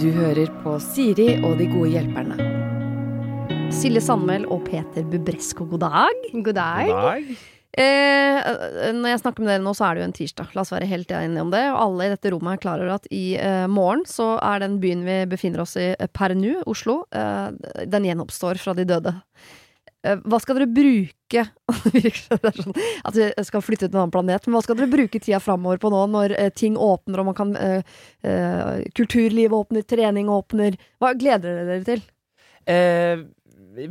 [0.00, 2.36] Du hører på Siri og de gode hjelperne.
[3.72, 6.24] Silje Sandmæl og Peter Bubresko, god dag.
[6.32, 6.88] God dag.
[6.90, 7.36] God dag.
[7.74, 10.52] Eh, når jeg snakker med dere nå, så er det jo en tirsdag.
[10.54, 11.62] La oss være helt enige om det.
[11.72, 14.78] Og alle i dette rommet er klar over at i eh, morgen så er den
[14.82, 17.50] byen vi befinner oss i eh, per nå, Oslo, eh,
[17.90, 19.16] den gjenoppstår fra de døde.
[20.04, 21.44] Eh, hva skal dere bruke
[22.60, 22.74] sånn
[23.08, 25.80] at vi skal flytte til en annen planet, men hva skal dere bruke tida framover
[25.80, 27.80] på nå, når eh, ting åpner og man kan eh,
[28.96, 30.76] Kulturlivet åpner, trening åpner.
[31.02, 32.04] Hva gleder dere dere til?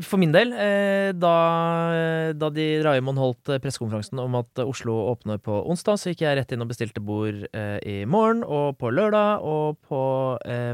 [0.04, 0.54] For min del,
[1.20, 1.34] da,
[2.40, 6.56] da de Raimond holdt pressekonferansen om at Oslo åpner på onsdag, så gikk jeg rett
[6.56, 10.02] inn og bestilte bord i morgen, og på lørdag, og på
[10.48, 10.72] eh,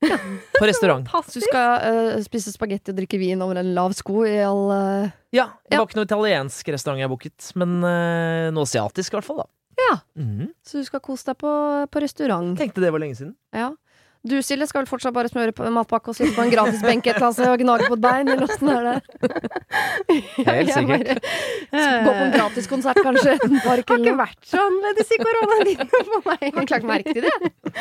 [0.00, 1.08] På restaurant.
[1.28, 1.82] Så du skal
[2.16, 5.10] uh, spise spagetti og drikke vin over en lav sko i all uh...
[5.34, 5.80] Ja, det Ja.
[5.82, 9.48] var ikke noe italiensk restaurant jeg booket, men uh, noe asiatisk i hvert fall, da.
[9.78, 9.96] Ja.
[10.18, 10.48] Mhm.
[10.66, 11.50] Så du skal kose deg på,
[11.90, 12.56] på restaurant.
[12.58, 13.34] Tenkte det var lenge siden.
[13.54, 13.72] Ja.
[14.28, 17.06] Du Silje skal vel fortsatt bare smøre på matpakke og sitte på en gratis benk
[17.06, 18.96] et eller annet og gnage på et bein, eller åssen er det?
[20.48, 21.28] Helt sikkert.
[21.72, 23.36] Gå på en gratiskonsert, kanskje?
[23.48, 26.46] En park Har ikke vært så annerledes i koronatiden for meg.
[26.58, 27.74] Har du lagt merke til det?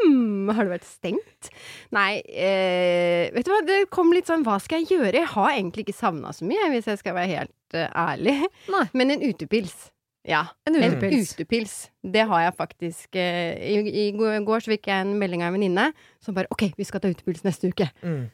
[0.00, 1.50] Hmm, har det vært stengt?
[1.94, 5.16] Nei, eh, vet du hva, det kom litt sånn hva skal jeg gjøre?
[5.20, 8.36] Jeg har egentlig ikke savna så mye, hvis jeg skal være helt uh, ærlig.
[8.72, 8.84] Nei.
[8.96, 9.90] Men en utepils.
[10.28, 10.42] Ja.
[10.68, 11.32] En En utepils.
[11.34, 11.90] utepils.
[12.02, 13.16] Det har jeg faktisk.
[13.16, 16.72] eh, I, I går så fikk jeg en melding av en venninne som bare OK,
[16.76, 17.88] vi skal ta utepils neste uke.
[18.02, 18.26] Mm.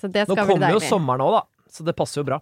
[0.00, 2.38] Så det Nå skal bli kommer jo sommeren òg, da, så det passer jo bra.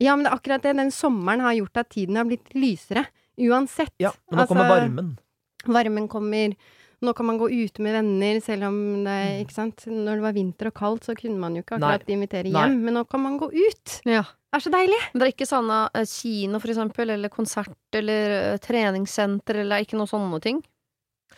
[0.00, 0.76] Ja, men det er akkurat det.
[0.78, 3.06] Den sommeren har gjort at tiden har blitt lysere.
[3.38, 3.94] Uansett.
[4.02, 5.18] Ja, Men nå kommer Altså, varmen.
[5.66, 6.54] Varmen kommer.
[7.00, 9.84] Nå kan man gå ute med venner, selv om det Ikke sant?
[9.86, 12.64] Når det var vinter og kaldt, så kunne man jo ikke akkurat invitere Nei.
[12.64, 12.80] hjem.
[12.88, 14.00] Men nå kan man gå ut.
[14.08, 14.24] Ja.
[14.48, 14.98] Det er så deilig.
[15.12, 19.84] Men det er ikke sånn eh, kino, for eksempel, eller konsert, eller eh, treningssenter, eller
[19.84, 20.58] ikke noe sånne ting?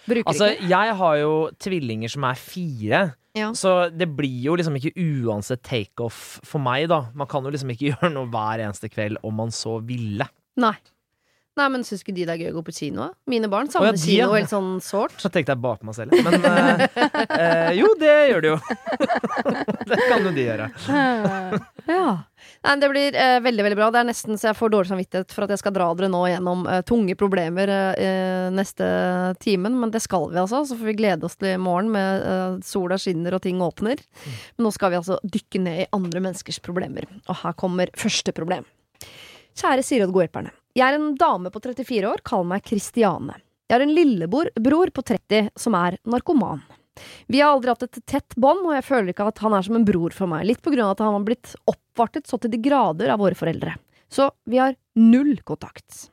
[0.07, 0.69] Bruker Altså, ikke?
[0.71, 3.01] jeg har jo tvillinger som er fire,
[3.37, 3.51] Ja.
[3.53, 7.03] så det blir jo liksom ikke uansett takeoff for meg, da.
[7.15, 10.25] Man kan jo liksom ikke gjøre noe hver eneste kveld om man så ville.
[10.57, 10.77] Nei.
[11.59, 13.09] Nei, men syns ikke de det er gøy å gå på kino?
[13.31, 14.39] Mine barn savner oh, ja, de, kino ja.
[14.39, 15.17] helt sånn sårt.
[15.19, 16.15] Så tenkte jeg bare på meg selv.
[16.23, 16.85] Men eh,
[17.27, 18.59] eh, jo, det gjør de jo.
[19.91, 20.69] det kan jo de gjøre.
[21.91, 22.07] Ja.
[22.65, 23.89] Nei, det blir eh, veldig veldig bra.
[23.91, 26.23] Det er nesten så jeg får dårlig samvittighet for at jeg skal dra dere nå
[26.31, 28.87] gjennom eh, tunge problemer eh, neste
[29.43, 30.63] timen, men det skal vi altså.
[30.69, 34.01] Så får vi glede oss til i morgen med eh, sola skinner og ting åpner.
[34.55, 37.11] Men nå skal vi altså dykke ned i andre menneskers problemer.
[37.27, 38.69] Og her kommer første problem.
[39.59, 40.60] Kjære Siri og de gode hjelperne.
[40.79, 43.41] Jeg er en dame på 34 år, kall meg Kristiane.
[43.67, 46.63] Jeg har en lillebror på 30 som er narkoman.
[47.27, 49.79] Vi har aldri hatt et tett bånd, og jeg føler ikke at han er som
[49.79, 50.45] en bror for meg.
[50.47, 53.39] Litt på grunn av at han har blitt oppvartet så til de grader av våre
[53.39, 53.75] foreldre.
[54.11, 56.11] Så vi har null kontakt.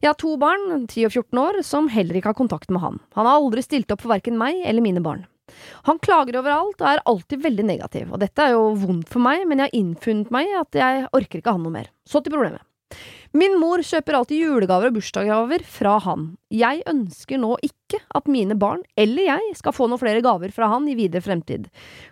[0.00, 2.96] Jeg har to barn, 10 og 14 år, som heller ikke har kontakt med han.
[3.18, 5.26] Han har aldri stilt opp for verken meg eller mine barn.
[5.88, 9.44] Han klager overalt og er alltid veldig negativ, og dette er jo vondt for meg,
[9.50, 11.90] men jeg har innfunnet meg at jeg orker ikke han noe mer.
[12.08, 12.64] Så til problemet.
[13.36, 16.24] Min mor kjøper alltid julegaver og bursdagsgaver fra han.
[16.50, 20.66] Jeg ønsker nå ikke at mine barn, eller jeg, skal få noen flere gaver fra
[20.72, 21.68] han i videre fremtid.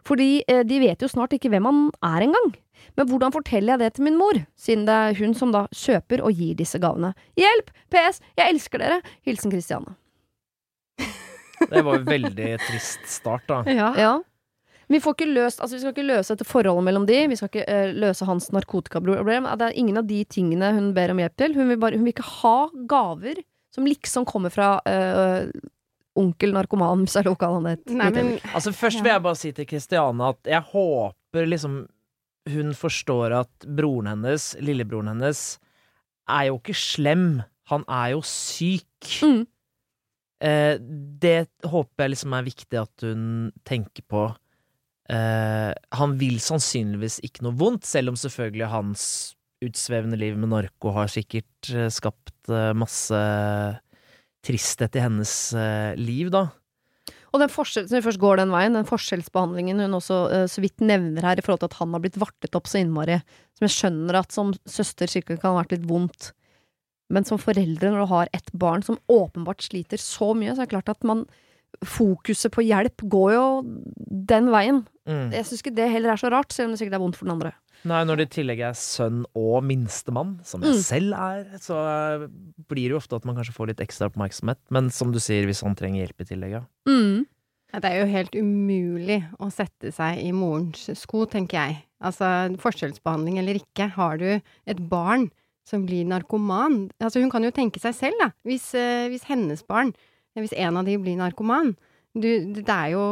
[0.07, 2.55] Fordi eh, de vet jo snart ikke hvem han er engang.
[2.95, 6.23] Men hvordan forteller jeg det til min mor, siden det er hun som da kjøper
[6.23, 7.11] og gir disse gavene?
[7.39, 7.75] Hjelp!
[7.91, 9.03] PS, jeg elsker dere!
[9.27, 9.99] Hilsen Kristiane.
[11.59, 13.63] Det var jo veldig trist start, da.
[13.67, 13.91] Ja.
[13.99, 14.13] Ja.
[14.89, 17.51] Vi, får ikke løst, altså vi skal ikke løse dette forholdet mellom de, vi skal
[17.51, 19.49] ikke uh, løse hans narkotikaproblem.
[19.61, 21.57] Det er ingen av de tingene hun ber om hjelp til.
[21.59, 22.57] Hun vil, bare, hun vil ikke ha
[22.89, 23.43] gaver
[23.75, 25.51] som liksom kommer fra uh,
[26.19, 28.41] onkel narkoman, hvis det er lov å kalle han det.
[28.51, 31.85] Altså Først vil jeg bare si til Kristiane at jeg håper liksom
[32.49, 35.59] hun forstår at broren hennes, lillebroren hennes,
[36.29, 37.27] er jo ikke slem.
[37.69, 39.09] Han er jo syk.
[39.25, 39.43] Mm.
[40.45, 40.75] Eh,
[41.21, 43.25] det håper jeg liksom er viktig at hun
[43.69, 44.29] tenker på.
[45.09, 49.05] Eh, han vil sannsynligvis ikke noe vondt, selv om selvfølgelig hans
[49.65, 53.21] utsvevende liv med narko har sikkert eh, skapt eh, masse
[54.45, 55.33] tristhet i hennes
[55.99, 56.47] liv, da.
[57.35, 60.81] Og den forskjell, når vi først går den veien, den forskjellsbehandlingen hun også så vidt
[60.81, 63.19] nevner her i forhold til at han har blitt vartet opp så innmari,
[63.59, 66.31] som jeg skjønner at som søster sikkert kan ha vært litt vondt,
[67.13, 70.71] men som foreldre når du har et barn som åpenbart sliter så mye, så er
[70.71, 71.27] det klart at man
[71.87, 73.47] Fokuset på hjelp går jo
[74.29, 74.83] den veien.
[75.09, 75.31] Mm.
[75.33, 77.29] Jeg syns ikke det heller er så rart, selv om det sikkert er vondt for
[77.29, 77.53] den andre.
[77.87, 80.83] Nei, når det i tillegg er sønn og minstemann, som jeg Mm.
[80.83, 82.27] selv er, så eh,
[82.69, 84.59] blir det jo ofte at man kanskje får litt ekstra oppmerksomhet.
[84.75, 86.63] Men som du sier, hvis han trenger hjelp i tillegg, ja.
[86.91, 87.27] Mm.
[87.79, 91.77] Det er jo helt umulig å sette seg i morens sko, tenker jeg.
[92.03, 93.91] Altså, forskjellsbehandling eller ikke.
[93.95, 95.31] Har du et barn
[95.69, 98.31] som blir narkoman Altså, hun kan jo tenke seg selv, da.
[98.49, 99.93] Hvis, eh, hvis hennes barn
[100.45, 101.75] hvis en av de blir narkoman.
[102.19, 103.03] Du, det er jo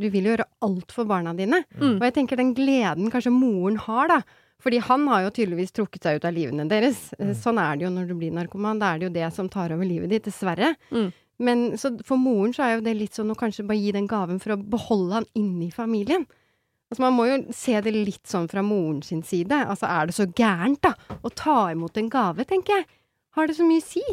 [0.00, 1.62] Du vil jo gjøre alt for barna dine.
[1.78, 1.98] Mm.
[1.98, 4.20] Og jeg tenker den gleden kanskje moren har, da.
[4.64, 7.10] Fordi han har jo tydeligvis trukket seg ut av livene deres.
[7.20, 7.34] Mm.
[7.36, 8.80] Sånn er det jo når du blir narkoman.
[8.80, 10.72] Da er det jo det som tar over livet ditt, dessverre.
[10.94, 11.10] Mm.
[11.44, 14.08] Men så for moren så er jo det litt sånn å kanskje bare gi den
[14.10, 16.26] gaven for å beholde han inne i familien.
[16.90, 19.56] Altså Man må jo se det litt sånn fra moren sin side.
[19.66, 20.94] Altså Er det så gærent, da?
[20.94, 22.86] Å ta imot en gave, tenker jeg.
[23.34, 24.04] Har det så mye å si?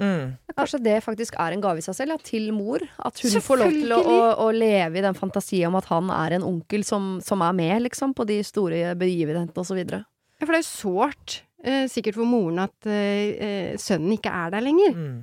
[0.00, 0.54] Mm.
[0.56, 2.84] Kanskje det faktisk er en gave i seg selv, ja, til mor.
[3.04, 6.10] At hun får lov til å, å, å leve i den fantasien om at han
[6.14, 9.82] er en onkel som, som er med, liksom, på de store begivenhetene osv.
[9.84, 14.32] Ja, for det er jo sårt, eh, sikkert for moren, at eh, eh, sønnen ikke
[14.32, 14.96] er der lenger.
[14.96, 15.20] Mm.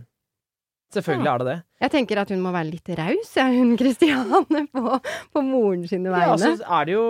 [0.93, 1.57] Selvfølgelig er det det.
[1.83, 4.93] Jeg tenker at hun må være litt raus, jeg, hun Kristiane, på,
[5.35, 7.07] på moren sine Ja, så altså, er det jo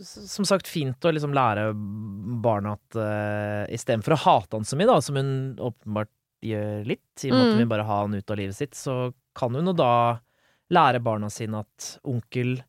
[0.00, 1.68] som sagt fint å liksom lære
[2.42, 6.10] barna at uh, istedenfor å hate han så mye, da, som hun åpenbart
[6.42, 7.52] gjør litt, i og med at Mm.
[7.52, 10.18] hun vil bare ha han ut av livet sitt, så kan hun jo da
[10.72, 12.62] lære barna sine at onkel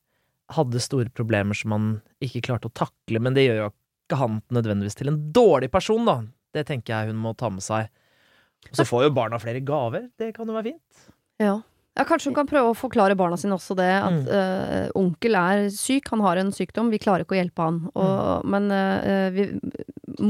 [0.54, 4.42] hadde store problemer som han ikke klarte å takle, men det gjør jo ikke han
[4.52, 6.22] nødvendigvis til en dårlig person, da.
[6.54, 7.90] Det tenker jeg hun må ta med seg.
[8.70, 10.10] Og så får jo barna flere gaver.
[10.20, 11.08] Det kan jo være fint.
[11.40, 11.62] Ja.
[11.98, 14.28] Ja, Kanskje hun kan prøve å forklare barna sine også det, at Mm.
[14.28, 17.78] uh, onkel er syk, han har en sykdom, vi klarer ikke å hjelpe han.
[17.96, 19.46] Og, Men uh, vi,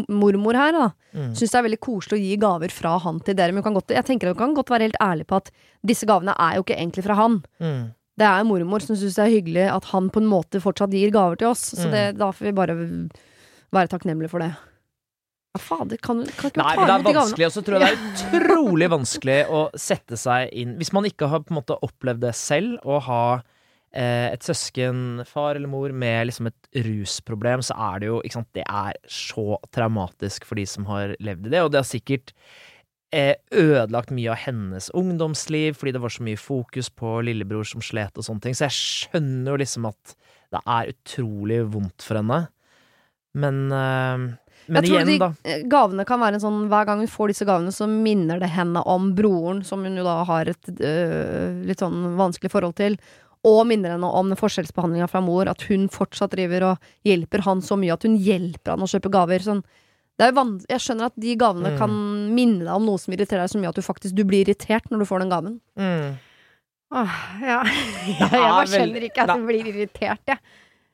[0.09, 1.33] mormor her, da, Mm.
[1.35, 3.51] syns det er veldig koselig å gi gaver fra han til dere.
[3.53, 5.51] Men godt, jeg tenker hun kan godt være helt ærlig på at
[5.85, 7.43] disse gavene er jo ikke egentlig fra han.
[7.61, 7.93] Mm.
[8.17, 11.11] Det er mormor som syns det er hyggelig at han på en måte fortsatt gir
[11.11, 11.73] gaver til oss.
[11.73, 11.91] Så Mm.
[11.91, 12.75] det, da får vi bare
[13.73, 14.51] være takknemlige for det.
[15.53, 17.89] Ja, fader, kan, kan ikke Nei, men det er vanskelig, og så tror jeg det
[17.93, 20.71] er utrolig vanskelig å sette seg inn.
[20.79, 23.25] Hvis man ikke har på en måte opplevd det selv, å ha
[23.93, 28.39] eh, et søsken, far eller mor, med liksom et rusproblem, så er det jo ikke
[28.39, 31.89] sant, Det er så traumatisk for de som har levd i det, og det har
[31.91, 32.33] sikkert
[33.13, 37.85] eh, ødelagt mye av hennes ungdomsliv, fordi det var så mye fokus på lillebror som
[37.85, 40.17] slet og sånne ting, så jeg skjønner jo liksom at
[40.53, 42.47] det er utrolig vondt for henne.
[43.37, 44.31] Men, eh,
[44.67, 47.45] men jeg tror de eh, gavene kan være en sånn Hver gang hun får disse
[47.47, 51.83] gavene, så minner det henne om broren, som hun jo da har et øh, litt
[51.83, 52.97] sånn vanskelig forhold til.
[53.43, 57.63] Og minner henne om den forskjellsbehandlinga fra mor, at hun fortsatt driver og hjelper han
[57.65, 59.43] så mye at hun hjelper han å kjøpe gaver.
[59.43, 59.63] Sånn.
[60.21, 61.77] Er jeg skjønner at de gavene Mm.
[61.79, 61.91] kan
[62.35, 64.87] minne deg om noe som irriterer deg så mye at du faktisk du blir irritert
[64.91, 65.59] når du får den gaven.
[65.75, 66.13] Mm.
[66.93, 67.63] Åh, ja.
[68.07, 70.39] jeg er bare skjønner ikke at du blir irritert, jeg.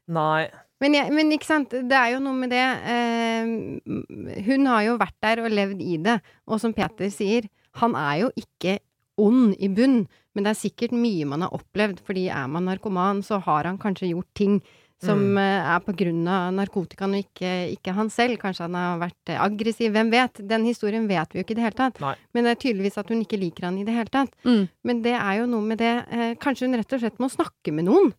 [0.08, 0.50] Nei.
[0.80, 4.98] Men, jeg, men ikke sant, det er jo noe med det eh, Hun har jo
[5.02, 7.50] vært der og levd i det, og som Peter sier,
[7.82, 8.78] han er jo ikke
[9.20, 13.20] ond i bunn, men det er sikkert mye man har opplevd, fordi er man narkoman,
[13.26, 14.62] så har han kanskje gjort ting
[15.00, 15.38] som Mm.
[15.40, 18.36] eh, er på grunn av narkotikaen og ikke, ikke han selv.
[18.42, 20.42] Kanskje han har vært eh, aggressiv, hvem vet?
[20.48, 22.02] Den historien vet vi jo ikke i det hele tatt.
[22.04, 22.16] Nei.
[22.36, 24.34] Men det er tydeligvis at hun ikke liker han i det hele tatt.
[24.44, 24.66] Mm.
[24.84, 27.72] Men det er jo noe med det eh, Kanskje hun rett og slett må snakke
[27.72, 28.12] med noen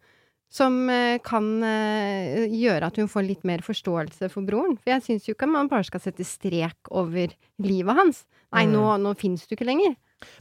[0.51, 4.75] som eh, kan eh, gjøre at hun får litt mer forståelse for broren.
[4.83, 7.31] For jeg syns jo ikke man bare skal sette strek over
[7.63, 8.25] livet hans.
[8.51, 8.73] Nei, Mm.
[8.75, 9.95] nå, nå fins du ikke lenger.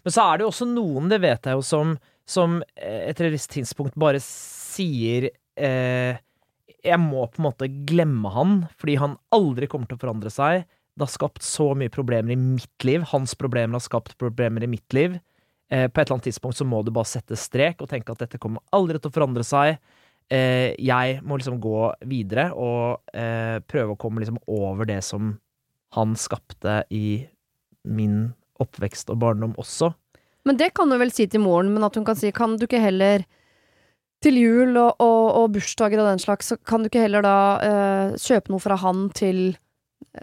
[0.04, 1.94] Men så er det jo også noen, det vet jeg jo, som,
[2.26, 6.18] som eh, etter et visst tidspunkt bare sier eh,
[6.84, 10.66] Jeg må på en måte glemme han, fordi han aldri kommer til å forandre seg.
[10.98, 13.06] Det har skapt så mye problemer i mitt liv.
[13.14, 15.20] Hans problemer har skapt problemer i mitt liv.
[15.70, 18.24] Eh, på et eller annet tidspunkt så må du bare sette strek og tenke at
[18.26, 19.78] dette kommer aldri til å forandre seg.
[20.30, 25.40] Eh, jeg må liksom gå videre og eh, prøve å komme liksom over det som
[25.98, 27.26] han skapte i
[27.90, 28.28] min
[28.62, 29.90] oppvekst og barndom også.
[30.46, 32.68] Men det kan hun vel si til moren, men at hun kan si kan du
[32.68, 33.24] ikke heller
[34.22, 37.36] til jul og, og, og bursdager og den slags, så kan du ikke heller da
[37.64, 39.40] eh, kjøpe noe fra han til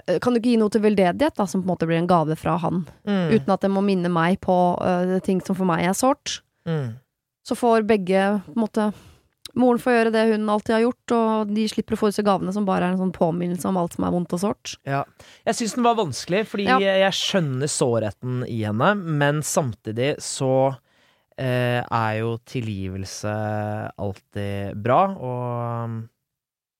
[0.06, 2.10] eh, Kan du ikke gi noe til veldedighet, da, som på en måte blir en
[2.10, 3.32] gave fra han, Mm.
[3.32, 6.40] uten at det må minne meg på uh, ting som for meg er sårt?
[6.68, 6.98] Mm.
[7.46, 8.90] Så får begge på en måte
[9.56, 12.52] Moren får gjøre det hun alltid har gjort, og de slipper å få disse gavene
[12.52, 14.74] som bare er en sånn påminnelse om alt som er vondt og sårt.
[14.84, 15.04] Ja.
[15.48, 16.78] Jeg syns den var vanskelig, fordi Ja.
[16.78, 20.76] jeg skjønner sårheten i henne, men samtidig så
[21.38, 23.32] eh, er jo tilgivelse
[23.98, 26.02] alltid bra, og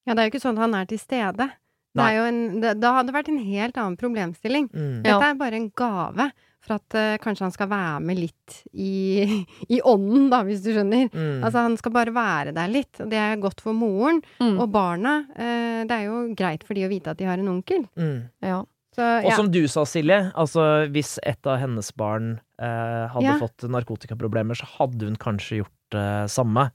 [0.06, 1.49] Ja, det er jo ikke sånn at han er til stede.
[1.97, 4.68] Det, er jo en, det, da hadde vært en helt annen problemstilling.
[4.68, 5.02] mm.
[5.02, 6.30] Dette er bare en gave
[6.66, 9.25] for at uh, kanskje han skal være med litt i,
[9.76, 11.08] i ånden, da, hvis du skjønner.
[11.12, 11.42] Mm.
[11.46, 14.23] Altså, han skal bare være der litt, og det er godt for moren.
[14.42, 14.56] Mm.
[14.62, 17.52] Og barna, uh, det er jo greit for de å vite at de har en
[17.56, 17.87] onkel.
[17.99, 18.18] Mm.
[18.44, 18.62] Ja.
[18.96, 23.37] Så, Og som du sa, Silje, altså hvis et av hennes barn uh, hadde Ja.
[23.42, 26.70] fått narkotikaproblemer, så hadde hun kanskje gjort det samme.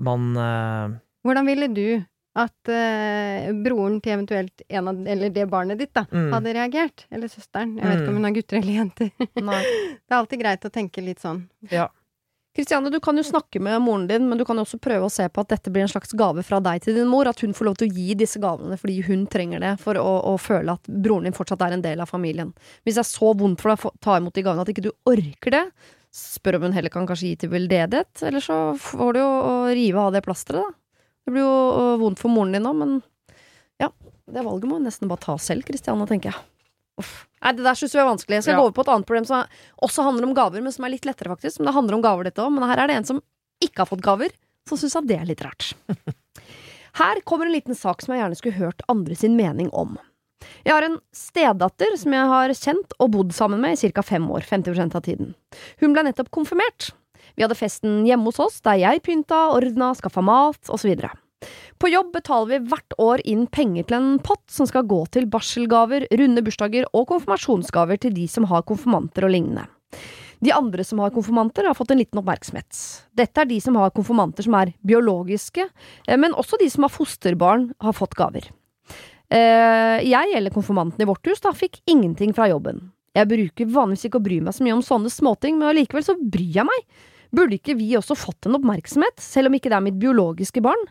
[0.00, 0.30] Man
[1.26, 1.86] Hvordan ville du
[2.38, 6.28] at uh, broren til eventuelt en av, eller det barnet ditt, da, mm.
[6.32, 7.06] hadde reagert?
[7.10, 7.72] Eller søsteren.
[7.78, 8.10] Jeg vet ikke Mm.
[8.12, 9.10] om hun har gutter eller jenter.
[9.50, 9.62] Nei.
[9.98, 11.48] Det er alltid greit å tenke litt sånn.
[11.72, 11.88] Ja.
[12.56, 15.12] Kristiane, du kan jo snakke med moren din, men du kan jo også prøve å
[15.12, 17.28] se på at dette blir en slags gave fra deg til din mor.
[17.30, 20.16] At hun får lov til å gi disse gavene fordi hun trenger det for å,
[20.32, 22.50] å føle at broren din fortsatt er en del av familien.
[22.82, 24.90] Hvis det er så vondt for deg å ta imot de gavene at ikke du
[25.06, 25.62] orker det,
[26.10, 28.18] spør om hun heller kan kanskje gi til veldedighet.
[28.26, 30.76] Eller så får du jo å rive av det plasteret, da.
[31.30, 32.96] Det blir jo vondt for moren din nå, men
[33.78, 33.86] ja.
[34.26, 36.40] Det valget må hun nesten bare ta selv, Kristiane, tenker jeg.
[36.98, 37.12] Uff.
[37.40, 38.36] Nei, det der synes jeg er vanskelig.
[38.40, 38.58] Jeg skal Ja.
[38.60, 39.46] gå over på et annet problem som er,
[39.82, 41.58] også handler om gaver, men som er litt lettere, faktisk.
[41.60, 42.50] Men det handler om gaver, dette òg.
[42.52, 43.22] Men her er det en som
[43.62, 44.34] ikke har fått gaver,
[44.68, 45.72] som syns at det er litt rart.
[47.00, 49.96] Her kommer en liten sak som jeg gjerne skulle hørt andre sin mening om.
[50.66, 54.02] Jeg har en stedatter som jeg har kjent og bodd sammen med i ca.
[54.02, 55.34] fem år, 50% av tiden.
[55.80, 56.90] Hun ble nettopp konfirmert.
[57.36, 60.94] Vi hadde festen hjemme hos oss, der jeg pynta, ordna, skaffa mat osv.
[61.80, 65.28] På jobb betaler vi hvert år inn penger til en pott som skal gå til
[65.32, 69.64] barselgaver, runde bursdager og konfirmasjonsgaver til de som har konfirmanter og lignende.
[70.40, 72.72] De andre som har konfirmanter, har fått en liten oppmerksomhet.
[73.16, 75.66] Dette er de som har konfirmanter som er biologiske,
[76.06, 78.48] eh, men også de som har fosterbarn, har fått gaver.
[79.30, 82.90] Eh, Jeg, eller konfirmanten i vårt hus, da, fikk ingenting fra jobben.
[83.16, 86.16] Jeg bruker vanligvis ikke å bry meg så mye om sånne småting, men allikevel så
[86.18, 87.06] bryr jeg meg.
[87.34, 90.82] Burde ikke vi også fått en oppmerksomhet, selv om ikke det er mitt biologiske barn?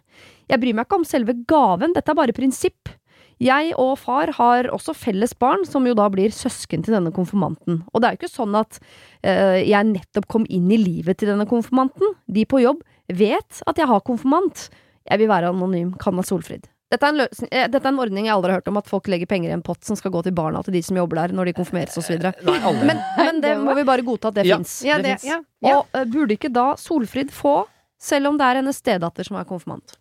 [0.51, 2.91] Jeg bryr meg ikke om selve gaven, dette er bare prinsipp.
[3.39, 7.83] Jeg og far har også felles barn, som jo da blir søsken til denne konfirmanten.
[7.93, 11.31] Og det er jo ikke sånn at øh, jeg nettopp kom inn i livet til
[11.31, 12.17] denne konfirmanten.
[12.27, 14.67] De på jobb vet at jeg har konfirmant.
[15.07, 16.67] Jeg vil være anonym, Kanna Solfrid.
[16.89, 18.87] Dette er, en løsning, eh, dette er en ordning jeg aldri har hørt om, at
[18.89, 21.19] folk legger penger i en pott som skal gå til barna til de som jobber
[21.21, 22.15] der, når de konfirmeres osv.
[22.17, 22.87] Aldri.
[22.89, 24.57] Men, men det må vi bare godta at det Ja.
[24.57, 24.79] fins.
[24.87, 25.37] Ja, ja, ja.
[25.75, 27.67] Og uh, burde ikke da Solfrid få,
[28.01, 29.99] selv om det er hennes stedatter som er konfirmant?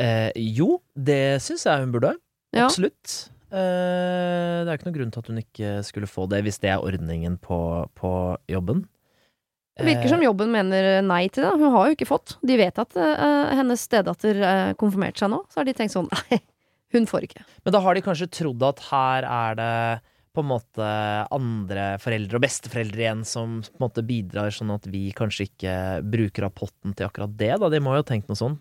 [0.00, 2.14] Eh, jo, det syns jeg hun burde.
[2.56, 2.64] Ja.
[2.64, 3.28] Absolutt.
[3.52, 6.70] Eh, det er ikke noen grunn til at hun ikke skulle få det, hvis det
[6.72, 7.60] er ordningen på,
[7.98, 8.12] på
[8.48, 8.86] jobben.
[9.80, 11.54] Det virker som jobben mener nei til det.
[11.56, 12.36] Hun har jo ikke fått.
[12.46, 16.10] De vet at uh, hennes stedatter uh, konfirmerte seg nå, så har de tenkt sånn
[16.16, 16.40] nei,
[16.94, 17.44] hun får ikke.
[17.64, 19.74] Men da har de kanskje trodd at her er det
[20.30, 20.88] på en måte
[21.34, 25.76] andre foreldre og besteforeldre igjen som på en måte bidrar, sånn at vi kanskje ikke
[26.06, 27.56] bruker av potten til akkurat det.
[27.58, 28.60] da De må jo ha tenkt noe sånn.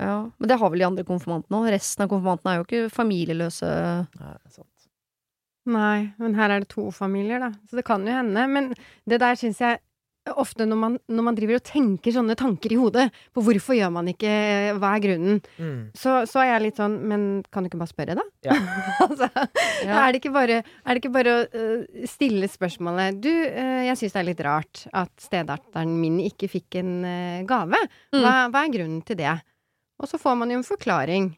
[0.00, 1.70] Ja, Men det har vel de andre konfirmantene òg.
[1.74, 3.70] Resten av konfirmantene er jo ikke familieløse.
[4.20, 4.68] Nei, sant.
[5.70, 7.50] Nei, men her er det to familier, da.
[7.68, 8.46] Så det kan jo hende.
[8.48, 8.70] Men
[9.08, 9.80] det der syns jeg
[10.38, 13.92] ofte når man, når man driver og tenker sånne tanker i hodet på hvorfor gjør
[13.94, 14.30] man ikke
[14.80, 15.40] Hva er grunnen?
[15.58, 15.80] Mm.
[15.96, 18.26] Så, så er jeg litt sånn Men kan du ikke bare spørre, da?
[18.46, 18.56] Ja.
[19.06, 19.30] altså,
[19.86, 23.98] er det ikke bare, er det ikke bare å uh, stille spørsmålet Du, uh, jeg
[24.00, 27.78] syns det er litt rart at stedatteren min ikke fikk en uh, gave.
[28.14, 28.22] Mm.
[28.22, 29.36] Hva, hva er grunnen til det?
[30.00, 31.30] Og så får man jo en forklaring.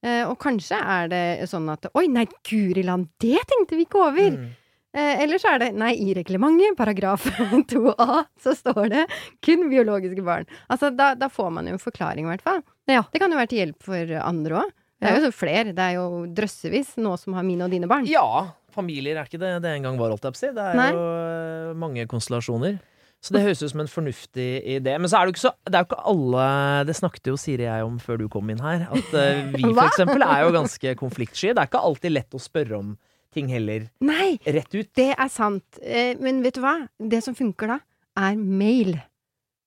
[0.00, 4.00] Eh, og kanskje er det sånn at Oi, nei, guri land, det tenkte vi ikke
[4.00, 4.32] over!
[4.32, 4.48] Mm.
[4.96, 7.28] Eh, eller så er det Nei, i reglementet, paragraf
[7.72, 9.04] 2a, så står det
[9.44, 10.48] kun biologiske barn.
[10.66, 12.62] Altså, da, da får man jo en forklaring, i hvert fall.
[12.90, 13.04] Ja.
[13.12, 14.76] Det kan jo være til hjelp for andre òg.
[15.00, 15.72] Det er jo så flere.
[15.72, 18.04] Det er jo drøssevis nå som har mine og dine barn.
[18.10, 20.50] Ja, familier er ikke det det en gang var, holdt jeg på å si.
[20.58, 20.88] Det er Nei.
[20.92, 22.76] jo eh, mange konstellasjoner.
[23.20, 24.94] Så det høres ut som en fornuftig idé.
[24.96, 26.44] Men så er det jo ikke så Det er jo ikke alle
[26.88, 28.86] Det snakket jo Siri jeg om før du kom inn her.
[28.88, 31.52] At eh, vi for eksempel er jo ganske konfliktsky.
[31.52, 32.94] Det er ikke alltid lett å spørre om
[33.34, 34.88] ting heller Nei, rett ut.
[34.98, 35.78] det er sant.
[35.82, 36.76] Eh, men vet du hva?
[36.98, 37.78] Det som funker da,
[38.18, 38.96] er mail.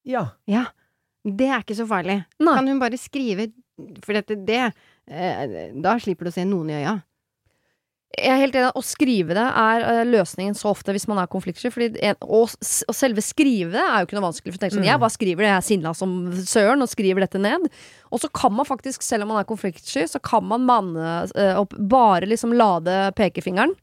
[0.08, 0.26] Ja.
[0.50, 0.66] Ja.
[1.24, 2.18] Det er ikke så farlig.
[2.44, 2.56] Nei.
[2.58, 3.52] Kan hun bare skrive
[4.04, 4.58] For dette, det
[5.08, 6.98] eh, Da slipper du å se noen i øya.
[8.14, 8.72] Jeg er helt enig.
[8.78, 11.72] Å skrive det er eh, løsningen så ofte hvis man er konfliktsky.
[12.22, 12.52] Og,
[12.94, 14.54] selve skrive det er jo ikke noe vanskelig.
[14.54, 14.90] For sånn, Mm.
[14.92, 16.12] jeg bare skriver det, jeg er sinna som
[16.46, 17.66] søren og skriver dette ned.
[18.12, 21.56] Og så kan man faktisk, selv om man er konfliktsky, så kan man manne eh,
[21.58, 23.74] opp Bare liksom lade pekefingeren.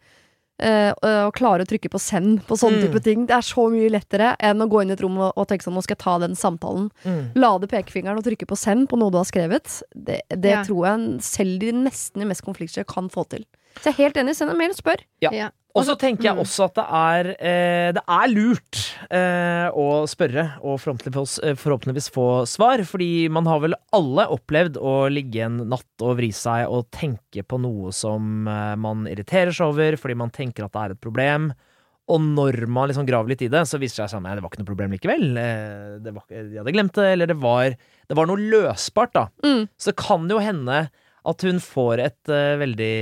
[0.62, 0.92] eh,
[1.24, 2.92] og klare å trykke på send på sånne Mm.
[2.92, 3.26] type ting.
[3.26, 5.64] Det er så mye lettere enn å gå inn i et rom og, og tenke
[5.64, 6.90] sånn nå skal jeg ta den samtalen.
[7.02, 7.32] Mm.
[7.34, 9.82] Lade pekefingeren og trykke på send på noe du har skrevet.
[9.96, 10.62] Det, det Ja.
[10.62, 13.46] tror jeg selv de nesten i mest konfliktsky kan få til.
[13.78, 14.36] Så jeg er helt enig.
[14.38, 15.02] Send en mail og spør.
[15.24, 15.50] Ja.
[15.78, 16.40] Og så tenker jeg mm.
[16.42, 22.10] også at det er, eh, det er lurt eh, å spørre, og forhåpentligvis, eh, forhåpentligvis
[22.10, 22.82] få svar.
[22.88, 27.44] Fordi man har vel alle opplevd å ligge en natt og vri seg og tenke
[27.46, 31.04] på noe som eh, man irriterer seg over, fordi man tenker at det er et
[31.06, 31.52] problem.
[32.10, 34.42] Og når man liksom graver litt i det, så viser det seg sånn Nei, det
[34.42, 35.28] var ikke noe problem likevel.
[35.38, 37.78] Eh, Det var, de hadde glemt det, eller det var,
[38.10, 39.28] det var noe løsbart, da.
[39.46, 39.68] Mm.
[39.78, 40.80] Så det kan jo hende
[41.26, 42.94] at hun får et uh, veldig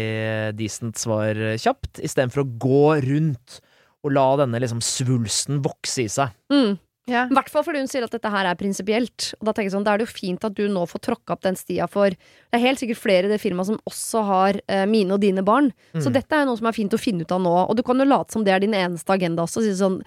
[0.58, 3.60] decent svar kjapt, istedenfor å gå rundt
[4.06, 6.30] og la denne liksom svulsten vokse i seg.
[6.54, 6.76] Mm.
[7.08, 7.22] Ja.
[7.24, 9.30] I hvert fall fordi hun sier at dette her er prinsipielt.
[9.40, 11.32] Og da tenker jeg sånn, da er det jo fint at du nå får tråkka
[11.34, 14.58] opp den stia for Det er helt sikkert flere i det firmaet som også har
[14.68, 15.70] eh, mine og dine barn.
[15.96, 16.18] Så Mm.
[16.18, 17.54] dette er jo noe som er fint å finne ut av nå.
[17.70, 19.62] Og du kan jo late som det er din eneste agenda også.
[19.62, 20.02] Og si sånn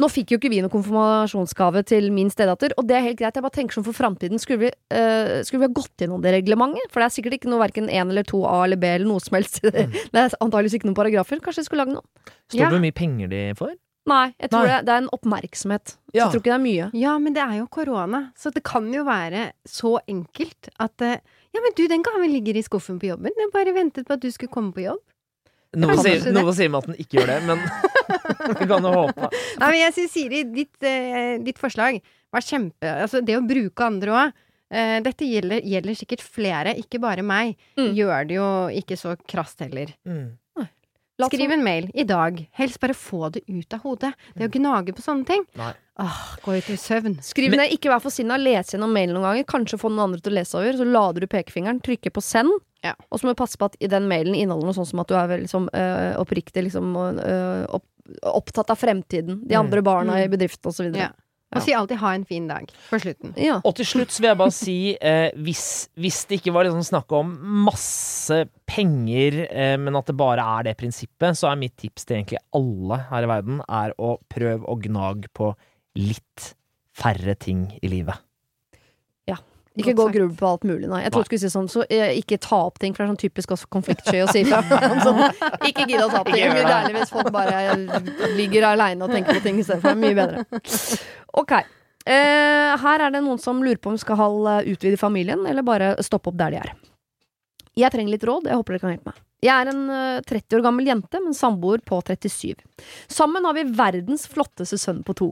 [0.00, 3.36] Nå fikk jo ikke vi noen konfirmasjonsgave til min stedatter, og det er helt greit.
[3.36, 6.32] Jeg bare tenker sånn for framtiden, skulle vi, eh, skulle vi ha gått gjennom det
[6.38, 6.88] reglementet?
[6.92, 9.20] For det er sikkert ikke noe verken én eller to A eller B eller noe
[9.20, 9.60] som helst.
[10.12, 11.40] Det er antakeligvis ikke noen paragrafer.
[11.44, 12.08] Kanskje vi skulle lage noen?
[12.48, 13.76] Står det hvor mye penger de får?
[14.10, 14.70] Nei, jeg tror Nei.
[14.72, 15.92] Det, det er en oppmerksomhet.
[15.94, 16.88] Så jeg tror ikke det er mye.
[16.98, 21.20] Ja, men det er jo korona, så det kan jo være så enkelt at eh,
[21.52, 23.34] Ja, men du, den gaven ligger i skuffen på jobben.
[23.36, 25.02] Jeg bare ventet på at du skulle komme på jobb.
[25.72, 27.62] Noe sier, noe sier meg at den ikke gjør det, men
[28.60, 29.30] vi kan jo håpe.
[29.32, 32.00] Nei, men jeg syns Siri, ditt, eh, ditt forslag
[32.32, 34.36] var kjempe Altså, det å bruke andre òg.
[34.72, 37.56] Eh, dette gjelder, gjelder sikkert flere, ikke bare meg.
[37.80, 37.90] Mm.
[37.96, 38.50] Gjør det jo
[38.82, 39.92] ikke så krast heller.
[40.08, 40.30] Mm.
[41.22, 42.38] Skriv en mail i dag.
[42.56, 44.12] Helst bare få det ut av hodet.
[44.34, 45.44] Det å gnage på sånne ting.
[45.60, 45.72] Nei.
[46.02, 47.18] Åh, gå ut i søvn.
[47.22, 49.44] Skriv Men- ned, ikke vær for sinna, les gjennom mailen noen ganger.
[49.44, 50.72] Kanskje få noen andre til å lese over.
[50.72, 52.50] Så lader du pekefingeren, trykker på send.
[52.82, 52.94] Ja.
[53.10, 55.08] Og så må du passe på at i den mailen inneholder noe sånn som at
[55.08, 57.84] du er vel liksom, øh, oppriktig liksom, øh, opp,
[58.26, 59.42] opptatt av fremtiden.
[59.46, 59.60] De Mm.
[59.66, 60.32] andre barna i Mm.
[60.36, 60.90] bedriften osv.
[60.96, 61.10] Ja.
[61.52, 61.58] Ja.
[61.58, 63.34] Og si alltid 'ha en fin dag' på slutten.
[63.36, 63.60] Ja.
[63.62, 66.82] Og til slutt så vil jeg bare si, eh, hvis, hvis det ikke var liksom
[66.82, 71.76] snakk om masse penger, eh, men at det bare er det prinsippet, så er mitt
[71.76, 75.54] tips til egentlig alle her i verden, er å prøve å gnage på
[75.94, 76.54] litt
[76.96, 78.16] færre ting i livet.
[79.80, 80.98] Ikke gå og gruble på alt mulig, nei.
[81.06, 83.12] Jeg trodde du skulle si sånn, så eh, ikke ta opp ting, for det er
[83.14, 84.60] sånn typisk også konfliktsky å si fra.
[85.00, 85.22] sånn,
[85.64, 86.44] ikke gidd å ta opp ting.
[86.52, 87.62] Mye deilig hvis folk bare
[88.36, 89.96] ligger aleine og tenker på ting istedenfor.
[90.02, 90.44] Mye bedre.
[91.40, 91.56] Ok.
[92.04, 95.64] Eh, her er det noen som lurer på om vi skal eh, utvide familien, eller
[95.64, 96.72] bare stoppe opp der de er.
[97.78, 99.22] Jeg trenger litt råd, jeg håper dere kan hjelpe meg.
[99.42, 102.60] Jeg er en eh, 30 år gammel jente, men samboer på 37.
[103.10, 105.30] Sammen har vi verdens flotteste sønn på to.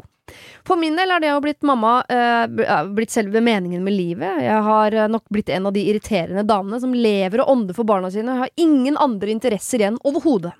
[0.66, 4.42] For min del er det å blitt mamma eh, eh, blitt selve meningen med livet.
[4.44, 7.88] Jeg har eh, nok blitt en av de irriterende damene som lever og ånder for
[7.88, 8.34] barna sine.
[8.34, 10.54] Jeg har ingen andre interesser igjen overhodet.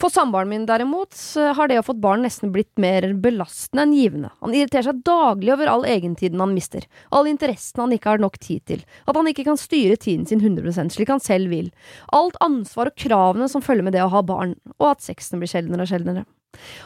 [0.00, 3.92] For samboeren min derimot har det å få et barn nesten blitt mer belastende enn
[3.92, 4.30] givende.
[4.40, 8.40] Han irriterer seg daglig over all egentiden han mister, all interessen han ikke har nok
[8.40, 11.68] tid til, at han ikke kan styre tiden sin 100% slik han selv vil,
[12.16, 15.52] alt ansvar og kravene som følger med det å ha barn, og at sexen blir
[15.52, 16.24] sjeldnere og sjeldnere.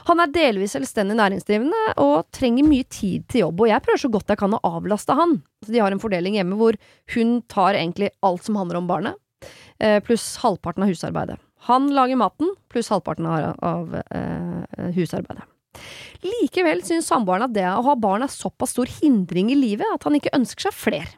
[0.09, 4.11] Han er delvis selvstendig næringsdrivende og trenger mye tid til jobb, og jeg prøver så
[4.13, 5.39] godt jeg kan å avlaste han.
[5.67, 6.77] De har en fordeling hjemme hvor
[7.15, 9.17] hun tar egentlig alt som handler om barnet,
[9.81, 11.39] eh, pluss halvparten av husarbeidet.
[11.71, 15.49] Han lager maten, pluss halvparten av, eh, husarbeidet.
[16.25, 20.05] Likevel syns samboeren at det å ha barn er såpass stor hindring i livet at
[20.07, 21.17] han ikke ønsker seg flere.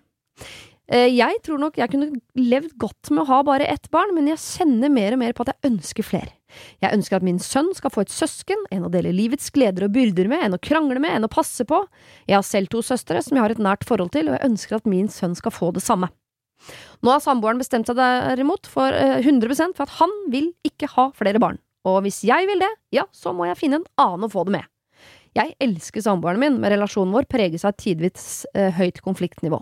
[0.88, 4.28] Eh, Jeg tror nok jeg kunne levd godt med å ha bare ett barn, men
[4.30, 6.32] jeg kjenner mer og mer på at jeg ønsker flere.
[6.84, 9.94] Jeg ønsker at min sønn skal få et søsken, en å dele livets gleder og
[9.96, 11.82] byrder med, en å krangle med, en å passe på.
[12.28, 14.78] Jeg har selv to søstre som jeg har et nært forhold til, og jeg ønsker
[14.78, 16.10] at min sønn skal få det samme.
[17.04, 21.10] Nå har samboeren bestemt seg derimot for eh, 100% for at han vil ikke ha
[21.16, 21.60] flere barn.
[21.86, 24.56] Og hvis jeg vil det, ja, så må jeg finne en annen å få det
[24.58, 24.70] med.
[25.36, 29.58] Jeg elsker samboeren min, men relasjonen vår preges av tidvis eh, høyt konfliktnivå.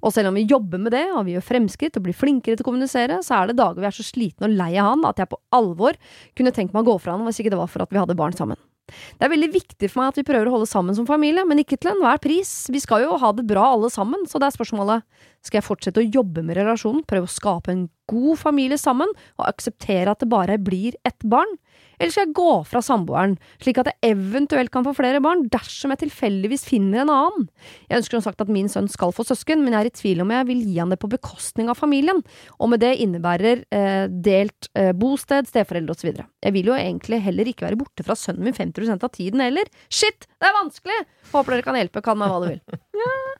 [0.00, 2.64] Og selv om vi jobber med det, og vi gjør fremskritt og blir flinkere til
[2.64, 5.20] å kommunisere, så er det dager vi er så slitne og lei av han at
[5.20, 5.98] jeg på alvor
[6.38, 8.16] kunne tenkt meg å gå fra han hvis ikke det var for at vi hadde
[8.18, 8.58] barn sammen.
[8.88, 11.60] Det er veldig viktig for meg at vi prøver å holde sammen som familie, men
[11.60, 12.52] ikke til enhver pris.
[12.72, 15.04] Vi skal jo ha det bra alle sammen, så det er spørsmålet
[15.44, 19.48] skal jeg fortsette å jobbe med relasjonen, prøve å skape en god familie sammen, og
[19.50, 21.58] akseptere at det bare blir ett barn?
[21.98, 25.90] Eller skal jeg gå fra samboeren, slik at jeg eventuelt kan få flere barn dersom
[25.94, 27.48] jeg tilfeldigvis finner en annen?
[27.90, 30.22] Jeg ønsker som sagt at min sønn skal få søsken, men jeg er i tvil
[30.22, 32.22] om jeg vil gi han det på bekostning av familien,
[32.58, 36.12] og med det innebærer eh, delt eh, bosted, steforeldre osv.
[36.44, 39.66] Jeg vil jo egentlig heller ikke være borte fra sønnen min 50 av tiden heller.
[39.90, 41.00] Shit, det er vanskelig!
[41.32, 42.62] Håper dere kan hjelpe, kall meg hva du vil.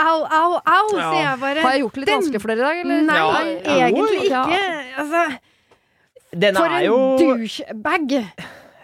[0.00, 1.10] Au, au, au, Ja.
[1.10, 1.62] sier jeg bare.
[1.64, 3.00] Har jeg gjort det litt Den- vanskelig for dere i dag, eller?
[3.02, 4.42] Nei, Ja, egentlig ikke.
[5.02, 5.22] Altså,
[6.32, 8.12] Den for er en jo douchebag!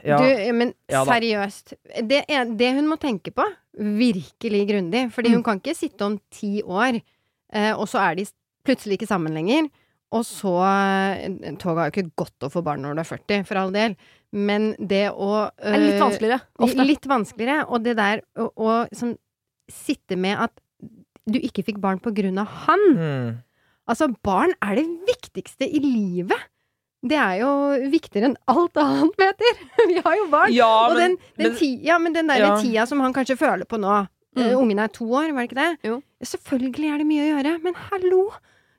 [0.06, 1.74] ja, Du, men Ja seriøst.
[2.08, 3.44] Det, er, det hun må tenke på,
[3.76, 5.34] virkelig grundig, fordi Mm.
[5.34, 7.00] hun kan ikke sitte om ti år,
[7.52, 8.26] eh, og så er de
[8.64, 9.68] plutselig ikke sammen lenger.
[10.12, 13.44] Og så eh, Toget har jo ikke godt å få barn når du er 40,
[13.46, 13.96] for all del,
[14.32, 16.40] men det å Det er litt eh, vanskeligere.
[16.58, 16.84] Ofte.
[16.86, 17.64] Litt vanskeligere.
[17.68, 19.16] Og det der å, å sånn,
[19.70, 20.52] sitte med at
[21.26, 22.84] du ikke fikk barn på grunn av han.
[22.94, 23.34] mm.
[23.86, 26.38] Altså, barn er det viktigste i livet.
[27.06, 27.50] Det er jo
[27.92, 29.60] viktigere enn alt annet, Peter.
[29.90, 30.52] Vi har jo barn.
[30.54, 32.52] Ja, og men, den, den, men ti, ja, men den der Ja.
[32.60, 34.06] tida som han kanskje føler på nå.
[34.36, 34.42] Mm.
[34.42, 35.70] Eh, ungen er to år, var det ikke det?
[35.88, 36.00] Jo.
[36.24, 38.24] Selvfølgelig er det mye å gjøre, men hallo!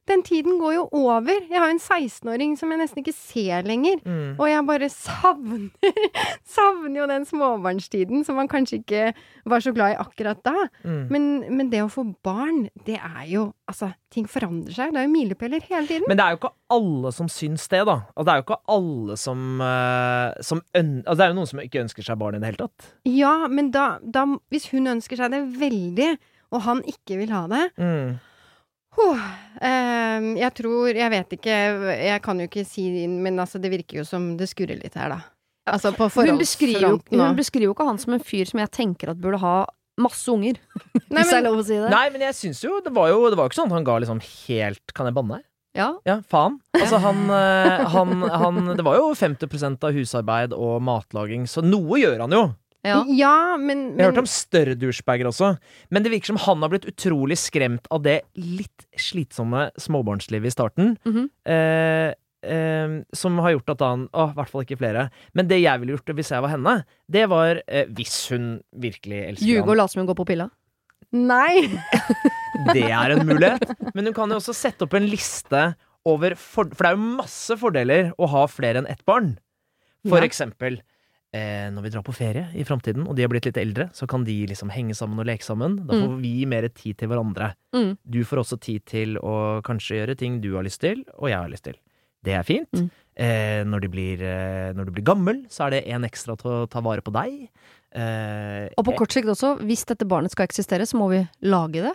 [0.07, 1.35] Den tiden går jo over.
[1.49, 3.99] Jeg har jo en 16-åring som jeg nesten ikke ser lenger.
[4.05, 4.35] Mm.
[4.37, 5.69] Og jeg bare savner
[6.57, 9.03] Savner jo den småbarnstiden som man kanskje ikke
[9.47, 10.67] var så glad i akkurat da.
[10.83, 11.01] Mm.
[11.11, 11.27] Men,
[11.59, 14.93] men det å få barn, det er jo Altså, ting forandrer seg.
[14.95, 16.05] Det er jo milepæler hele tiden.
[16.07, 17.97] Men det er jo ikke alle som syns det, da.
[18.15, 21.59] Og det er jo ikke alle som, eh, som altså, Det er jo noen som
[21.65, 22.87] ikke ønsker seg barn i det hele tatt.
[23.11, 26.13] Ja, men da, da Hvis hun ønsker seg det veldig,
[26.55, 28.15] og han ikke vil ha det Mm.
[28.97, 29.23] Huh,
[29.61, 31.55] eh, jeg tror Jeg vet ikke,
[32.01, 35.13] jeg kan jo ikke si Men altså, det virker jo som det skurrer litt her,
[35.13, 35.19] da.
[35.67, 39.19] Altså på forholdsfronten hun beskriver jo ikke han som en fyr som jeg tenker at
[39.19, 39.57] burde ha
[39.99, 40.59] masse unger.
[41.11, 41.89] Nei, hvis det er lov å si det.
[41.91, 43.97] Nei, men jeg syns jo det var jo Det var ikke sånn at han ga
[44.03, 45.45] liksom helt Kan jeg banne her?
[45.77, 45.89] Ja.
[46.07, 46.57] Ja, faen.
[46.73, 51.99] Altså, han, eh, han, han Det var jo 50% av husarbeid og matlaging, så noe
[52.01, 52.45] gjør han jo.
[52.87, 53.01] Ja.
[53.11, 55.53] ja, men, Jeg har hørt om større douchebager også,
[55.91, 60.55] men det virker som han har blitt utrolig skremt av det litt slitsomme småbarnslivet i
[60.55, 60.95] starten.
[61.05, 61.27] Mhm.
[61.45, 62.13] eh,
[62.47, 65.09] eh, som har gjort at han Å, i hvert fall ikke flere.
[65.33, 66.75] Men det jeg ville gjort hvis jeg var henne,
[67.11, 69.77] det var eh, hvis hun virkelig elsker Ljuge og han.
[69.83, 70.49] late som hun går på pilla.
[71.11, 71.67] Nei!
[72.73, 73.69] Det er en mulighet.
[73.95, 75.75] Men hun kan jo også sette opp en liste
[76.07, 79.35] over for, For det er jo masse fordeler å ha flere enn ett barn.
[80.07, 80.25] For Ja.
[80.27, 80.79] eksempel
[81.35, 84.07] eh, når vi drar på ferie i framtiden, og de har blitt litt eldre, så
[84.09, 85.79] kan de liksom henge sammen og leke sammen.
[85.87, 87.53] Da får vi mer tid til hverandre.
[87.75, 87.97] Mm.
[88.03, 91.39] Du får også tid til å kanskje gjøre ting du har lyst til, og jeg
[91.39, 91.77] har lyst til.
[92.25, 92.71] Det er fint.
[92.73, 92.89] Mm.
[93.17, 96.51] Eh, når, du blir, eh, når du blir gammel, så er det en ekstra til
[96.51, 97.47] å ta vare på deg.
[97.97, 101.85] Eh, Og på kort sikt også, hvis dette barnet skal eksistere, så må vi lage
[101.85, 101.93] det.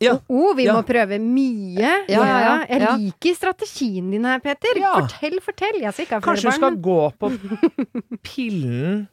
[0.00, 0.18] Ja.
[0.28, 0.74] Oh, vi Ja.
[0.76, 2.04] må prøve mye.
[2.08, 2.66] Ja, ja.
[2.68, 4.74] Jeg liker strategien din her, Peter.
[4.80, 5.80] Fortell, fortell.
[5.80, 9.08] Jeg skal ikke ha flere Kanskje du skal gå på pillen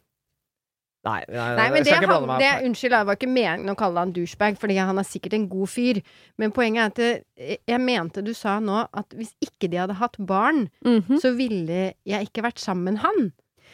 [1.01, 4.11] Nei, nei, Nei, men det, han, det, unnskyld, jeg var ikke meningen å kalle han
[4.13, 5.99] douchebag, fordi han er sikkert en god fyr.
[6.37, 10.19] Men poenget er at jeg mente du sa nå at hvis ikke de hadde hatt
[10.19, 11.17] barn, Mhm.
[11.23, 13.31] så ville jeg ikke vært sammen med han.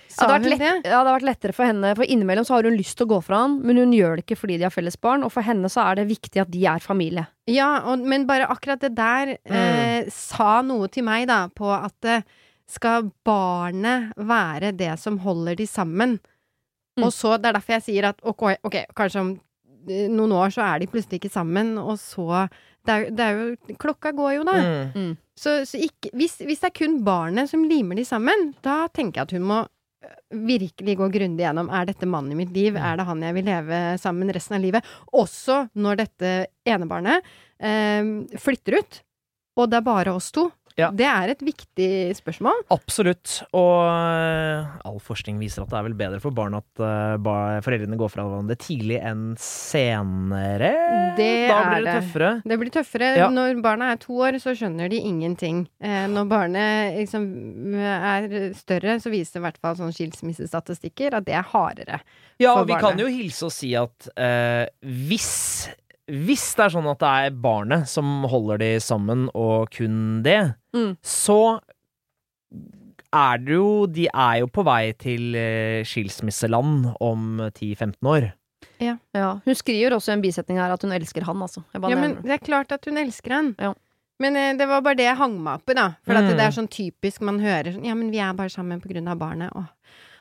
[0.08, 0.72] Ja, Sa det, har hun vært det?
[0.72, 3.08] lett, ja, det har vært lettere for henne, for innimellom så har hun lyst til
[3.08, 5.34] å gå fra han, men hun gjør det ikke fordi de har felles barn, og
[5.36, 7.28] for henne så er det viktig at de er familie.
[7.52, 12.08] Ja, og, men bare akkurat det der eh, sa noe til meg, da, på at
[12.08, 12.26] eh,
[12.68, 16.18] skal barnet være det som holder de sammen?
[16.98, 17.06] Mm.
[17.06, 19.36] Og så, Det er derfor jeg sier at ok, okay kanskje om
[19.88, 22.48] eh, noen år så er de plutselig ikke sammen, og så
[22.88, 24.58] det er, det er jo Klokka går jo, da.
[24.96, 25.16] Mm.
[25.38, 29.22] Så, så ikke, hvis, hvis det er kun barnet som limer de sammen, da tenker
[29.22, 29.64] jeg at hun må
[30.32, 32.84] virkelig gå grundig gjennom er dette mannen i mitt liv, Mm.
[32.84, 34.84] er det han jeg vil leve sammen resten av livet?
[35.14, 37.24] Også når dette ene barnet
[37.60, 38.04] eh,
[38.38, 39.02] flytter ut,
[39.58, 40.52] og det er bare oss to.
[40.78, 40.92] Ja.
[40.94, 42.60] Det er et viktig spørsmål.
[42.74, 43.40] Absolutt.
[43.58, 47.98] Og eh, all forskning viser at det er vel bedre for barn at eh, foreldrene
[47.98, 50.70] går fra hverandre tidlig enn senere.
[51.18, 51.96] Det da blir det det.
[51.98, 52.30] tøffere.
[52.46, 53.10] Det blir tøffere.
[53.24, 53.32] Ja.
[53.34, 55.66] Når barna er to år, så skjønner de ingenting.
[55.82, 57.26] Eh, når barnet liksom
[57.82, 62.04] er større, så viser i hvert fall sånn skilsmissestatistikker at det er hardere.
[62.38, 62.86] Ja, og vi barnet.
[62.86, 64.70] kan jo hilse og si at eh,
[65.10, 65.34] hvis
[66.08, 70.38] hvis det er sånn at det er barnet som holder de sammen, og kun det,
[70.78, 70.92] Mm.
[71.02, 71.40] så
[73.18, 78.30] er det jo De er jo på vei til eh, skilsmisseland om 10-15 år.
[78.82, 78.98] Ja,
[79.46, 81.64] Hun skriver også i en bisetning her at hun elsker han, altså.
[81.74, 82.30] Jeg bare Ja, men nevner det.
[82.30, 83.56] det er klart at hun elsker han.
[83.60, 83.74] Ja.
[84.20, 85.88] Men eh, det var bare det jeg hang meg opp i, da.
[86.06, 86.38] For at Mm.
[86.38, 89.08] det er sånn typisk man hører sånn Ja, men vi er bare sammen på grunn
[89.08, 89.52] av barnet.
[89.56, 89.66] Åh.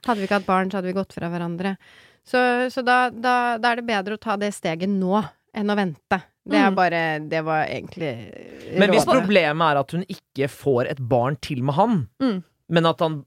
[0.06, 1.76] hadde vi ikke hatt barn, så hadde vi gått fra hverandre.
[2.24, 2.38] Så,
[2.70, 5.18] så da, da, da er det bedre å ta det steget nå
[5.54, 6.20] enn å vente.
[6.46, 6.74] Det er Mm.
[6.76, 11.36] bare Det var egentlig eh, Men hvis problemet er at hun ikke får et barn
[11.42, 12.42] til med han, Mm.
[12.70, 13.24] men at han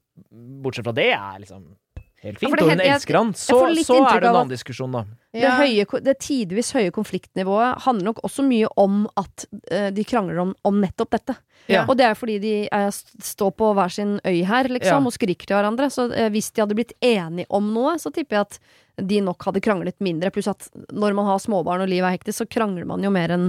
[0.62, 1.76] bortsett fra det er liksom
[2.22, 4.92] helt fint, ja, og hun jeg- elsker han, så, så er det en annen diskusjon,
[4.92, 5.04] da.
[5.32, 5.56] Det, Ja.
[5.56, 10.54] høye, det tidvis høye konfliktnivået handler nok også mye om at uh, de krangler om,
[10.64, 11.36] om nettopp dette.
[11.68, 11.86] Ja.
[11.88, 15.06] Og det er fordi de uh, står på hver sin øy her, liksom, Ja.
[15.06, 15.88] og skriker til hverandre.
[15.90, 18.58] Så uh, hvis de hadde blitt enige om noe, så tipper jeg at
[19.06, 20.30] de nok hadde kranglet mindre.
[20.34, 23.32] Pluss at når man har småbarn og livet er hektisk, så krangler man jo mer
[23.34, 23.48] enn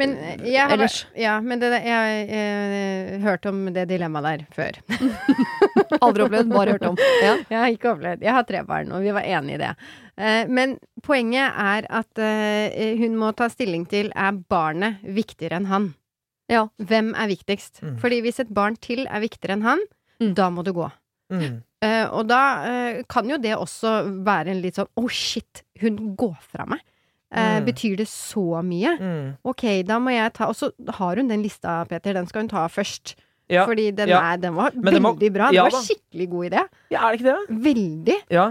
[0.00, 1.06] Men jeg har, ellers.
[1.18, 4.80] Ja, men det, jeg, jeg, hørte om det dilemmaet der før.
[6.04, 6.98] Aldri opplevd, bare hørt om.
[7.22, 7.34] Ja.
[7.50, 8.24] Jeg har ikke opplevd.
[8.26, 9.72] Jeg har tre barn, og vi var enige i det.
[10.16, 15.70] Eh, Men poenget er at eh, hun må ta stilling til er barnet viktigere enn
[15.70, 15.92] han.
[16.52, 16.66] Ja.
[16.76, 17.80] Hvem er viktigst?
[17.82, 17.96] Mm.
[18.02, 19.84] Fordi hvis et barn til er viktigere enn han,
[20.22, 20.28] Mm.
[20.38, 20.84] da må du gå.
[21.32, 21.62] Mm.
[21.84, 23.92] Uh, og da uh, kan jo det også
[24.24, 26.84] være en litt sånn å shit, hun går fra meg.
[27.34, 27.64] Mm.
[27.66, 28.92] Betyr det så mye?
[28.94, 29.30] Mm.
[29.50, 30.68] Ok, da må jeg ta Og så
[31.00, 32.14] har hun den lista, Peter.
[32.14, 33.16] Den skal hun ta først.
[33.50, 33.64] Ja.
[33.66, 34.20] Fordi den, ja.
[34.22, 35.48] er, den var det må- veldig bra.
[35.50, 36.62] Det ja var skikkelig god idé.
[36.94, 37.56] ja, er det ikke det?
[37.64, 38.18] Veldig.
[38.30, 38.44] Ja.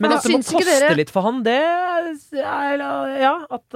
[0.00, 2.76] Men det må koste dere- litt for han, det er
[3.20, 3.74] Ja, at,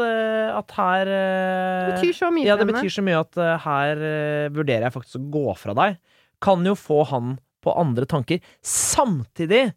[0.61, 4.05] at her Det betyr så mye Ja, det betyr så mye at her
[4.53, 5.99] vurderer jeg faktisk å gå fra deg.
[6.45, 8.41] Kan jo få han på andre tanker.
[8.63, 9.71] Samtidig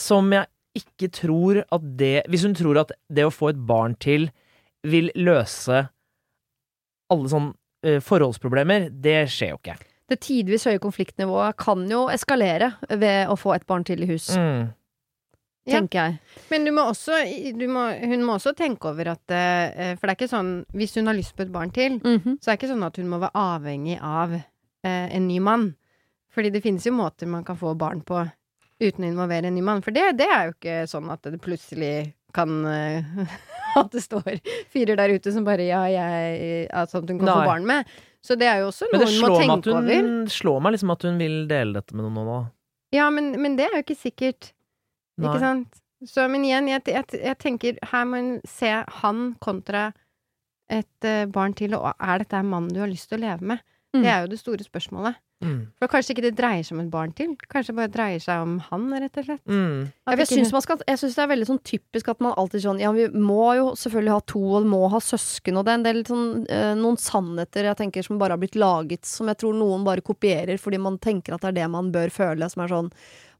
[0.00, 0.46] som jeg
[0.80, 4.28] ikke tror at det Hvis hun tror at det å få et barn til
[4.86, 5.80] vil løse
[7.10, 7.54] alle sånne
[7.86, 9.74] uh, forholdsproblemer, det skjer jo ikke.
[10.10, 14.30] Det tidvis høye konfliktnivået kan jo eskalere ved å få et barn til i hus,
[14.38, 14.68] Mm.
[15.68, 15.76] Ja.
[15.76, 16.14] tenker jeg.
[16.50, 17.18] Men du må også,
[17.58, 20.94] du må, hun må også tenke over at uh, For det er ikke sånn Hvis
[20.96, 22.38] hun har lyst på et barn til, Mhm.
[22.40, 24.40] så er det ikke sånn at hun må være avhengig av uh,
[24.86, 25.74] en ny mann.
[26.34, 28.22] Fordi det finnes jo måter man kan få barn på
[28.80, 29.82] uten å involvere en ny mann.
[29.84, 31.94] For det, det er jo ikke sånn at det plutselig
[32.34, 33.26] kan eh,
[33.78, 34.40] At det står
[34.72, 37.90] fyrer der ute som bare ja, jeg At sånn at hun kan få barn med.
[38.22, 39.90] Så det er jo også Men noe hun må tenke at over.
[39.90, 42.24] det slår meg liksom at hun vil dele dette med noen nå.
[42.26, 42.40] da.
[42.98, 44.50] Ja, men, men det er jo ikke sikkert.
[45.20, 45.30] Nei.
[45.30, 45.80] Ikke sant?
[46.06, 49.90] Så, men igjen, jeg, jeg, jeg tenker her må hun se han kontra
[50.70, 53.52] et eh, barn til, og er dette en mann du har lyst til å leve
[53.52, 53.64] med?
[53.94, 54.02] Mm.
[54.02, 55.18] Det er jo det store spørsmålet.
[55.40, 55.60] Mm.
[55.80, 58.42] For kanskje ikke det dreier seg om et barn til, kanskje det bare dreier seg
[58.44, 59.40] om han, rett og slett.
[59.48, 59.86] Mm.
[60.10, 62.60] Jeg ikke syns man skal- jeg syns det er veldig sånn typisk at man alltid
[62.66, 65.78] sånn Ja, vi må jo selvfølgelig ha to, og må ha søsken, og det er
[65.80, 69.38] en del sånn øh, noen sannheter jeg tenker som bare har blitt laget, som jeg
[69.38, 72.62] tror noen bare kopierer fordi man tenker at det er det man bør føle, som
[72.62, 72.92] er sånn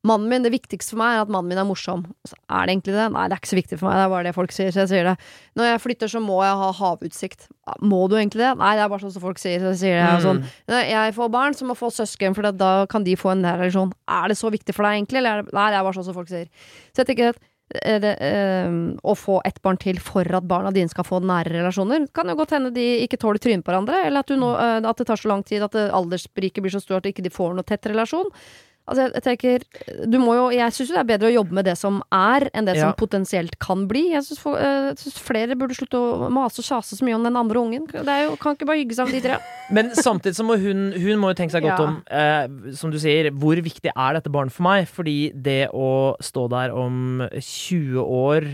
[0.07, 2.07] Mannen min, Det viktigste for meg er at mannen min er morsom.
[2.25, 3.09] Så er det egentlig det?
[3.13, 3.99] Nei, det er ikke så viktig for meg.
[3.99, 5.15] Det er bare det folk sier, så jeg sier det.
[5.61, 7.49] Når jeg flytter, så må jeg ha havutsikt.
[7.85, 8.55] Må du egentlig det?
[8.63, 10.07] Nei, det er bare sånn som folk sier, så jeg sier det.
[10.09, 10.25] Mm.
[10.25, 10.41] sånn.
[10.73, 13.61] Når Jeg får barn, så må få søsken, for da kan de få en nær
[13.61, 13.93] relasjon.
[14.09, 15.21] Er det så viktig for deg, egentlig?
[15.21, 16.49] Eller er det, nei, det er bare sånn som folk sier.
[16.95, 17.45] Så jeg tenker at
[17.85, 21.59] eh, det, øh, å få ett barn til for at barna dine skal få nære
[21.59, 24.49] relasjoner, kan jo godt hende de ikke tåler trynet på hverandre, eller at, du nå,
[24.57, 27.37] øh, at det tar så lang tid at aldersspriket blir så stort at de ikke
[27.37, 28.33] får noe tett relasjon.
[28.89, 31.65] Altså, jeg, jeg tenker Du må jo Jeg syns det er bedre å jobbe med
[31.69, 32.89] det som er, enn det Ja.
[32.89, 34.11] som potensielt kan bli.
[34.15, 37.87] Jeg syns flere burde slutte å mase og kjase så mye om den andre ungen.
[37.91, 39.39] Det er jo, kan ikke bare hygge seg om de tre.
[39.77, 41.87] Men samtidig så må hun Hun må jo tenke seg godt Ja.
[41.87, 44.89] om, eh, som du sier, hvor viktig er dette barnet for meg?
[44.91, 48.49] Fordi det å stå der om 20 år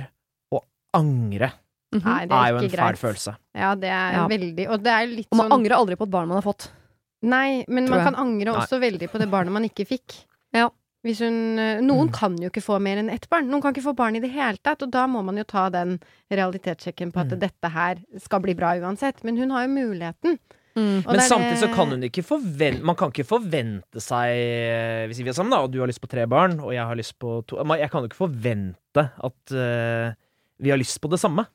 [0.52, 1.52] og angre
[1.94, 2.02] Mhm.
[2.02, 3.32] Nei, det er er jo en ikke fæl følelse.
[3.54, 4.26] Ja, det er Ja.
[4.28, 6.52] veldig Og det er litt Og man sånn angrer aldri på et barn man har
[6.52, 6.68] fått.
[7.26, 8.08] Nei, men tror man jeg.
[8.12, 10.20] kan angre også veldig på det barnet man ikke fikk.
[10.54, 10.68] Ja.
[11.06, 12.12] Hvis hun eh, Noen Mm.
[12.14, 13.46] kan jo ikke få mer enn ett barn.
[13.50, 15.68] Noen kan ikke få barn i det hele tatt, og da må man jo ta
[15.70, 15.98] den
[16.32, 17.38] realitetssjekken på at Mm.
[17.40, 19.22] dette her skal bli bra uansett.
[19.24, 20.38] Men hun har jo muligheten.
[20.76, 21.04] Mm.
[21.06, 25.30] Men samtidig så kan hun ikke forvente Man kan ikke forvente seg eh, Hvis vi
[25.30, 27.38] er sammen, da, og du har lyst på tre barn, og jeg har lyst på
[27.48, 30.12] to Jeg kan jo ikke forvente at uh,
[30.60, 31.46] vi har lyst på det samme.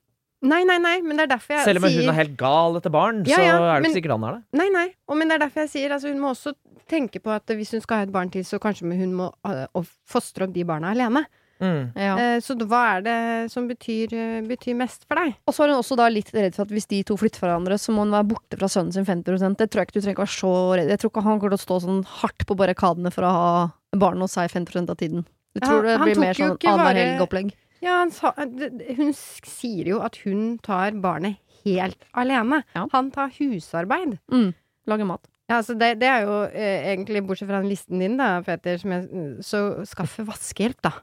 [0.41, 2.38] Nei, nei, nei, men det er derfor jeg sier Selv om sier hun er helt
[2.39, 4.43] gal etter barn, Ja, så er det men- ikke sikkert han er det.
[4.58, 4.88] Nei, nei.
[5.08, 6.56] Og, men det er derfor jeg sier altså, hun må også
[6.89, 9.84] tenke på at hvis hun skal ha et barn til, så kanskje hun må uh,
[10.10, 11.25] fostre opp de barna alene.
[11.62, 11.93] Mm.
[11.93, 12.15] Ja.
[12.17, 15.36] Eh, så hva er det som betyr, eh, betyr mest for deg?
[15.45, 17.51] Og så er hun også da litt redd for at hvis de to flytter fra
[17.51, 20.01] hverandre, så må hun være borte fra sønnen sin 50% Det tror jeg ikke du
[20.01, 22.47] trenger ikke være så redd Jeg tror ikke han kommer til å stå sånn hardt
[22.49, 23.51] på barrikadene for å ha
[23.93, 25.21] barn hos seg 50% av tiden.
[25.54, 27.54] Jeg Ja, tror det blir mer sånn annenhver helg-opplegg.
[27.82, 32.63] Ja, sa, det- hun sier jo at hun tar barnet helt alene.
[32.76, 32.88] Ja.
[32.94, 34.20] Han tar husarbeid.
[34.32, 34.52] Mm.
[34.88, 35.28] Lager mat.
[35.50, 38.78] Ja, altså det, det er jo eh, egentlig, bortsett fra den listen din, da, Peter,
[38.80, 39.08] som jeg,
[39.44, 40.94] så skaffe vaskehjelp, da.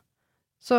[0.65, 0.79] Så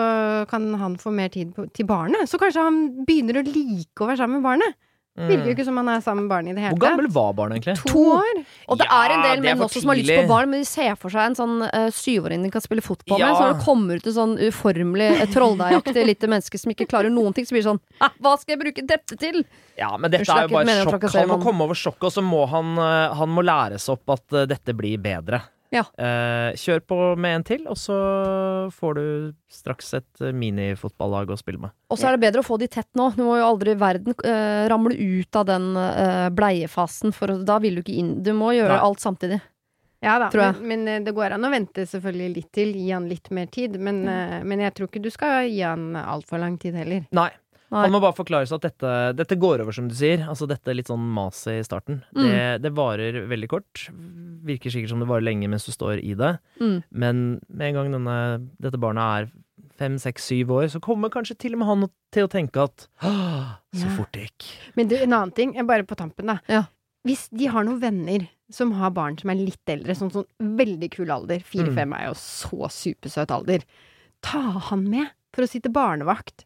[0.49, 2.27] kan han få mer tid på, til barnet.
[2.27, 4.75] Så kanskje han begynner å like å være sammen med barnet.
[5.17, 5.55] Virker jo Mm.
[5.57, 7.91] ikke som han er sammen med barnet i det hele Hvor gammel var barnet, egentlig?
[7.91, 8.45] To år.
[8.69, 10.65] Og det Ja, er en del menn også som har lyst på barn, men de
[10.69, 13.35] ser for seg en sånn uh, syvåring de kan spille fotball med.
[13.35, 17.11] Så når det kommer ut en sånn uformelig, uh, trolldeigaktig lite menneske som ikke klarer
[17.11, 19.43] noen ting, så blir det sånn «Hæ, Hva skal jeg bruke dette til?
[19.75, 21.11] Ja, men dette er jo bare sjokk.
[21.19, 24.23] Han må komme over sjokket, og så må han, eh, han må læres opp at
[24.31, 25.41] uh, dette blir bedre.
[25.73, 25.83] Ja.
[26.01, 27.95] Eh, kjør på med en til, og så
[28.73, 29.05] får du
[29.53, 31.75] straks et minifotballag å spille med.
[31.93, 33.11] Og så er det bedre å få de tett nå.
[33.17, 37.77] Du må jo aldri verden eh, ramle ut av den eh, bleiefasen, for da vil
[37.77, 38.15] du ikke inn.
[38.25, 38.83] Du må gjøre Nei.
[38.89, 39.39] alt samtidig.
[39.99, 42.73] Ja da, men, men eh, det går an å vente selvfølgelig litt til.
[42.73, 43.77] Gi han litt mer tid.
[43.77, 44.49] Men, mm.
[44.49, 47.05] men jeg tror ikke du skal gi han altfor lang tid heller.
[47.13, 47.29] Nei.
[47.69, 47.83] Nei.
[47.85, 50.23] Han må bare forklare seg at dette, dette går over, som du sier.
[50.25, 51.99] Altså Dette litt sånn maset i starten.
[52.15, 52.23] Mm.
[52.23, 53.83] Det, det varer veldig kort.
[54.49, 56.31] Virker sikkert som det varer lenge mens du står i det.
[56.59, 56.79] Mm.
[56.89, 58.17] Men med en gang denne,
[58.57, 59.29] dette barnet er
[59.79, 62.87] fem, seks, syv år, så kommer kanskje til og med han til å tenke at
[63.05, 63.93] Så Ja.
[63.95, 64.49] fort det gikk.
[64.75, 66.39] Men du, en annen ting, bare på tampen, da.
[66.49, 66.63] Ja.
[67.05, 70.89] Hvis de har noen venner som har barn som er litt eldre, sånn sånn veldig
[70.97, 71.45] kul alder, Mm.
[71.53, 73.61] fire-fem er jo så supersøt alder,
[74.25, 76.43] ta han med for å sitte barnevakt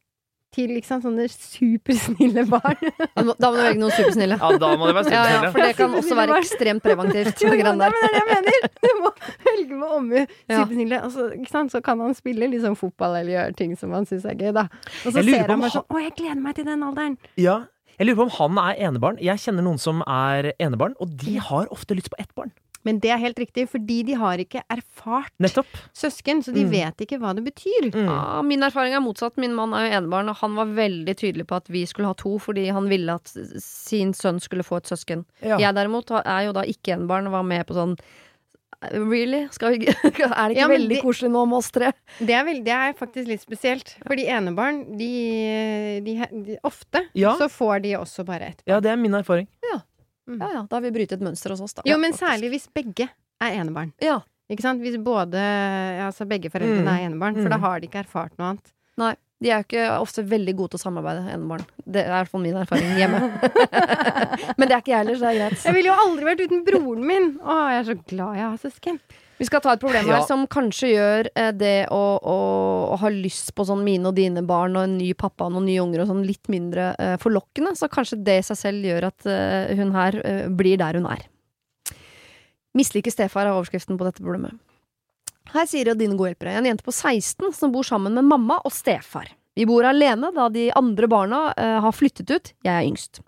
[0.53, 2.79] til liksom, sånne supersnille barn.
[3.13, 4.37] Da må da må du velge noen supersnille.
[4.39, 5.51] Ja, da må det være Ja, ja, supersnille.
[5.55, 7.43] for det kan også være ekstremt preventivt.
[7.43, 8.69] Jo, jo, det er det jeg mener!
[8.83, 9.11] Du må
[9.49, 10.17] velge med omhu.
[10.21, 10.61] Ja.
[10.61, 11.01] Supersnille.
[11.01, 11.73] Altså, så, ikke sant?
[11.75, 14.51] så kan han spille litt sånn fotball eller gjøre ting som han syns er gøy,
[14.55, 14.67] da.
[15.03, 17.17] Og så ser han bare sånn Å, jeg gleder meg til den alderen!
[17.41, 17.61] Ja.
[17.99, 19.19] Jeg lurer på om han er enebarn.
[19.21, 22.49] Jeg kjenner noen som er enebarn, og de har ofte lyst på ett barn.
[22.85, 25.67] Men det er helt riktig, fordi de har ikke erfart Nettopp.
[25.95, 26.71] søsken, så de Mm.
[26.71, 27.91] vet ikke hva det betyr.
[27.93, 28.05] Mm.
[28.05, 29.37] Ja, min erfaring er motsatt.
[29.37, 32.13] Min mann er jo enebarn, og han var veldig tydelig på at vi skulle ha
[32.13, 33.27] to, fordi han ville at
[33.63, 35.25] sin sønn skulle få et søsken.
[35.41, 35.57] Ja.
[35.57, 37.97] Jeg derimot er jo da ikke enebarn, og var med på sånn
[38.91, 39.47] Really?
[39.55, 41.93] Skal vi, er det ikke Ja, veldig de, koselig nå med oss tre?
[42.19, 43.93] Det er, vel, det er faktisk litt spesielt.
[44.05, 47.31] Fordi enebarn, de, de, de Ofte Ja.
[47.39, 48.63] så får de også bare ett.
[48.67, 49.47] ja, det er min erfaring.
[50.39, 51.81] Ja ja, da har vi brytet et mønster hos oss, da.
[51.85, 53.09] Jo, men særlig hvis begge
[53.41, 53.91] er enebarn.
[54.01, 54.21] Ja.
[54.51, 54.81] Ikke sant?
[54.83, 55.39] Hvis både
[56.03, 56.93] Altså begge foreldrene Mm.
[56.93, 57.49] er enebarn, for Mm.
[57.49, 58.73] da har de ikke erfart noe annet.
[58.97, 59.15] Nei.
[59.43, 61.65] De er jo ikke ofte veldig gode til å samarbeide, enebarn.
[61.85, 63.19] Det er i hvert fall min erfaring hjemme.
[64.57, 65.63] men det er ikke jeg heller, så det er greit.
[65.65, 67.25] Jeg ville jo aldri vært uten broren min!
[67.43, 68.99] Å, jeg er så glad jeg har søsken.
[69.43, 70.25] Vi skal ta et problem her Ja.
[70.25, 72.35] som kanskje gjør eh, det å, å,
[72.93, 75.65] å ha lyst på sånn mine og dine barn og en ny pappa og noen
[75.67, 77.73] nye unger og sånn litt mindre eh, forlokkende.
[77.75, 81.09] Så kanskje det i seg selv gjør at eh, hun her eh, blir der hun
[81.11, 81.25] er.
[82.77, 84.55] Misliker stefar er overskriften på dette problemet.
[85.51, 88.61] Her sier jo dine gode hjelpere en jente på 16 som bor sammen med mamma
[88.63, 89.27] og stefar.
[89.59, 91.41] Vi bor alene da de andre barna
[91.83, 92.53] har flyttet ut.
[92.65, 93.19] Jeg er yngst.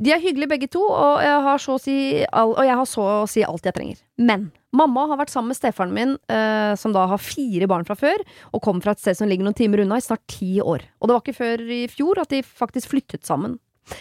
[0.00, 1.94] De er hyggelige begge to, og jeg har så å si,
[2.32, 3.98] all, og jeg har så å si alt jeg trenger.
[4.16, 7.98] Men mamma har vært sammen med stefaren min, eh, som da har fire barn fra
[8.00, 10.86] før, og kom fra et sted som ligger noen timer unna, i snart ti år.
[11.00, 13.58] Og det var ikke før i fjor at de faktisk flyttet sammen.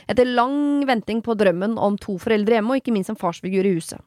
[0.08, 3.76] Etter lang venting på drømmen om to foreldre hjemme, og ikke minst en farsfigur i
[3.76, 4.00] huset.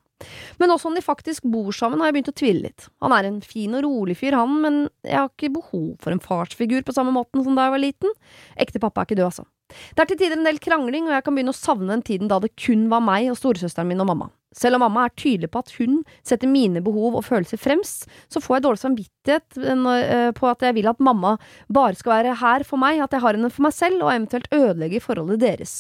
[0.63, 2.89] Men også om de faktisk bor sammen, har jeg begynt å tvile litt.
[3.05, 6.23] Han er en fin og rolig fyr, han, men jeg har ikke behov for en
[6.23, 8.21] farsfigur på samme måten som da jeg var liten.
[8.57, 9.49] Ekte pappa er ikke død, altså.
[9.93, 12.31] Det er til tider en del krangling, og jeg kan begynne å savne den tiden
[12.31, 14.31] da det kun var meg og storesøsteren min og mamma.
[14.53, 18.41] Selv om mamma er tydelig på at hun setter mine behov og følelser fremst, så
[18.43, 21.39] får jeg dårlig samvittighet eh, på at jeg vil at mamma
[21.73, 24.51] bare skal være her for meg, at jeg har henne for meg selv, og eventuelt
[24.53, 25.77] ødelegge forholdet deres.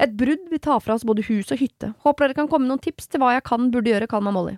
[0.00, 1.92] Et brudd vil ta fra oss både hus og hytte.
[2.06, 4.08] Håper dere kan komme med noen tips til hva jeg kan, burde gjøre.
[4.08, 4.56] Kall meg Molly.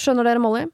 [0.00, 0.64] Skjønner dere, Molly?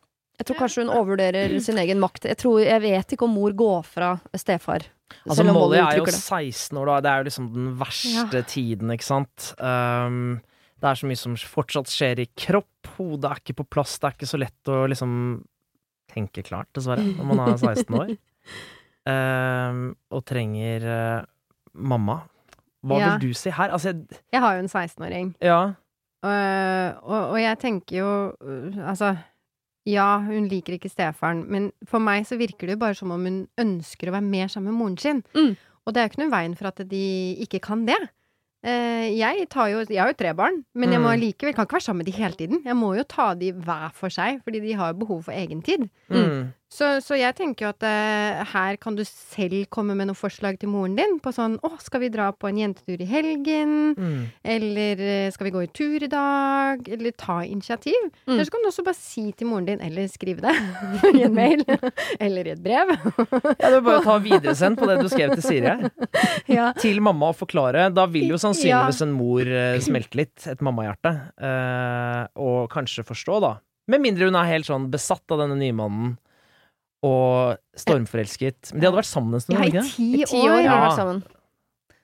[0.40, 2.30] Jeg tror kanskje hun overvurderer sin egen makt.
[2.30, 4.86] Jeg, tror, jeg vet ikke om mor går fra stefar.
[5.28, 7.00] Altså, Molly er jo 16 år, da.
[7.00, 9.50] Det er jo liksom den verste tiden, ikke sant.
[9.58, 10.40] Um,
[10.80, 12.88] det er så mye som fortsatt skjer i kropp.
[12.96, 13.98] Hodet er ikke på plass.
[13.98, 15.12] Det er ikke så lett å liksom
[16.10, 18.14] tenke klart, dessverre, når man er 16 år.
[19.10, 21.20] Um, og trenger uh,
[21.74, 22.20] mamma.
[22.84, 23.10] Hva Ja.
[23.18, 23.70] vil du si her?
[23.70, 25.34] Altså, jeg- Jeg har jo en 16-åring.
[25.40, 25.74] ja.
[26.22, 28.08] Uh, og, og jeg tenker jo
[28.44, 29.16] uh, Altså,
[29.90, 33.26] ja, hun liker ikke stefaren, men for meg så virker det jo bare som om
[33.26, 35.22] hun ønsker å være mer sammen med moren sin.
[35.34, 35.52] Mm.
[35.86, 37.04] Og det er jo ikke noen veien for at de
[37.44, 37.98] ikke kan det.
[38.62, 41.20] Eh, jeg, tar jo, jeg har jo tre barn, men jeg må Mm.
[41.22, 42.62] likevel kan ikke være sammen med de hele tiden.
[42.64, 45.88] Jeg må jo ta de hver for seg, fordi de har behov for egen tid.
[46.10, 46.52] Mm.
[46.70, 50.54] Så, så jeg tenker jo at uh, her kan du selv komme med noen forslag
[50.60, 54.20] til moren din på sånn 'Å, skal vi dra på en jentetur i helgen?' Mm.
[54.46, 57.98] Eller eh, 'Skal vi gå i tur i dag?' Eller ta initiativ.
[58.22, 58.36] Mm.
[58.36, 60.54] Eller så kan du også bare si til moren din, eller skrive det
[61.18, 61.64] i en mail,
[62.20, 62.94] eller i et brev.
[62.94, 65.90] Ja, er bare ta videresend på det du skrev til Siri her.
[66.46, 66.70] ja.
[66.78, 67.90] Til mamma og forklare.
[67.90, 71.16] Da vil jo sannsynligvis en mor uh, smelte litt, et mammahjerte.
[71.34, 73.56] Uh, og kanskje forstå, da.
[73.90, 76.18] Med mindre hun er helt sånn besatt av denne nye mannen
[77.02, 78.72] og stormforelsket.
[78.74, 80.64] Men de hadde vært sammen en stund, ja, i ti, I ti år har de
[80.68, 80.80] Ja.
[80.84, 81.22] vært sammen.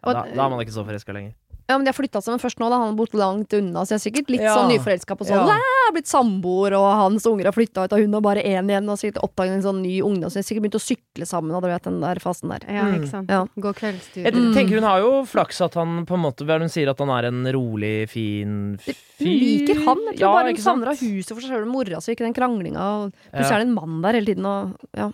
[0.06, 1.34] Ja, da, da er man ikke så forelska lenger.
[1.68, 2.76] Ja, men De har flytta sammen først nå, da.
[2.78, 4.54] Han har bodd langt unna, så jeg er sikkert litt Ja.
[4.54, 5.48] sånn nyforelska på sånn.
[5.50, 5.58] Ja.
[5.86, 8.88] Har blitt samboer, og hans unger har flytta ut, og hun har bare én igjen.
[8.88, 11.50] Og sikkert oppdaget en sånn ny ungdom, så jeg har sikkert begynt å sykle sammen.
[11.54, 12.60] Hadde vet den der fasen der.
[12.70, 13.28] Ja, ikke sant.
[13.28, 13.46] Ja.
[13.58, 14.22] Gå kveldstur.
[14.24, 14.54] Jeg Mm.
[14.54, 17.10] tenker hun har jo flaks at han på en måte Hva hun sier at han
[17.10, 18.94] er en rolig, fin fyr?
[19.18, 19.98] Hun liker han.
[20.12, 22.18] Jeg tror Ja, bare hun savner av huset for seg sjøl og mora si, ikke
[22.26, 23.10] den kranglinga.
[23.34, 23.56] Plutselig Ja.
[23.56, 25.10] er det en mann der hele tiden, og ja.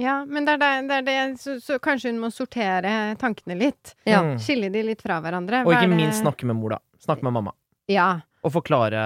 [0.00, 3.56] Ja, men det er det, det, er det så, så kanskje hun må sortere tankene
[3.58, 3.94] litt.
[4.08, 4.22] ja.
[4.24, 4.38] Mm.
[4.42, 5.62] Skille de litt fra hverandre.
[5.66, 6.80] Og ikke minst snakke med mor, da.
[7.04, 7.54] Snakke med mamma.
[7.90, 8.08] Ja.
[8.42, 9.04] Og forklare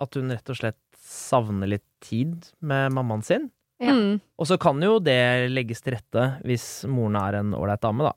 [0.00, 3.50] at hun rett og slett savner litt tid med mammaen sin.
[3.82, 3.92] Ja.
[3.94, 4.18] Mm.
[4.40, 8.14] Og så kan jo det legges til rette hvis moren er en ålreit dame, da.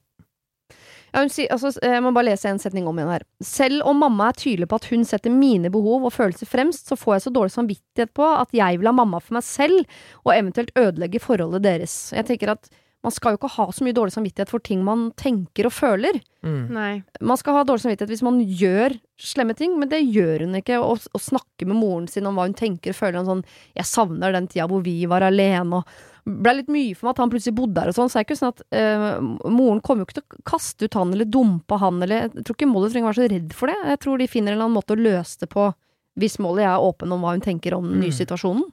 [1.13, 3.23] Ja, hun sier, altså, jeg må bare lese en setning om igjen her.
[3.43, 6.97] Selv om mamma er tydelig på at hun setter mine behov og følelser fremst, så
[6.99, 9.87] får jeg så dårlig samvittighet på at jeg vil ha mamma for meg selv,
[10.25, 11.97] og eventuelt ødelegge forholdet deres.
[12.15, 12.69] Jeg tenker at
[13.05, 16.17] man skal jo ikke ha så mye dårlig samvittighet for ting man tenker og føler.
[16.43, 16.63] Mm.
[16.73, 16.91] Nei.
[17.21, 20.81] Man skal ha dårlig samvittighet hvis man gjør slemme ting, men det gjør hun ikke.
[20.81, 23.21] Å, å snakke med moren sin om hva hun tenker og føler.
[23.21, 23.45] Og sånn,
[23.77, 27.21] 'Jeg savner den tida hvor vi var alene', og ble litt mye for meg at
[27.23, 28.09] han plutselig bodde der og sånn.
[28.11, 30.97] Så er det ikke sånn at uh, moren kommer jo ikke til å kaste ut
[30.99, 33.71] han eller dumpe han eller Jeg tror ikke Molly trenger å være så redd for
[33.71, 33.77] det.
[33.93, 35.69] Jeg tror de finner en eller annen måte å løse det på
[36.17, 38.19] hvis Molly er åpen om hva hun tenker om den nye Mm.
[38.19, 38.65] situasjonen.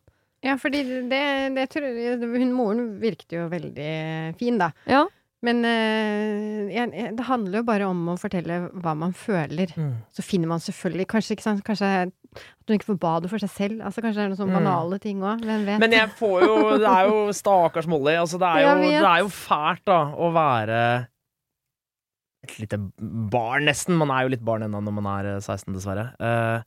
[0.44, 1.20] Ja, fordi det,
[1.56, 4.70] det tror jeg hun, Moren virket jo veldig fin, da.
[4.88, 5.06] Ja.
[5.44, 9.72] Men eh, jeg, det handler jo bare om å fortelle hva man føler.
[9.76, 9.90] Mm.
[10.12, 11.90] Så finner man selvfølgelig Kanskje, ikke sant, kanskje
[12.34, 13.80] at hun ikke får bade for seg selv.
[13.84, 14.64] Altså Kanskje det er noen sånne Mm.
[14.64, 15.40] banale ting òg.
[15.44, 15.78] Hvem vet.
[15.80, 18.14] Men jeg får jo Det er jo stakkars Molly.
[18.20, 21.08] Altså, det, er jo, det er jo fælt, da, å være
[22.44, 22.76] et lite
[23.32, 23.96] barn, nesten.
[23.96, 26.10] Man er jo litt barn ennå når man er eh, 16, dessverre.
[26.20, 26.62] Eh,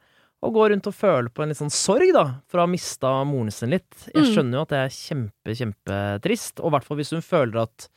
[0.45, 3.09] og gå rundt og føle på en litt sånn sorg, da, for å ha mista
[3.25, 3.89] moren sin litt.
[4.13, 4.33] Jeg Mm.
[4.33, 7.87] skjønner jo at det er kjempe, kjempetrist, og i hvert fall hvis hun føler at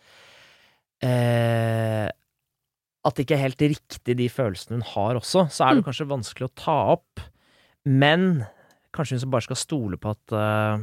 [1.03, 2.09] eh,
[3.05, 5.87] At det ikke er helt riktig, de følelsene hun har også, så er det Mm.
[5.89, 7.21] kanskje vanskelig å ta opp.
[7.89, 8.45] Men
[8.95, 10.83] kanskje hun så bare skal stole på at uh,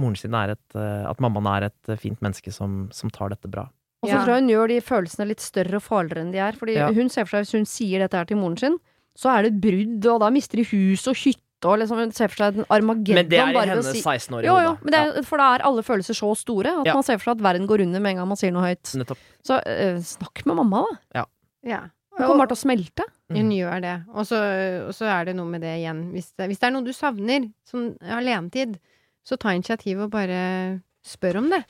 [0.00, 3.34] moren sin er et uh, At mammaen er et eh, fint menneske som, som tar
[3.34, 3.66] dette bra.
[4.02, 4.22] Og så Ja.
[4.24, 6.52] tror jeg hun gjør de følelsene litt større og farligere enn de er.
[6.58, 6.88] Fordi Ja.
[6.92, 8.78] hun ser for seg, hvis hun sier dette her til moren sin,
[9.18, 12.26] så er det brudd, og da mister de hus og hytte, og liksom hun ser
[12.32, 14.82] for seg en Armageddon Men det er i bare hennes si 16-årige Jo, jo, hode.
[14.88, 16.94] men er, for da er alle følelser så store at Ja.
[16.96, 18.94] man ser for seg at verden går under med en gang man sier noe høyt.
[18.98, 19.18] Nettopp.
[19.46, 20.82] Så uh, snakk med mamma,
[21.14, 21.26] da.
[21.62, 21.82] ja.
[22.18, 23.04] Hun kommer bare til å smelte.
[23.32, 23.52] Hun Mm.
[23.56, 23.94] gjør det.
[24.12, 24.38] Og så,
[24.88, 26.12] og så er det noe med det igjen.
[26.12, 28.78] Hvis det, hvis det er noe du savner, som alenetid,
[29.24, 31.62] så ta initiativ og bare spør om det.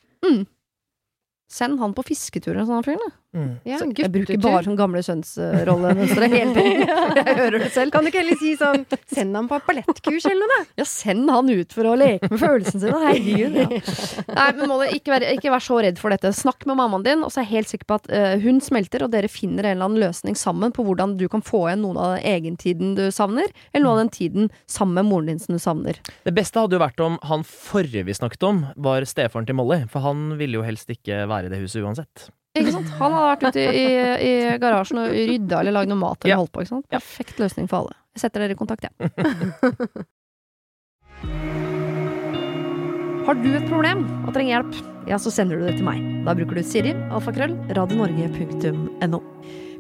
[1.53, 2.99] Send han på fisketur og sånn, fyren.
[3.07, 3.17] da.
[3.33, 3.53] Mm.
[3.65, 6.83] Ja, Så jeg bruker bare sånn gamle kjønnsrollemønstre hele tiden.
[7.23, 7.93] Jeg hører det selv.
[7.95, 10.81] Kan du ikke heller si sånn Send ham på et ballettkurs eller noe, da?
[10.83, 13.01] Ja, send han ut for å leke med følelsene sine.
[13.07, 13.57] Herregud.
[13.63, 13.81] Ja.
[14.39, 16.33] Nei, men Molly, ikke vær, ikke vær så redd for dette.
[16.37, 19.07] Snakk med mammaen din, og så er jeg helt sikker på at uh, hun smelter,
[19.07, 22.03] og dere finner en eller annen løsning sammen på hvordan du kan få igjen noen
[22.03, 25.57] av den egentiden du savner, eller noe av den tiden sammen med moren din som
[25.57, 26.03] du savner.
[26.29, 29.83] Det beste hadde jo vært om han forrige vi snakket om, var stefaren til Molly.
[29.93, 32.29] For han ville jo helst ikke være i det huset uansett.
[32.59, 32.89] Ikke sant?
[33.01, 33.85] Han hadde vært ute i,
[34.29, 36.41] i garasjen og rydda eller lagd noe mat eller Ja.
[36.43, 36.61] holdt på.
[36.67, 36.89] Ikke sant?
[36.93, 37.95] Perfekt løsning for alle.
[38.13, 38.93] Jeg setter dere i kontakt, jeg.
[43.27, 44.73] Har du et problem og trenger hjelp,
[45.09, 46.01] ja, så sender du det til meg.
[46.27, 49.21] Da bruker du Siri, alfakrøll, radionorge.no.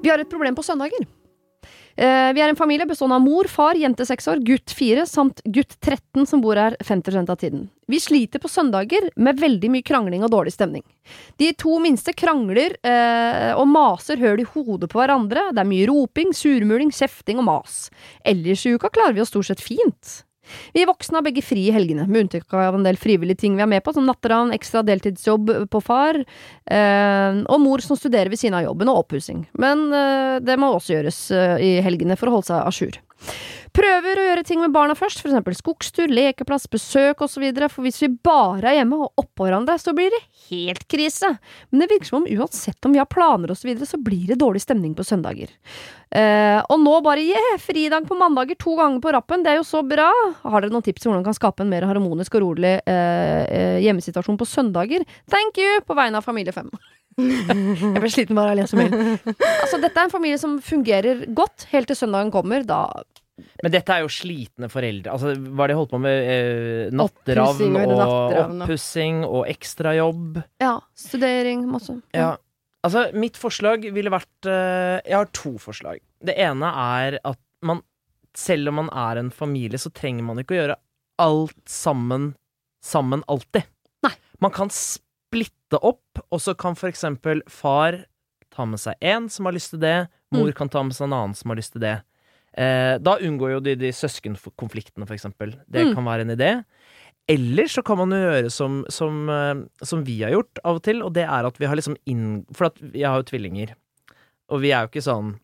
[0.02, 1.02] Vi har et problem på søndager.
[1.96, 5.42] Eh, vi er en familie bestående av mor, far, jente seks år, gutt fire samt
[5.44, 7.68] gutt 13 som bor her 50 av tiden.
[7.90, 10.84] Vi sliter på søndager med veldig mye krangling og dårlig stemning.
[11.36, 15.50] De to minste krangler eh, og maser høl i hodet på hverandre.
[15.52, 17.86] Det er mye roping, surmuling, kjefting og mas.
[18.24, 20.22] Ellers i uka klarer vi oss stort sett fint.
[20.74, 23.64] Vi voksne har begge fri i helgene, med unntak av en del frivillige ting vi
[23.64, 26.18] er med på, som natteravn, ekstra deltidsjobb på far,
[26.66, 29.46] eh, og mor som studerer ved siden av jobben, og oppussing.
[29.62, 32.98] Men eh, det må også gjøres eh, i helgene for å holde seg a jour.
[33.72, 38.10] Prøver å gjøre ting med barna først, eksempel skogstur, lekeplass, besøk osv., for hvis vi
[38.20, 40.20] bare er hjemme og oppå hverandre, så blir det
[40.50, 41.30] helt krise.
[41.70, 44.26] Men det virker som om uansett om vi har planer osv., så, videre, så blir
[44.28, 45.52] det dårlig stemning på søndager.
[46.12, 49.68] Eh, og nå bare yeah, fridag på mandager to ganger på rappen, det er jo
[49.70, 50.10] så bra!
[50.42, 53.44] Har dere noen tips til hvordan man kan skape en mer harmonisk og rolig eh,
[53.46, 55.06] eh, hjemmesituasjon på søndager?
[55.32, 55.80] Thank you!
[55.86, 56.68] På vegne av Familie 5.
[57.18, 58.94] Jeg ble sliten bare av å lese mail.
[59.62, 62.64] Altså, dette er en familie som fungerer godt helt til søndagen kommer.
[62.66, 62.84] Da
[63.62, 65.14] Men dette er jo slitne foreldre.
[65.14, 66.30] Altså, hva har de holdt på med?
[66.32, 70.42] Eh, natteravn og oppussing og ekstrajobb.
[70.62, 71.98] Ja, studering, masse.
[72.16, 72.34] Ja.
[72.82, 76.02] Altså, mitt forslag ville vært eh, Jeg har to forslag.
[76.22, 77.82] Det ene er at man,
[78.34, 80.80] selv om man er en familie, så trenger man ikke å gjøre
[81.22, 82.32] alt sammen
[82.82, 83.62] sammen alltid.
[84.02, 84.12] Nei.
[84.42, 84.70] Man kan
[85.72, 88.04] splitte opp, og så kan for eksempel far
[88.52, 90.54] ta med seg én som har lyst til det, mor Mm.
[90.54, 92.02] kan ta med seg en annen som har lyst til det.
[92.56, 95.54] Eh, da unngår jo de, de søskenkonfliktene, for eksempel.
[95.70, 95.94] Det Mm.
[95.94, 96.64] kan være en idé.
[97.28, 100.82] Eller så kan man jo gjøre som, som, eh, som vi har gjort av og
[100.82, 102.44] til, og det er at vi har liksom inn...
[102.52, 103.74] For at jeg har jo tvillinger,
[104.50, 105.38] og vi er jo ikke sånn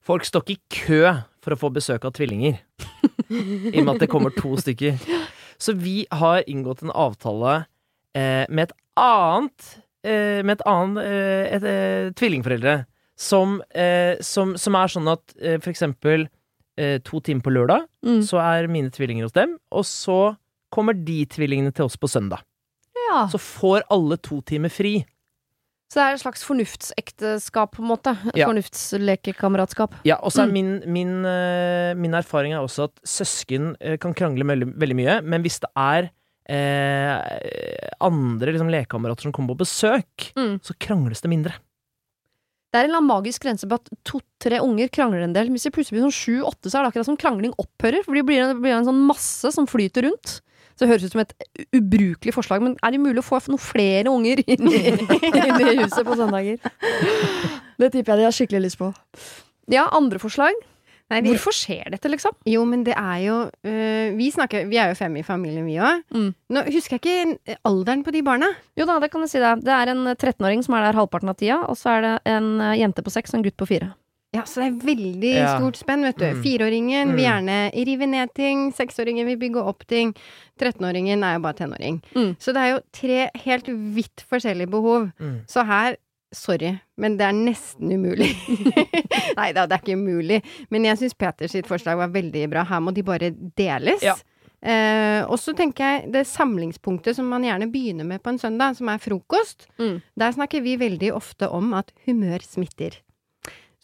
[0.00, 2.58] Folk står ikke i kø for å få besøk av tvillinger,
[3.28, 4.96] i og med at det kommer to stykker.
[5.58, 7.66] Så vi har inngått en avtale
[8.14, 9.68] eh, med et annet
[10.04, 12.74] eh, Med et annet eh, et, eh, tvillingforeldre,
[13.18, 13.56] som,
[14.22, 16.28] som, som er sånn at for eksempel
[16.78, 18.20] eh, to timer på lørdag Mm.
[18.22, 20.36] så er mine tvillinger hos dem, og så
[20.70, 22.44] kommer de tvillingene til oss på søndag.
[23.08, 23.24] Ja.
[23.32, 25.00] Så får alle to timer fri.
[25.90, 28.12] Så det er et slags fornuftsekteskap, på en måte.
[28.36, 28.46] Ja.
[28.46, 29.94] Fornuftslekekameratskap.
[30.06, 30.52] Ja, og så er Mm.
[30.52, 35.58] min, min, min erfaring er også at søsken kan krangle veldig, veldig mye, men hvis
[35.60, 36.10] det er
[36.48, 40.58] eh, andre liksom, lekekamerater som kommer på besøk, Mm.
[40.64, 41.54] så krangles det mindre.
[42.68, 45.48] Det er en eller annen magisk grense på at to-tre unger krangler en del.
[45.48, 48.04] Hvis det plutselig blir sånn sju-åtte, så er det akkurat som krangling opphører.
[48.04, 50.42] For det blir, det blir en sånn masse som flyter rundt.
[50.76, 51.32] Så det høres ut som et
[51.74, 55.78] ubrukelig forslag, men er det mulig å få noen flere unger inn i, inn i
[55.80, 56.60] huset på søndager?
[57.80, 58.92] Det tipper jeg de har skikkelig lyst på.
[59.72, 60.52] Ja, andre forslag?
[61.10, 62.34] Nei, de, Hvorfor skjer dette, liksom?
[62.44, 65.78] jo, men det er jo øh, Vi snakker Vi er jo fem i familien, vi
[65.80, 66.02] òg.
[66.12, 66.34] Mm.
[66.52, 68.50] Nå husker jeg ikke alderen på de barna.
[68.76, 69.54] Jo da, det kan du si det.
[69.64, 72.60] Det er en 13-åring som er der halvparten av tida, og så er det en
[72.60, 73.94] eh, jente på seks og en gutt på fire.
[74.36, 75.54] Ja, så det er veldig Ja.
[75.56, 76.26] stort spenn, vet du.
[76.26, 76.42] Mm.
[76.44, 77.24] Fireåringen vil Mm.
[77.24, 78.66] gjerne rive ned ting.
[78.76, 80.12] Seksåringen vil bygge opp ting.
[80.60, 82.02] Trettenåringen er jo bare tenåring.
[82.14, 82.36] Mm.
[82.38, 85.10] Så det er jo tre helt vidt forskjellige behov.
[85.18, 85.38] Mm.
[85.48, 85.96] Så her
[86.34, 88.34] Sorry, men det er nesten umulig.
[89.38, 90.42] Nei da, det er ikke umulig.
[90.68, 92.66] Men jeg syns Peters sitt forslag var veldig bra.
[92.68, 94.04] Her må de bare deles.
[94.04, 94.18] Ja.
[94.58, 98.76] Eh, og så tenker jeg det samlingspunktet som man gjerne begynner med på en søndag,
[98.76, 99.68] som er frokost.
[99.80, 100.00] Mm.
[100.20, 102.98] Der snakker vi veldig ofte om at humør smitter.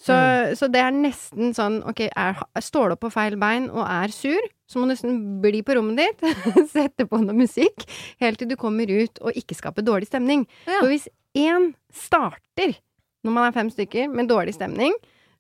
[0.05, 0.15] Så,
[0.59, 4.51] så det er nesten sånn ok, er, står du på feil bein og er sur,
[4.69, 6.43] så må du nesten bli på rommet ditt,
[6.75, 7.87] sette på noe musikk,
[8.21, 10.45] helt til du kommer ut og ikke skaper dårlig stemning.
[10.69, 10.83] Ja.
[10.83, 11.09] For hvis
[11.41, 12.77] én starter,
[13.25, 14.93] når man er fem stykker, med dårlig stemning,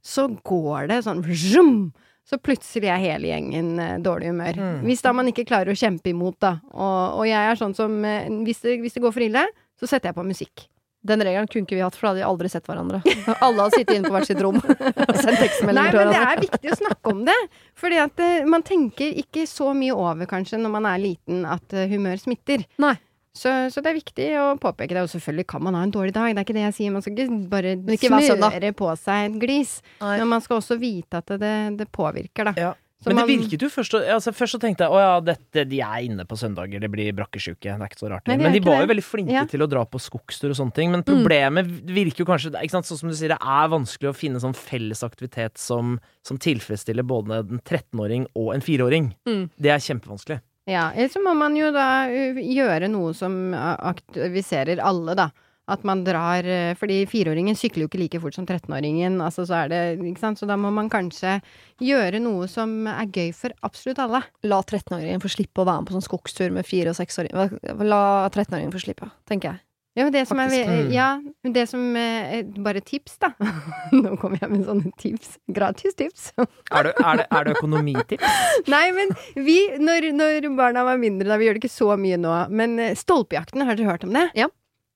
[0.04, 1.78] så går det sånn vroom,
[2.24, 4.56] så plutselig er hele gjengen eh, dårlig humør.
[4.56, 4.78] Mm.
[4.88, 6.54] Hvis da man ikke klarer å kjempe imot, da.
[6.72, 9.44] Og, og jeg er sånn som eh, hvis det, hvis det går for ille,
[9.76, 10.64] så setter jeg på musikk.
[11.04, 13.00] Den regelen kunne ikke vi hatt, for da hadde vi aldri sett hverandre.
[13.44, 16.40] Alle hadde sittet inne på hvert sitt rom og sendt tekstmeldinger til men det er
[16.40, 17.40] viktig å snakke om det.
[17.76, 21.76] Fordi at uh, man tenker ikke så mye over, kanskje, når man er liten, at
[21.76, 22.64] uh, humør smitter.
[22.80, 22.94] Nei.
[23.34, 25.02] Så, så det er viktig å påpeke det.
[25.04, 26.94] Og selvfølgelig kan man ha en dårlig dag, det er ikke det jeg sier.
[26.94, 29.74] Man skal ikke bare ikke smøre på seg et glis.
[30.00, 30.16] Nei.
[30.22, 32.54] Men man skal også vite at det, det påvirker, da.
[32.68, 32.72] Ja.
[33.06, 36.04] Men det virket jo først altså Først så tenkte jeg å ja, dette, de er
[36.06, 37.60] inne på søndager, det blir brakkesjuke.
[37.62, 38.26] Det er ikke så rart.
[38.28, 38.86] Nei, men de var det.
[38.88, 39.44] jo veldig flinke Ja.
[39.50, 40.90] til å dra på skogstur og sånne ting.
[40.90, 41.10] Men Mm.
[41.12, 44.40] problemet virker jo kanskje ikke sant, Sånn som du sier, det er vanskelig å finne
[44.40, 49.14] sånn felles aktivitet som, som tilfredsstiller både en 13-åring og en 4-åring.
[49.26, 49.50] Mm.
[49.60, 50.40] Det er kjempevanskelig.
[50.66, 55.30] Ja, eller så må man jo da gjøre noe som aktiviserer alle, da.
[55.70, 59.16] At man drar uh, Fordi fireåringen sykler jo ikke like fort som 13-åringen.
[59.24, 60.40] Altså, så er det Ikke sant.
[60.40, 61.38] Så da må man kanskje
[61.82, 64.22] gjøre noe som er gøy for absolutt alle.
[64.44, 67.78] La 13-åringen få slippe å være med på sånn skogstur med 4- og 6-åringen.
[67.84, 69.64] La 13-åringen få slippe, tenker jeg.
[69.94, 70.70] Ja, men det som er Faktisk.
[70.70, 70.92] Mm.
[70.92, 71.08] Ja,
[71.54, 73.30] det som uh, Bare tips, da.
[73.94, 75.36] Nå kommer jeg med sånne tips.
[75.54, 76.32] Gratis tips.
[76.38, 78.40] Er det, er det, er det økonomitips?
[78.74, 82.18] Nei, men vi, når, når barna var mindre, da, vi gjør det ikke så mye
[82.18, 84.26] nå, men eh, stolpejakten, har dere hørt om det?
[84.38, 84.50] Ja.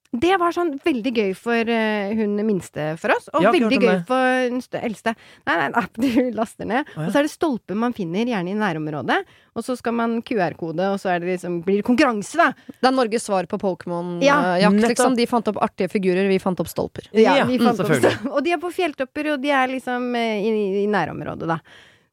[0.09, 4.47] Det var sånn veldig gøy for uh, hun minste for oss, og veldig gøy for
[4.49, 5.13] den eldste.
[5.45, 6.89] Nei, nei, nei, du laster ned.
[6.95, 7.09] Oh, ja.
[7.09, 9.19] Og så er det stolper man finner, gjerne i nærområdet,
[9.53, 12.73] og så skal man QR-kode, og så er det liksom, blir det konkurranse, da.
[12.79, 15.19] Det er Norges svar på Pokémon-jakt, Ja, liksom.
[15.19, 17.11] De fant opp artige figurer, vi fant opp stolper.
[17.13, 18.17] Ja, vi mm, opp selvfølgelig.
[18.35, 21.61] Og de er på fjelltopper, og de er liksom eh, i, i nærområdet, da.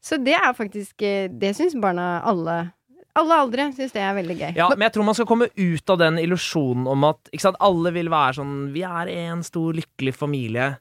[0.06, 2.60] Så det er faktisk eh, Det syns barna alle
[3.20, 4.52] alle aldre syns det er veldig gøy.
[4.58, 7.94] Ja, men jeg tror man skal komme ut av den illusjonen om at sant, alle
[7.96, 10.76] vil være sånn Vi er en stor, lykkelig familie.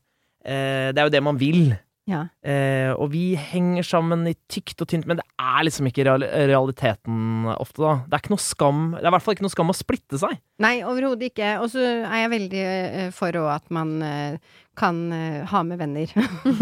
[0.44, 1.76] Eh, det er jo det man vil.
[2.04, 2.26] Ja.
[2.44, 6.26] Eh, og vi henger sammen i tykt og tynt, men det er liksom ikke real
[6.50, 7.94] realiteten ofte, da.
[8.04, 10.20] Det er ikke noe skam Det er i hvert fall ikke noe skam å splitte
[10.20, 10.36] seg.
[10.60, 11.54] Nei, overhodet ikke.
[11.64, 15.78] Og så er jeg veldig eh, for å at man eh, kan uh, ha med
[15.78, 16.10] venner.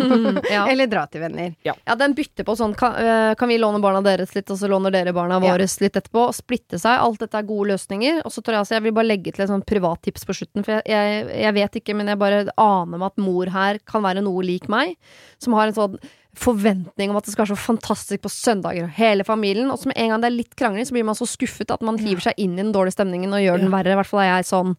[0.51, 0.67] ja.
[0.71, 1.55] Eller dra til venner.
[1.67, 4.71] ja, den bytter på sånn kan, uh, kan vi låne barna deres litt, og så
[4.71, 5.57] låner dere barna Ja.
[5.57, 6.29] litt etterpå?
[6.29, 7.01] Og splitte seg.
[7.01, 8.23] Alt dette er gode løsninger.
[8.25, 10.65] Og så tror jeg altså jeg vil bare legge til et sånn privattips på slutten,
[10.67, 14.05] for jeg, jeg, jeg vet ikke, men jeg bare aner meg at mor her kan
[14.05, 14.97] være noe lik meg,
[15.43, 16.03] som har en sånn
[16.39, 19.71] forventning om at det skal være så fantastisk på søndager, og hele familien.
[19.73, 21.85] Og så med en gang det er litt krangling, så blir man så skuffet at
[21.85, 23.93] man hiver seg inn i den dårlige stemningen og gjør den verre.
[23.93, 24.73] I hvert fall er jeg sånn.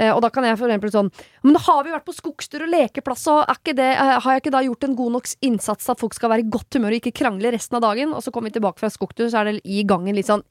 [0.00, 1.08] Eh, og da kan jeg for eksempel sånn
[1.44, 4.36] Men da har vi vært på skogstur og lekeplass, og er ikke det, eh, har
[4.36, 6.78] jeg ikke da gjort en god nok innsats til at folk skal være i godt
[6.78, 8.14] humør og ikke krangle resten av dagen?
[8.16, 10.44] Og så kommer vi tilbake fra skogtur, så er det i gangen litt sånn!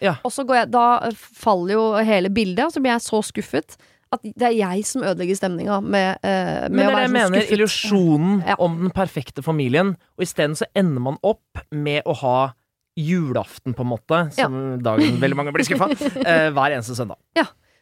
[0.00, 0.16] Ja.
[0.24, 3.76] Og så går jeg, da faller jo hele bildet, og så blir jeg så skuffet.
[4.12, 7.12] At det er jeg som ødelegger stemninga med, eh, med Men det er det jeg
[7.14, 7.40] mener.
[7.40, 7.52] skuffet.
[7.54, 8.56] Illusjonen Ja.
[8.58, 9.96] om den perfekte familien.
[10.18, 12.52] Og isteden så ender man opp med å ha
[12.98, 15.86] julaften, på en måte, som dagen veldig mange blir skuffa,
[16.26, 17.16] eh, hver eneste søndag.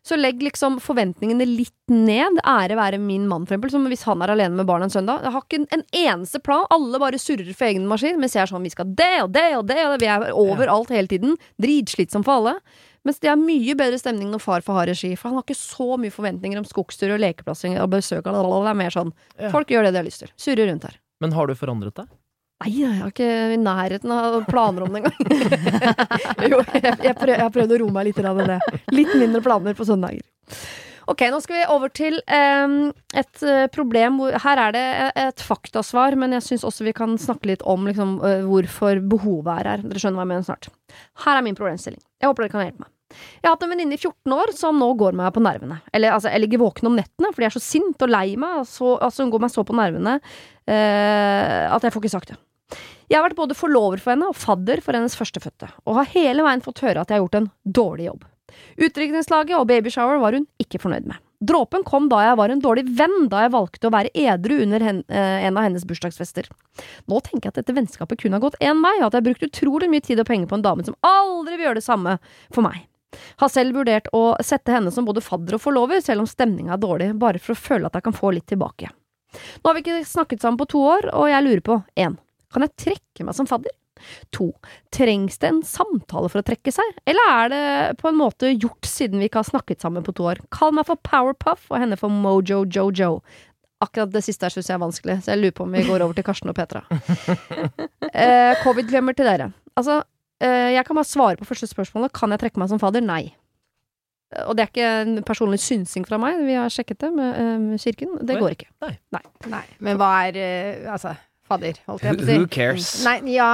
[0.08, 2.38] Så legg liksom forventningene litt ned.
[2.46, 3.72] Ære være min mann, for eksempel.
[3.74, 5.20] Som hvis han er alene med barna en søndag.
[5.26, 6.64] Jeg har ikke en, en eneste plan.
[6.72, 8.16] Alle bare surrer for egen maskin.
[8.22, 9.80] Mens jeg er sånn, vi skal det og det og det.
[9.84, 10.06] Og det.
[10.06, 11.36] Vi er overalt hele tiden.
[11.60, 12.54] Dritslitsom for alle.
[13.08, 15.14] Mens det er mye bedre stemning når far får ha regi.
[15.16, 18.26] For han har ikke så mye forventninger om skogstur og lekeplassing og besøk.
[18.28, 18.36] og.
[18.36, 19.48] Det er mer sånn, Ja.
[19.54, 20.32] folk gjør det de har lyst til.
[20.36, 20.98] Surrer rundt her.
[21.22, 22.10] Men har du forandret deg?
[22.58, 25.14] Nei, jeg har ikke i nærheten av planer om det engang.
[26.52, 28.58] jo, jeg, jeg, prøv, jeg har prøvd å roe meg litt av det.
[28.92, 30.26] Litt mindre planer på søndager.
[31.08, 34.82] Ok, nå skal vi over til et eh, problem hvor Her er det
[35.22, 38.18] et faktasvar, men jeg syns også vi kan snakke litt om liksom,
[38.50, 39.86] hvorfor behovet er her.
[39.86, 40.68] Dere skjønner hva jeg mener snart.
[41.24, 42.02] Her er min problemstilling.
[42.20, 42.92] Jeg håper dere kan hjelpe meg.
[43.08, 45.80] Jeg har hatt en venninne i 14 år som nå går meg på nervene.
[45.96, 48.66] Eller altså, jeg ligger våken om nettene fordi jeg er så sint og lei meg.
[48.68, 52.40] Så, altså, hun går meg så på nervene eh, at jeg får ikke sagt det.
[53.08, 56.44] Jeg har vært både forlover for henne og fadder for hennes førstefødte, og har hele
[56.44, 58.26] veien fått høre at jeg har gjort en dårlig jobb.
[58.84, 61.22] Utdrikningslaget og babyshower var hun ikke fornøyd med.
[61.48, 64.84] Dråpen kom da jeg var en dårlig venn da jeg valgte å være edru under
[64.90, 66.48] eh, en av hennes bursdagsfester.
[67.08, 69.28] Nå tenker jeg at dette vennskapet kun har gått én vei, og at jeg har
[69.30, 72.18] brukt utrolig mye tid og penger på en dame som aldri vil gjøre det samme
[72.50, 72.82] for meg.
[73.42, 76.82] Har selv vurdert å sette henne som både fadder og forlover, selv om stemninga er
[76.82, 78.90] dårlig, bare for å føle at jeg kan få litt tilbake.
[79.60, 82.16] Nå har vi ikke snakket sammen på to år, og jeg lurer på én.
[82.52, 83.74] Kan jeg trekke meg som fadder?
[84.30, 84.52] To.
[84.94, 87.62] Trengs det en samtale for å trekke seg, eller er det
[87.98, 90.42] på en måte gjort siden vi ikke har snakket sammen på to år?
[90.54, 93.18] Kall meg for Powerpuff og henne for Mojo Jojo.
[93.82, 96.02] Akkurat det siste her syns jeg er vanskelig, så jeg lurer på om vi går
[96.02, 96.82] over til Karsten og Petra.
[98.12, 99.52] eh, Covid-glemmer til dere.
[99.78, 100.00] Altså,
[100.46, 102.12] jeg kan bare svare på første spørsmålet.
[102.14, 103.02] Kan jeg trekke meg som fader?
[103.04, 103.34] Nei.
[104.34, 107.38] Eh, Og det er ikke en personlig synsing fra meg, vi har sjekket det med,
[107.40, 108.18] eh, med kirken.
[108.26, 108.68] Det går ikke.
[109.50, 111.14] Nei, men hva er eh, Altså,
[111.48, 112.36] fadder, holdt jeg på å si.
[112.38, 112.88] Who cares?
[113.06, 113.48] Nei, ja,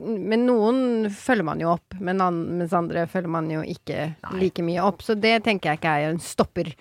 [0.00, 4.64] men noen følger man jo opp, men an, mens andre følger man jo ikke like
[4.64, 5.02] mye opp.
[5.04, 6.72] Så det tenker jeg ikke er en stopper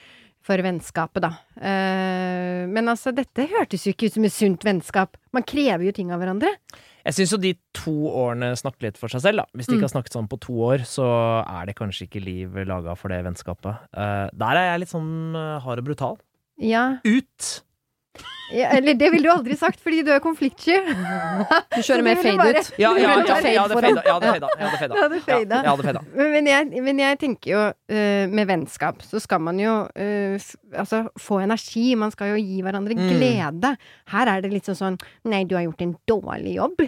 [0.43, 1.33] for vennskapet, da.
[1.59, 5.19] Eh, men altså, dette hørtes jo ikke ut som et sunt vennskap.
[5.35, 6.51] Man krever jo ting av hverandre.
[7.03, 9.57] Jeg syns jo de to årene snakker litt for seg selv, da.
[9.57, 11.07] Hvis de ikke har snakket sammen på to år, så
[11.43, 13.89] er det kanskje ikke liv laga for det vennskapet.
[13.91, 16.17] Uh, der er jeg litt sånn eh, hard og brutal.
[16.63, 16.85] Ja.
[17.03, 17.49] Ut!
[18.53, 20.75] Ja eller det ville du aldri sagt, fordi du er konfliktsky.
[21.73, 22.71] Du kjører mer fade bare- ut.
[22.77, 24.03] Ja, ja, ja, ja, det fada.
[24.05, 24.17] Ja,
[25.09, 25.61] det fada.
[25.63, 25.73] Ja.
[25.73, 26.01] Ja.
[26.35, 30.51] Men jeg, men jeg tenker jo, uh, med vennskap så skal man jo uh, f
[30.77, 31.95] altså, få energi.
[31.97, 33.07] Man skal jo gi hverandre Mm.
[33.09, 33.73] glede.
[34.13, 36.83] Her er det litt sånn sånn Nei, du har gjort en dårlig jobb.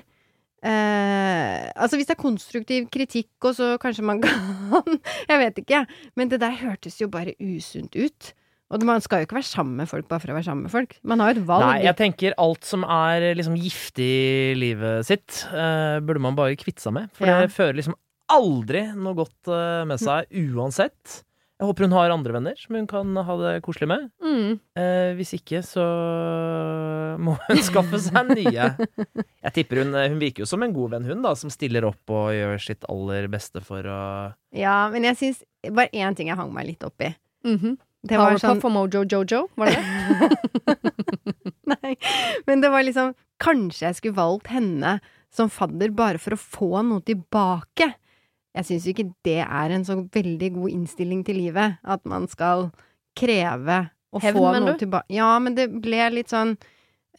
[0.65, 4.99] Uh, altså hvis det er konstruktiv kritikk, og så kanskje man kan
[5.30, 5.84] Jeg vet ikke.
[6.17, 8.34] Men det der hørtes jo bare usunt ut.
[8.74, 10.74] Og man skal jo ikke være sammen med folk bare for å være sammen med
[10.74, 10.95] folk.
[11.05, 11.66] Man har jo et valg.
[11.68, 16.57] Nei, jeg tenker alt som er liksom giftig i livet sitt, uh, burde man bare
[16.57, 17.11] kvitte seg med.
[17.13, 17.41] For Ja.
[17.45, 17.93] det fører liksom
[18.34, 21.22] aldri noe godt uh, med seg, uansett.
[21.55, 24.09] Jeg håper hun har andre venner som hun kan ha det koselig med.
[24.20, 24.57] Mm.
[24.76, 25.86] Eh, hvis ikke, så
[27.16, 28.66] må hun skaffe seg nye.
[29.45, 32.11] Jeg tipper hun Hun virker jo som en god venn, hun, da, som stiller opp
[32.11, 34.01] og gjør sitt aller beste for å
[34.51, 37.13] Ja, men jeg syns bare én ting jeg hang meg litt opp i.
[37.47, 37.78] Mhm.
[38.06, 40.93] Det var Powerpuff sånn og Mojo Jojo, var det det?
[41.74, 41.95] Nei,
[42.45, 44.99] men det var liksom Kanskje jeg skulle valgt henne
[45.36, 47.89] som fadder bare for å få noe tilbake.
[48.56, 52.30] Jeg syns jo ikke det er en så veldig god innstilling til livet, at man
[52.32, 52.70] skal
[53.20, 53.82] kreve
[54.16, 55.12] å Hevn, få noe tilbake.
[55.12, 56.56] Ja, men det ble litt sånn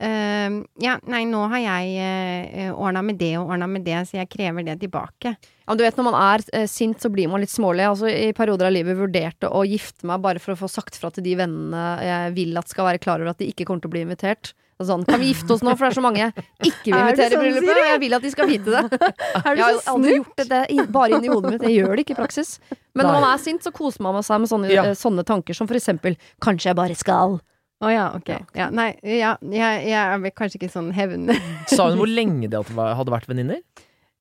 [0.00, 4.20] eh, Ja, nei, nå har jeg uh, ordna med det og ordna med det, så
[4.20, 5.36] jeg krever det tilbake.
[5.66, 7.86] Ja, du vet, Når man er uh, sint, så blir man litt smålig.
[7.88, 11.10] Altså, I perioder av livet vurderte å gifte meg bare for å få sagt fra
[11.10, 13.92] til de vennene jeg vil at skal være klar over at de ikke kommer til
[13.92, 14.54] å bli invitert.
[14.76, 16.32] Sånn, kan vi gifte oss nå, for det er så mange jeg
[16.68, 17.78] ikke vil Er invitere i sånn, bryllupet.
[17.80, 18.82] Og jeg vil at de skal vite det.
[19.46, 21.64] Er du Jeg har aldri gjort det det bare inni hodet mitt.
[21.64, 22.50] Jeg gjør det ikke i praksis.
[22.92, 24.84] Men når man er sint, så koser man seg med sånne, Ja.
[24.90, 27.38] eh, sånne tanker som for eksempel Kanskje jeg bare skal.
[27.84, 28.30] Å ja, ok.
[28.56, 31.28] Ja, nei, ja, jeg, jeg er vel kanskje ikke sånn hevn...
[31.74, 33.60] Sa hun hvor lenge de hadde vært venninner?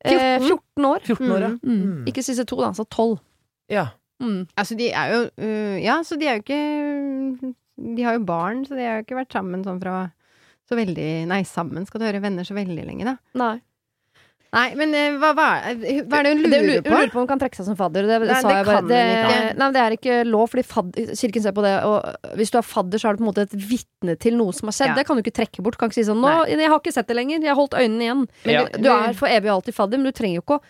[0.05, 1.05] Eh, 14 år.
[1.07, 1.51] 14 år, ja.
[1.63, 1.77] Mm.
[1.79, 2.01] Mm.
[2.11, 2.73] Ikke siste to, da.
[2.75, 3.15] Så 12.
[3.71, 3.87] Ja.
[4.23, 4.43] Mm.
[4.59, 8.61] Altså, de er jo uh, Ja, så de er jo ikke De har jo barn,
[8.63, 10.05] så de har jo ikke vært sammen sånn fra
[10.69, 13.17] så veldig Nei, sammen skal du høre venner så veldig lenge, da.
[13.37, 13.57] Nei.
[14.55, 16.93] Nei, men øh, hva, hva, hva er det hun Det lurer lurer, på?
[16.95, 18.07] lurer på om hun kan trekke seg som fadder.
[18.07, 18.83] Det, Nei, sa det bare.
[18.87, 21.73] Det, hun nei, det er ikke lov, fordi fadder, kirken ser på det.
[21.89, 24.55] Og hvis du er fadder, så er du på en måte et vitne til noe
[24.55, 24.93] som har skjedd.
[24.93, 24.97] Ja.
[25.01, 25.77] Det kan du ikke trekke bort.
[25.81, 27.43] Kan ikke si sånn nå, 'Jeg har ikke sett det lenger.
[27.43, 28.25] Jeg har holdt øynene igjen'.
[28.45, 28.65] Men Ja.
[28.71, 30.65] du, du er for evig og alltid fadder, men du trenger jo ikke å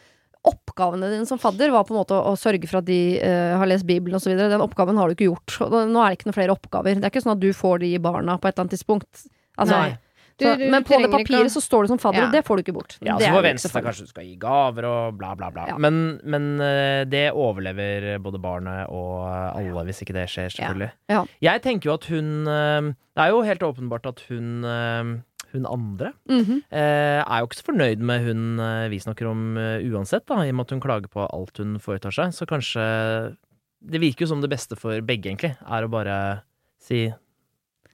[0.46, 3.58] Oppgavene dine som fadder var på en måte å, å sørge for at de uh,
[3.58, 4.36] har lest Bibelen osv.
[4.38, 5.56] Den oppgaven har du ikke gjort.
[5.90, 7.00] Nå er det ikke noen flere oppgaver.
[7.02, 9.26] Det er ikke sånn at du får de barna på et eller annet tidspunkt.
[9.58, 9.96] Altså, Nei.
[10.38, 12.26] Du- så, du men på det papiret så står det som fadder, Ja.
[12.28, 12.98] og det får du ikke bort.
[13.02, 13.86] Ja, så det farlig.
[13.86, 15.68] kanskje du skal gi gaver og bla, bla, bla.
[15.70, 15.78] Ja.
[15.78, 19.24] Men, men eh, det overlever både barnet og
[19.56, 20.92] alle, hvis ikke det skjer, selvfølgelig.
[21.10, 21.24] Ja.
[21.42, 22.82] Jeg tenker jo at hun eh,
[23.16, 25.16] Det er jo helt åpenbart at hun eh,
[25.56, 26.64] hun andre Mhm.
[26.70, 30.42] eh, er jo ikke så fornøyd med hun eh, vi snakker om uh, uansett, da,
[30.44, 32.34] i og med at hun klager på alt hun foretar seg.
[32.36, 33.38] Så kanskje
[33.86, 36.42] Det virker jo som det beste for begge, egentlig, er å bare
[36.82, 37.14] si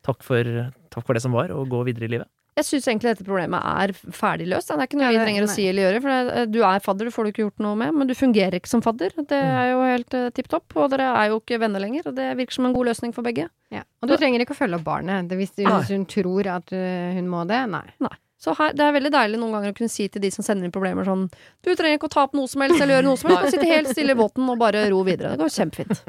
[0.06, 0.48] takk for,
[0.94, 2.32] takk for det som var, og gå videre i livet.
[2.52, 4.68] Jeg syns egentlig dette problemet er ferdig løst.
[4.68, 6.02] Det er ikke noe Ja, vi trenger å si eller gjøre.
[6.04, 7.94] For det, du er fadder, det får du ikke gjort noe med.
[7.96, 9.16] Men du fungerer ikke som fadder.
[9.30, 10.76] Det er jo helt uh, tipp topp.
[10.76, 12.10] Og dere er jo ikke venner lenger.
[12.12, 13.48] Og det virker som en god løsning for begge.
[13.72, 13.86] Ja.
[14.04, 16.76] Og du trenger ikke å følge opp barnet det, hvis, du, hvis hun tror at
[16.76, 17.64] øh, hun må det.
[17.72, 18.12] Nei.
[18.42, 20.66] Så her, det er veldig deilig noen ganger å kunne si til de som sender
[20.66, 21.28] inn problemer sånn
[21.62, 23.44] Du trenger ikke å ta opp noe som helst eller gjøre noe som helst.
[23.46, 25.38] Du kan sitte helt stille i båten og bare ro videre.
[25.38, 26.04] Det går kjempefint.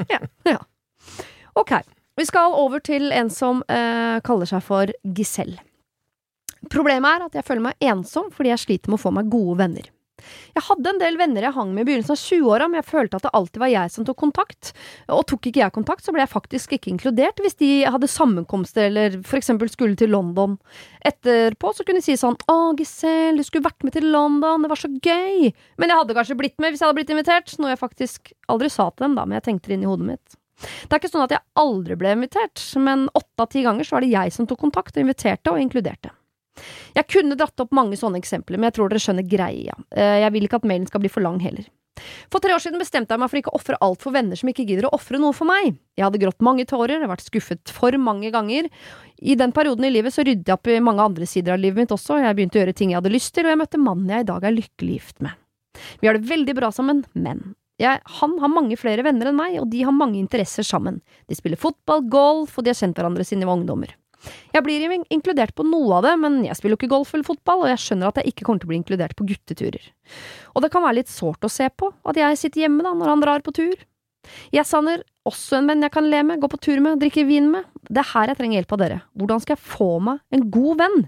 [0.49, 0.59] Ja.
[1.61, 1.76] Ok.
[2.18, 5.62] Vi skal over til en som eh, kaller seg for Giselle.
[6.70, 9.58] Problemet er at jeg føler meg ensom fordi jeg sliter med å få meg gode
[9.62, 9.88] venner.
[10.52, 13.18] Jeg hadde en del venner jeg hang med i begynnelsen av 20-åra, men jeg følte
[13.18, 14.70] at det alltid var jeg som tok kontakt.
[15.10, 18.86] Og tok ikke jeg kontakt, så ble jeg faktisk ikke inkludert hvis de hadde sammenkomster
[18.90, 20.58] eller for eksempel skulle til London.
[21.08, 24.70] Etterpå så kunne de si sånn Å, Giselle, du skulle vært med til London, det
[24.70, 25.50] var så gøy.
[25.80, 28.70] Men jeg hadde kanskje blitt med hvis jeg hadde blitt invitert, noe jeg faktisk aldri
[28.70, 30.38] sa til dem, da, men jeg tenkte det inn i hodet mitt.
[30.62, 33.96] Det er ikke sånn at jeg aldri ble invitert, men åtte av ti ganger så
[33.96, 36.12] var det jeg som tok kontakt og inviterte og inkluderte.
[36.94, 39.76] Jeg kunne dratt opp mange sånne eksempler, men jeg tror dere skjønner greia.
[39.90, 41.64] Eh, Jeg vil ikke at mailen skal bli for lang heller.
[42.32, 44.48] For tre år siden bestemte jeg meg for ikke å ofre alt for venner som
[44.48, 45.74] ikke gidder å ofre noe for meg.
[45.96, 48.68] Jeg hadde grått mange tårer, vært skuffet for mange ganger.
[49.20, 51.84] I den perioden i livet så ryddet jeg opp i mange andre sider av livet
[51.84, 54.08] mitt også, jeg begynte å gjøre ting jeg hadde lyst til, og jeg møtte mannen
[54.12, 55.36] jeg i dag er lykkelig gift med.
[56.00, 59.56] Vi har det veldig bra sammen, men jeg, han har mange flere venner enn meg,
[59.62, 61.00] og de har mange interesser sammen.
[61.30, 63.94] De spiller fotball, golf, og de har kjent hverandre siden de var ungdommer.
[64.54, 67.64] Jeg blir inkludert på noe av det, men jeg spiller jo ikke golf eller fotball,
[67.64, 69.88] og jeg skjønner at jeg ikke kommer til å bli inkludert på gutteturer.
[70.54, 73.12] Og det kan være litt sårt å se på, at jeg sitter hjemme da, når
[73.12, 73.74] han drar på tur.
[74.54, 77.50] Jeg savner også en venn jeg kan le med, gå på tur med, drikke vin
[77.50, 77.66] med.
[77.88, 79.00] Det er her jeg trenger hjelp av dere.
[79.18, 80.98] Hvordan skal jeg få meg en god venn?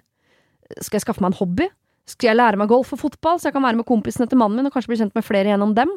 [0.81, 1.71] Skal jeg skaffe meg en hobby?
[2.11, 4.61] Skal jeg lære meg golf og fotball, så jeg kan være med kompisene til mannen
[4.61, 5.93] min og kanskje bli kjent med flere gjennom dem?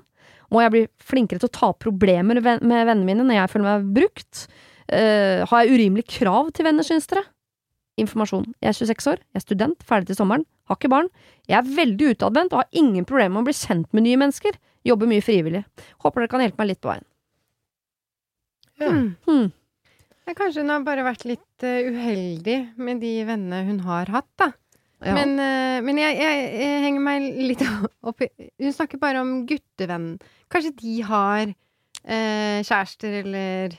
[0.53, 3.67] Må jeg bli flinkere til å ta opp problemer med vennene mine når jeg føler
[3.67, 4.45] meg brukt?
[4.87, 7.25] Uh, har jeg urimelig krav til venner, syns dere?
[7.99, 8.45] Informasjon.
[8.63, 11.11] Jeg er 26 år, jeg er student, ferdig til sommeren, har ikke barn.
[11.49, 14.55] Jeg er veldig utadvendt og har ingen problemer med å bli kjent med nye mennesker.
[14.87, 15.65] Jobber mye frivillig.
[16.05, 17.07] Håper dere kan hjelpe meg litt på veien.
[18.77, 18.93] Ja.
[18.93, 19.09] Hmm.
[19.27, 19.47] Hmm.
[20.37, 24.51] Kanskje hun har bare vært litt eh, uheldig med de vennene hun har hatt, da.
[25.05, 25.13] Ja.
[25.13, 27.63] Men, eh, men jeg, jeg, jeg henger meg litt
[28.09, 28.29] opp i
[28.63, 30.15] Hun snakker bare om guttevenn.
[30.49, 33.77] Kanskje de har eh, kjærester, eller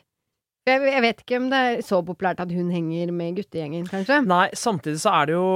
[0.69, 4.21] jeg, jeg vet ikke om det er så populært at hun henger med guttegjengen, kanskje.
[4.29, 5.49] Nei, samtidig så er det jo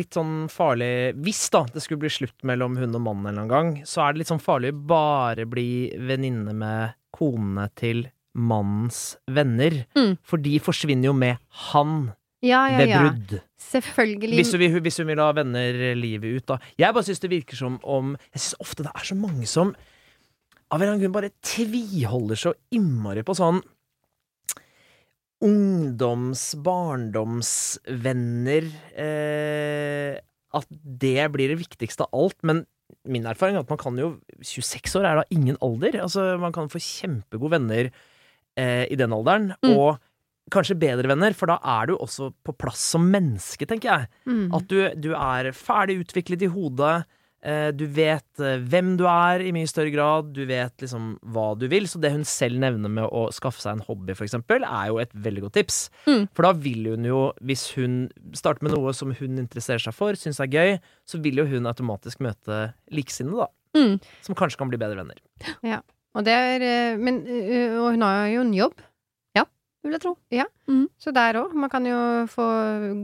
[0.00, 0.90] litt sånn farlig
[1.24, 4.04] Hvis da det skulle bli slutt mellom hun og mannen en eller annen gang, så
[4.04, 5.68] er det litt sånn farlig å bare bli
[6.10, 8.06] venninne med konene til
[8.38, 9.82] mannens venner.
[9.98, 10.18] Mm.
[10.22, 11.40] For de forsvinner jo med
[11.72, 12.12] han
[12.44, 12.98] Ja, ja, ved ja.
[13.02, 13.32] brudd.
[13.58, 14.36] Selvfølgelig.
[14.38, 16.58] Hvis hun, vil- hvis hun vil ha venner livet ut, da.
[16.78, 19.72] Jeg bare syns det virker som om Jeg syns ofte det er så mange som
[20.68, 23.62] av en eller annen grunn bare tviholder så innmari på sånn
[25.44, 28.66] ungdoms-, barndomsvenner
[28.98, 30.18] eh,
[30.56, 32.38] At det blir det viktigste av alt.
[32.46, 32.62] Men
[33.08, 34.08] min erfaring er at man kan jo
[34.40, 35.92] 26 år er da ingen alder.
[36.04, 37.84] Altså, man kan få kjempegode venner
[38.58, 39.46] eh, i den alderen.
[39.62, 39.74] Mm.
[39.76, 39.90] Og
[40.52, 44.10] kanskje bedre venner, for da er du også på plass som menneske, tenker jeg.
[44.28, 44.48] Mm.
[44.56, 46.96] At du, du er ferdig utviklet i hodet.
[47.38, 50.32] Eh, du vet eh, hvem du er i mye større grad.
[50.34, 51.86] Du vet liksom hva du vil.
[51.90, 54.98] Så det hun selv nevner med å skaffe seg en hobby, for eksempel, er jo
[55.02, 55.80] et veldig godt tips.
[56.08, 56.26] Mm.
[56.34, 58.00] For da vil hun jo, hvis hun
[58.36, 60.74] starter med noe som hun interesserer seg for, syns er gøy,
[61.08, 63.52] så vil jo hun automatisk møte likesinnede, da.
[63.78, 63.98] Mm.
[64.24, 65.22] Som kanskje kan bli bedre venner.
[66.16, 67.20] Og det er eh, Men
[67.78, 68.80] Og hun har jo en jobb.
[69.88, 70.14] Vil jeg tro.
[71.00, 71.54] Så der òg.
[71.56, 72.44] Man kan jo få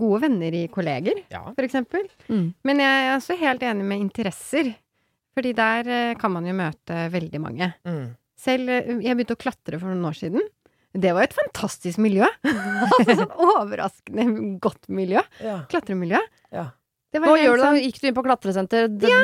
[0.01, 1.41] gode venner i kolleger, Ja.
[1.57, 2.05] for eksempel.
[2.29, 2.51] Mm.
[2.69, 4.75] Men jeg er også helt enig med interesser.
[5.35, 7.71] Fordi der eh, kan man jo møte veldig mange.
[7.89, 8.13] Mm.
[8.39, 10.45] Selv eh, Jeg begynte å klatre for noen år siden.
[10.95, 12.29] Det var et fantastisk miljø.
[13.01, 14.27] altså sånn overraskende
[14.63, 15.25] godt miljø.
[15.43, 15.63] Ja.
[15.73, 16.21] Klatremiljø.
[16.55, 16.69] Ja.
[17.15, 17.73] Det var Hva gjør du da?
[17.79, 19.19] Gikk du inn på klatresenter, Ja,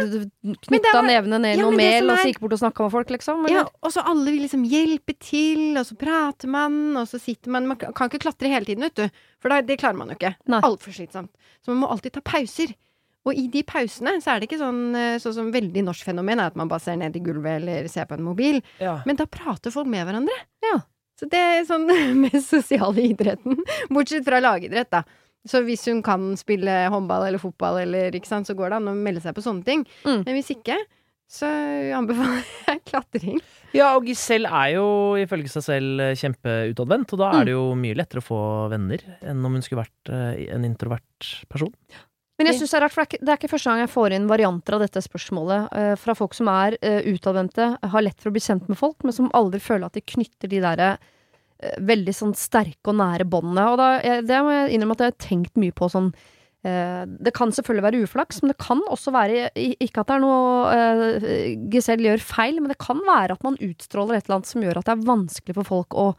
[0.63, 2.85] knytta var- nevene ned i Ja, noe mel er, og så gikk bort og snakka
[2.87, 3.49] med folk, liksom?
[3.51, 7.51] Ja, og så alle vil liksom hjelpe til, og så prater man, og så sitter
[7.51, 9.11] man Man kan ikke klatre hele tiden, vet du.
[9.43, 10.37] For det, det klarer man jo ikke.
[10.63, 11.31] Altfor slitsomt.
[11.65, 12.73] Så man må alltid ta pauser.
[13.27, 16.41] Og i de pausene så er det ikke sånn, eh, sånn som veldig norsk fenomen,
[16.41, 18.63] er at man bare ser ned i gulvet eller ser på en mobil.
[18.81, 19.03] Ja.
[19.05, 20.39] Men da prater folk med hverandre.
[20.65, 20.79] Ja.
[21.21, 21.85] Så det er sånn
[22.23, 23.59] med sosiale idretten.
[23.91, 25.03] Bortsett fra lagidrett, da.
[25.49, 28.91] Så hvis hun kan spille håndball eller fotball, eller, ikke sant, så går det an
[28.93, 29.87] å melde seg på sånne ting.
[30.05, 30.25] Mm.
[30.27, 30.77] Men hvis ikke,
[31.31, 31.47] så
[31.97, 33.39] anbefaler jeg klatring.
[33.73, 34.87] Ja, og Giselle er jo
[35.23, 37.39] ifølge seg selv eh, kjempeutadvendt, og da Mm.
[37.41, 38.41] er det jo mye lettere å få
[38.73, 41.73] venner enn om hun skulle vært eh, en introvert person.
[42.41, 43.81] Men jeg synes det er rart, for det er, ikke, det er ikke første gang
[43.83, 48.05] jeg får inn varianter av dette spørsmålet eh, fra folk som er uh, utadvendte, har
[48.07, 50.63] lett for å bli kjent med folk, men som aldri føler at de knytter de
[50.65, 51.11] derre eh,
[51.61, 53.67] veldig sånn sterke og nære båndene.
[53.73, 56.11] Og da, jeg, det må jeg innrømme at jeg har tenkt mye på sånn
[56.65, 60.25] eh, Det kan selvfølgelig være uflaks, men det kan også være Ikke at det er
[60.25, 64.53] noe eh, Giselle gjør feil, men det kan være at man utstråler et eller annet
[64.53, 66.11] som gjør at det er vanskelig for folk å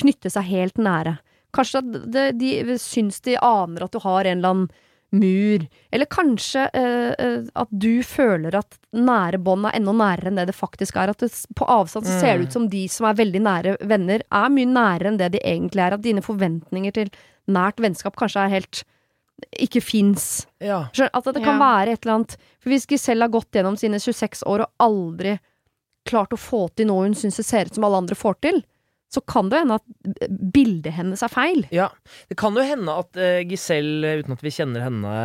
[0.00, 1.18] knytte seg helt nære.
[1.52, 4.70] Kanskje det, de syns de aner at du har en eller annen
[5.12, 5.64] mur.
[5.92, 10.46] Eller kanskje eh, eh, at du føler at nære bånd er enda nærere enn det
[10.50, 11.12] det faktisk er.
[11.12, 14.24] At det, på avstand så ser det ut som de som er veldig nære venner,
[14.32, 15.98] er mye nærere enn det de egentlig er.
[15.98, 17.12] At dine forventninger til
[17.52, 18.82] nært vennskap kanskje er helt
[19.58, 20.46] ikke fins.
[20.62, 20.84] Ja.
[20.94, 21.60] At det kan Ja.
[21.60, 25.38] være et eller annet For hvis Giselle har gått gjennom sine 26 år og aldri
[26.06, 28.62] klart å få til noe hun syns det ser ut som alle andre får til,
[29.12, 31.66] så kan det hende at bildet hennes er feil.
[31.74, 31.90] Ja,
[32.30, 35.16] det kan jo hende at uh, Giselle, uten at vi kjenner henne,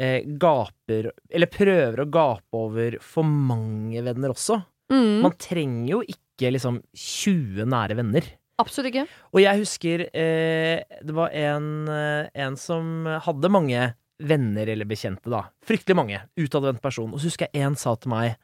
[0.00, 4.60] eh, gaper Eller prøver å gape over for mange venner også.
[4.92, 8.28] Mm, Man trenger jo ikke liksom 20 nære venner.
[8.60, 9.06] absolutt ikke.
[9.32, 15.30] Og jeg husker eh, det var en, eh, en som hadde mange venner eller bekjente,
[15.32, 15.46] da.
[15.64, 16.18] Fryktelig mange.
[16.36, 17.12] Utadvendt person.
[17.14, 18.34] Og så husker jeg en sa til meg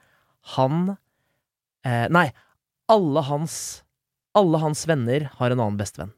[0.56, 0.94] Han
[1.84, 2.30] eh, Nei,
[2.92, 3.82] alle hans
[4.36, 6.12] Alle hans venner har en annen bestevenn.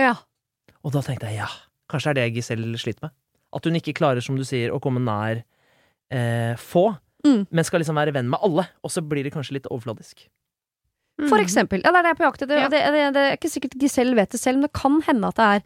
[0.00, 0.14] Ja.
[0.82, 1.48] Og da tenkte jeg ja,
[1.92, 3.14] kanskje er det Giselle sliter med.
[3.56, 5.44] At hun ikke klarer, som du sier, å komme nær
[6.10, 6.88] eh, få,
[7.26, 7.46] Mm.
[7.50, 8.62] men skal liksom være venn med alle.
[8.86, 10.26] Og så blir det kanskje litt overfladisk.
[11.26, 11.80] For eksempel.
[11.82, 12.58] Ja, det er det jeg er på jakt etter.
[12.60, 12.68] Ja.
[12.70, 15.38] Det, det, det er ikke sikkert Giselle vet det selv, men det kan hende at
[15.40, 15.62] det er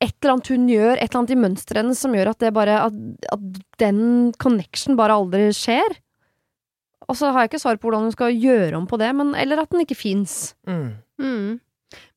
[0.00, 2.50] et eller annet hun gjør, et eller annet i mønsteret hennes som gjør at det
[2.56, 2.98] bare at,
[3.32, 4.02] at den
[4.42, 5.96] connection bare aldri skjer.
[7.10, 9.34] Og så har jeg ikke svar på hvordan hun skal gjøre om på det, men,
[9.34, 10.54] eller at den ikke fins.
[10.68, 10.92] Mm.
[11.18, 11.58] Mm.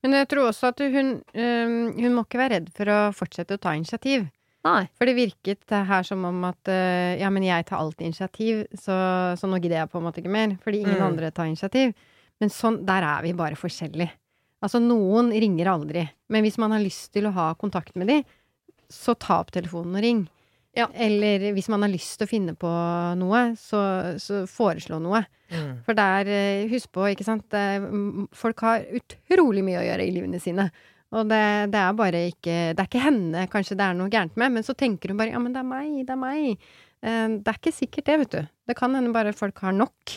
[0.06, 3.58] Men jeg tror også at hun, øhm, hun må ikke være redd for å fortsette
[3.58, 4.28] å ta initiativ.
[4.64, 4.84] Nei.
[4.96, 8.96] For det virket her som om at øh, ja, men jeg tar alltid initiativ, så,
[9.40, 10.54] så nå gidder jeg på en måte ikke mer.
[10.64, 11.08] Fordi ingen Mm.
[11.10, 11.92] andre tar initiativ.
[12.40, 14.14] Men sånn, der er vi bare forskjellige.
[14.64, 16.06] Altså, noen ringer aldri.
[16.32, 18.24] Men hvis man har lyst til å ha kontakt med dem,
[18.94, 20.22] så ta opp telefonen og ring.
[20.74, 20.88] Ja.
[20.94, 22.70] Eller hvis man har lyst til å finne på
[23.20, 23.82] noe, så,
[24.22, 25.22] så foreslå noe.
[25.54, 25.84] Mm.
[25.86, 27.54] For der, eh, husk på, ikke sant,
[28.34, 30.70] folk har utrolig mye å gjøre i livene sine.
[31.14, 34.34] Og det, det er bare ikke Det er ikke henne kanskje det er noe gærent
[34.42, 36.64] med, men så tenker hun bare ja, men det er meg, det er meg.
[37.06, 38.52] Eh, Det er ikke sikkert det, vet du.
[38.72, 40.16] Det kan hende bare folk har nok.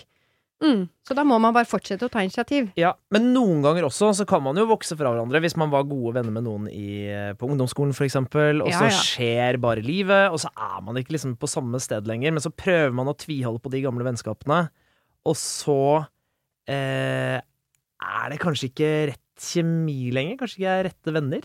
[0.65, 0.87] Mm.
[1.05, 2.71] Så da må man bare fortsette å ta initiativ.
[2.81, 5.43] Ja, men noen ganger også så kan man jo vokse fra hverandre.
[5.45, 8.93] Hvis man var gode venner med noen i, eh, på ungdomsskolen, eksempel, og så Ja,
[8.93, 9.03] ja.
[9.05, 12.51] skjer bare livet, og så er man ikke liksom på samme sted lenger, men så
[12.51, 14.71] prøver man å tviholde på de gamle vennskapene,
[15.27, 16.07] og så
[16.69, 20.39] eh, er det kanskje ikke rett kjemi lenger?
[20.41, 21.45] Kanskje ikke er rette venner?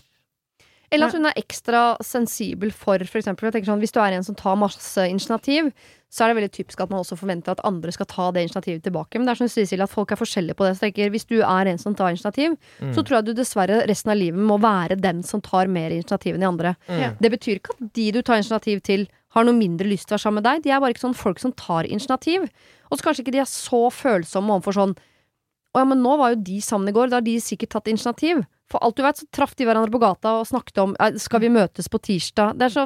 [0.92, 3.48] Eller at hun er ekstra sensibel for, for eksempel.
[3.48, 5.70] Jeg tenker sånn, hvis du er en som tar masse initiativ,
[6.12, 8.82] så er det veldig typisk at man også forventer at andre skal ta det initiativet
[8.84, 9.16] tilbake.
[9.16, 10.74] Men det er som sier, at folk er forskjellige på det.
[10.76, 12.90] Så jeg tenker, hvis du er en som tar initiativ, Mm.
[12.92, 16.34] så tror jeg du dessverre resten av livet må være den som tar mer initiativ
[16.36, 16.74] enn de andre.
[16.88, 17.16] Mm.
[17.18, 20.18] Det betyr ikke at de du tar initiativ til, har noe mindre lyst til å
[20.18, 20.62] være sammen med deg.
[20.62, 22.44] De er bare ikke sånn folk som tar initiativ.
[22.92, 24.94] Og så kanskje ikke de er så følsomme overfor sånn
[25.72, 27.86] Å ja, men nå var jo de sammen i går, da har de sikkert tatt
[27.88, 28.42] initiativ.
[28.68, 31.48] For alt du vet, så traff de hverandre på gata og snakket om Skal vi
[31.48, 32.58] møtes på tirsdag?
[32.58, 32.84] Det er så,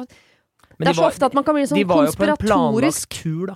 [0.77, 2.11] Men det er de så var- ofte at man kan bli de sånn var jo
[2.11, 3.55] på en konspiratorisk planlagt tur, da.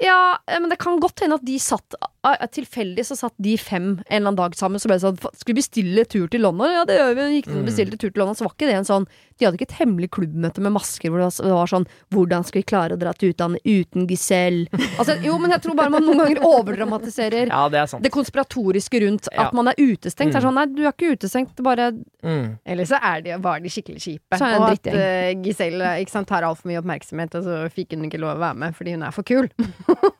[0.00, 3.56] Ja, eh, men det kan godt hende at de satt ah, Tilfeldig så satt de
[3.58, 4.78] fem en eller annen dag sammen.
[4.78, 6.70] Så ble det sånn "Fa- Skal vi bestille tur til London?
[6.70, 7.40] Ja, det gjør vi.
[7.42, 7.66] Gikk de og Mm.
[7.66, 9.06] bestilte tur til London, så var ikke det en sånn
[9.38, 12.66] De hadde ikke et hemmelig klubbmøte med masker hvor det var- sånn Hvordan skal vi
[12.66, 14.66] klare å dra til utlandet uten Giselle?
[14.98, 19.28] Altså, jo, men jeg tror bare man noen ganger overdramatiserer Ja, det det konspiratoriske rundt
[19.32, 19.46] Ja.
[19.46, 20.32] at man er utestengt.
[20.32, 20.48] Det er Mm.
[20.48, 21.92] sånn, nei, du er ikke utestengt, bare
[22.24, 22.58] Mm.
[22.66, 24.34] Eller så er de, var de skikkelig kjipe.
[24.40, 28.18] Og at eh, Giselle ikke sant, tar altfor mye oppmerksomhet, og så fikk hun ikke
[28.18, 29.48] lov å være med fordi hun er for kul.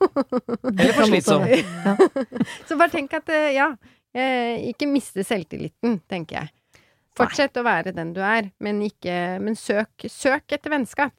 [0.79, 1.43] Eller for slitsom.
[2.69, 3.67] Så bare tenk at, uh, ja,
[4.15, 6.49] eh, ikke miste selvtilliten, tenker jeg.
[7.19, 9.13] Fortsett å være den du er, men, ikke,
[9.43, 11.13] men søk, søk etter vennskap.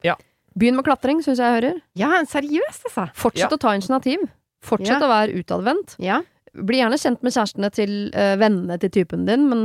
[0.57, 1.81] Begynn med klatring, syns jeg jeg hører.
[1.95, 3.05] Ja, seriøst, altså.
[3.15, 3.55] Fortsett Ja.
[3.55, 4.25] å ta initiativ.
[4.61, 5.07] Fortsett Ja.
[5.07, 5.95] å være utadvendt.
[6.03, 6.21] Ja.
[6.53, 9.61] Bli gjerne kjent med kjærestene til uh, vennene til typen din, men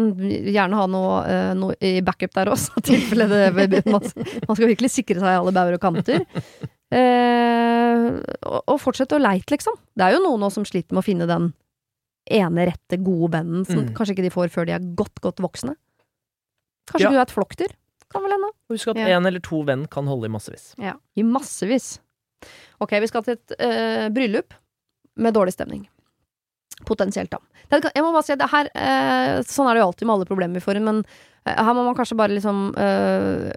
[0.47, 4.01] gjerne ha noe, uh, noe i backup der også, tilfelle det man,
[4.47, 6.23] man skal virkelig sikre seg i alle bauger og kanter.
[6.95, 9.75] Uh, og, og fortsette å leite, liksom.
[9.99, 11.51] Det er jo noen nå som sliter med å finne den
[12.31, 13.91] ene rette, gode vennen som Mm.
[13.95, 15.75] kanskje ikke de får før de er godt, godt voksne.
[16.87, 17.11] Kanskje Ja.
[17.11, 17.73] du er et flokkdyr?
[18.13, 18.51] Kan vel hende.
[18.71, 19.07] Husk at Ja.
[19.19, 20.75] én eller to venn kan holde i massevis.
[20.79, 20.95] Ja.
[21.17, 21.99] I massevis.
[22.81, 24.53] Ok, vi skal til et eh, bryllup
[25.17, 25.87] med dårlig stemning.
[26.85, 27.39] Potensielt, da.
[27.71, 30.27] Jeg må bare si at det her eh, Sånn er det jo alltid med alle
[30.29, 31.05] problemer vi får inn, men
[31.47, 32.75] eh, her må man kanskje bare liksom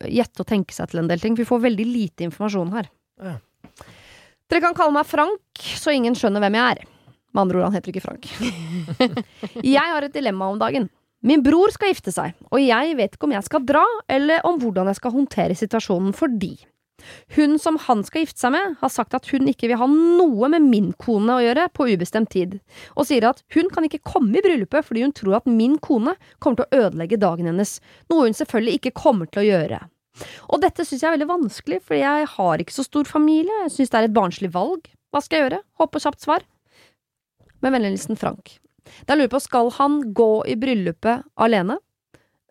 [0.09, 1.35] gjette og tenke seg til en del ting.
[1.35, 2.89] For vi får veldig lite informasjon her.
[3.21, 3.35] Ja.
[4.49, 5.41] Dere kan kalle meg Frank,
[5.77, 6.87] så ingen skjønner hvem jeg er.
[7.35, 8.25] Med andre ord, han heter ikke Frank.
[9.61, 10.89] jeg har et dilemma om dagen.
[11.25, 14.59] Min bror skal gifte seg, og jeg vet ikke om jeg skal dra, eller om
[14.61, 16.55] hvordan jeg skal håndtere situasjonen fordi
[17.35, 20.49] hun som han skal gifte seg med, har sagt at hun ikke vil ha noe
[20.51, 22.57] med min kone å gjøre på ubestemt tid,
[22.95, 26.15] og sier at hun kan ikke komme i bryllupet fordi hun tror at min kone
[26.39, 27.77] kommer til å ødelegge dagen hennes,
[28.11, 29.81] noe hun selvfølgelig ikke kommer til å gjøre.
[30.51, 33.75] Og dette synes jeg er veldig vanskelig, fordi jeg har ikke så stor familie, jeg
[33.77, 34.89] synes det er et barnslig valg.
[35.13, 35.61] Hva skal jeg gjøre?
[35.79, 36.49] Håper kjapt svar.
[37.63, 38.59] Med vennlig Frank.
[39.05, 41.79] Da lurer jeg på, skal han gå i bryllupet alene?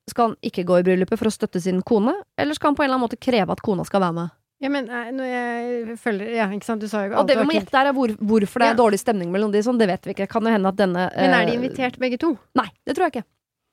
[0.09, 2.85] Skal han ikke gå i bryllupet for å støtte sin kone, eller skal han på
[2.85, 4.35] en eller annen måte kreve at kona skal være med?
[4.59, 7.45] Ja, men eh, når jeg følger Ja, ikke sant, du sa jo Og det vi
[7.47, 8.79] må gjette der er hvor, hvorfor det er Ja.
[8.81, 10.27] dårlig stemning mellom de, sånn, det vet vi ikke.
[10.33, 12.33] Kan jo hende at denne Men er de eh, invitert begge to?
[12.59, 13.29] Nei, det tror jeg ikke.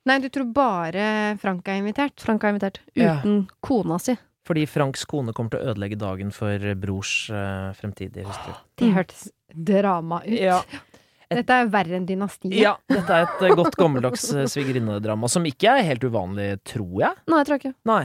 [0.05, 1.07] Nei, du tror bare
[1.41, 2.21] Frank er invitert?
[2.21, 2.77] Frank er invitert.
[2.93, 3.15] Ja.
[3.23, 4.13] Uten kona si.
[4.45, 8.53] Fordi Franks kone kommer til å ødelegge dagen for brors uh, fremtidige hustru.
[8.77, 10.35] Det hørtes drama ut.
[10.37, 10.59] Ja.
[11.31, 12.53] Dette er verre enn dynastiet.
[12.59, 16.99] ja, dette er et eh, godt gammeldags eh, svigerinnedrama, som ikke er helt uvanlig, tror
[17.01, 17.15] jeg.
[17.31, 17.73] Nei, jeg tror ikke.
[17.89, 18.03] Nei.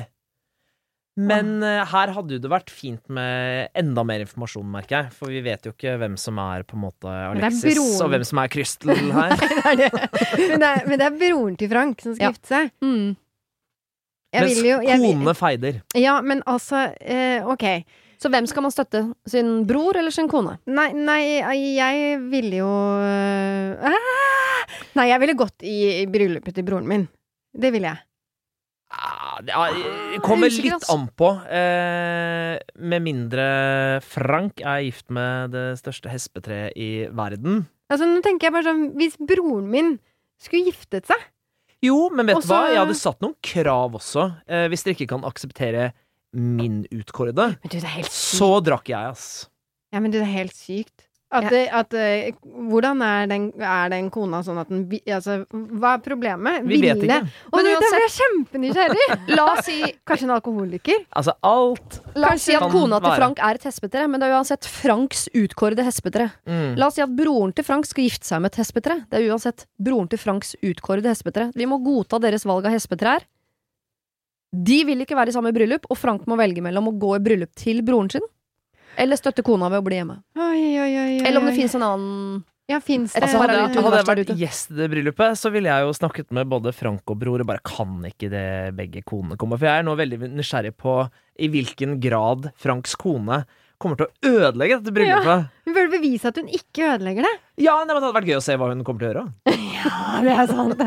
[1.21, 5.13] Men eh, her hadde jo det vært fint med enda mer informasjon, merker jeg.
[5.19, 7.97] For vi vet jo ikke hvem som er på en måte Alexis, broren.
[8.07, 9.35] og hvem som er Crystal her.
[9.41, 9.91] Det er det.
[10.39, 12.47] Men, det er, men det er broren til Frank som skal Ja.
[12.49, 12.71] seg.
[12.81, 13.11] Mm.
[14.31, 15.81] Jeg Mens vil jo jeg vil- feider.
[15.99, 17.67] Ja, men altså eh, Ok.
[18.21, 19.01] Så hvem skal man støtte?
[19.29, 20.59] Sin bror eller sin kone?
[20.69, 21.23] Nei, nei,
[21.73, 24.77] jeg ville jo øh, ah!
[24.99, 27.07] Nei, jeg ville gått i, bryllupet til broren min.
[27.57, 28.05] Det ville jeg.
[28.91, 29.71] Ah, det ah,
[30.25, 31.31] kommer Jeg er usikker, litt an på.
[31.47, 32.55] Eh,
[32.91, 33.45] med mindre
[34.03, 37.65] Frank er gift med det største hespetreet i verden.
[37.91, 39.95] Altså, nå tenker jeg bare sånn Hvis broren min
[40.39, 41.23] skulle giftet seg
[41.83, 42.67] Jo, men vet du hva?
[42.71, 44.27] Jeg hadde satt noen krav også.
[44.51, 45.91] Eh, hvis dere ikke kan akseptere
[46.33, 48.39] min utkårede, Men du, det helt sykt.
[48.39, 49.49] så drakk jeg, ass.
[49.93, 51.07] Ja, men du, det er helt sykt.
[51.33, 51.51] At, Ja.
[51.51, 54.81] det, at eh, Hvordan er den, er den kona sånn at den
[55.15, 56.65] Altså, hva er problemet?
[56.67, 57.21] Vi vet ikke.
[57.53, 59.07] Og Men du, da uansett- ble jeg kjempenysgjerrig!
[59.39, 59.77] La oss si,
[60.11, 61.05] Kanskje en alkoholiker?
[61.15, 63.21] Altså, alt la oss si at kona til være.
[63.23, 66.33] Frank er et hespetre, men det er uansett Franks utkårede hespetre.
[66.51, 66.75] mm.
[66.83, 68.99] La oss si at broren til Frank skal gifte seg med et hespetre.
[69.09, 71.53] Det er uansett broren til Franks utkårede hespetre.
[71.55, 73.23] Vi må godta deres valg av hespetrær.
[74.51, 77.23] De vil ikke være i samme bryllup, og Frank må velge mellom å gå i
[77.23, 78.25] bryllup til broren sin,
[78.99, 80.17] eller støtte kona ved å bli hjemme.
[80.35, 81.21] Oi, oi, oi, oi.
[81.23, 82.41] Eller om det finnes en annen
[82.71, 85.51] Ja, finnes det Altså, Hadde, det hadde univers jeg vært gjest i det bryllupet, så
[85.55, 88.45] ville jeg jo snakket med både Frank og bror og bare kan ikke det
[88.79, 89.59] begge konene komme?
[89.59, 90.95] For jeg er nå veldig nysgjerrig på
[91.39, 93.45] i hvilken grad Franks kone
[93.81, 95.49] kommer til å ødelegge dette bryllupet.
[95.67, 97.35] Hun burde bevise at hun ikke ødelegger det.
[97.65, 99.27] Ja, nei, men Det hadde vært gøy å se hva hun kommer til å gjøre.
[99.81, 100.85] Ja, det er sant.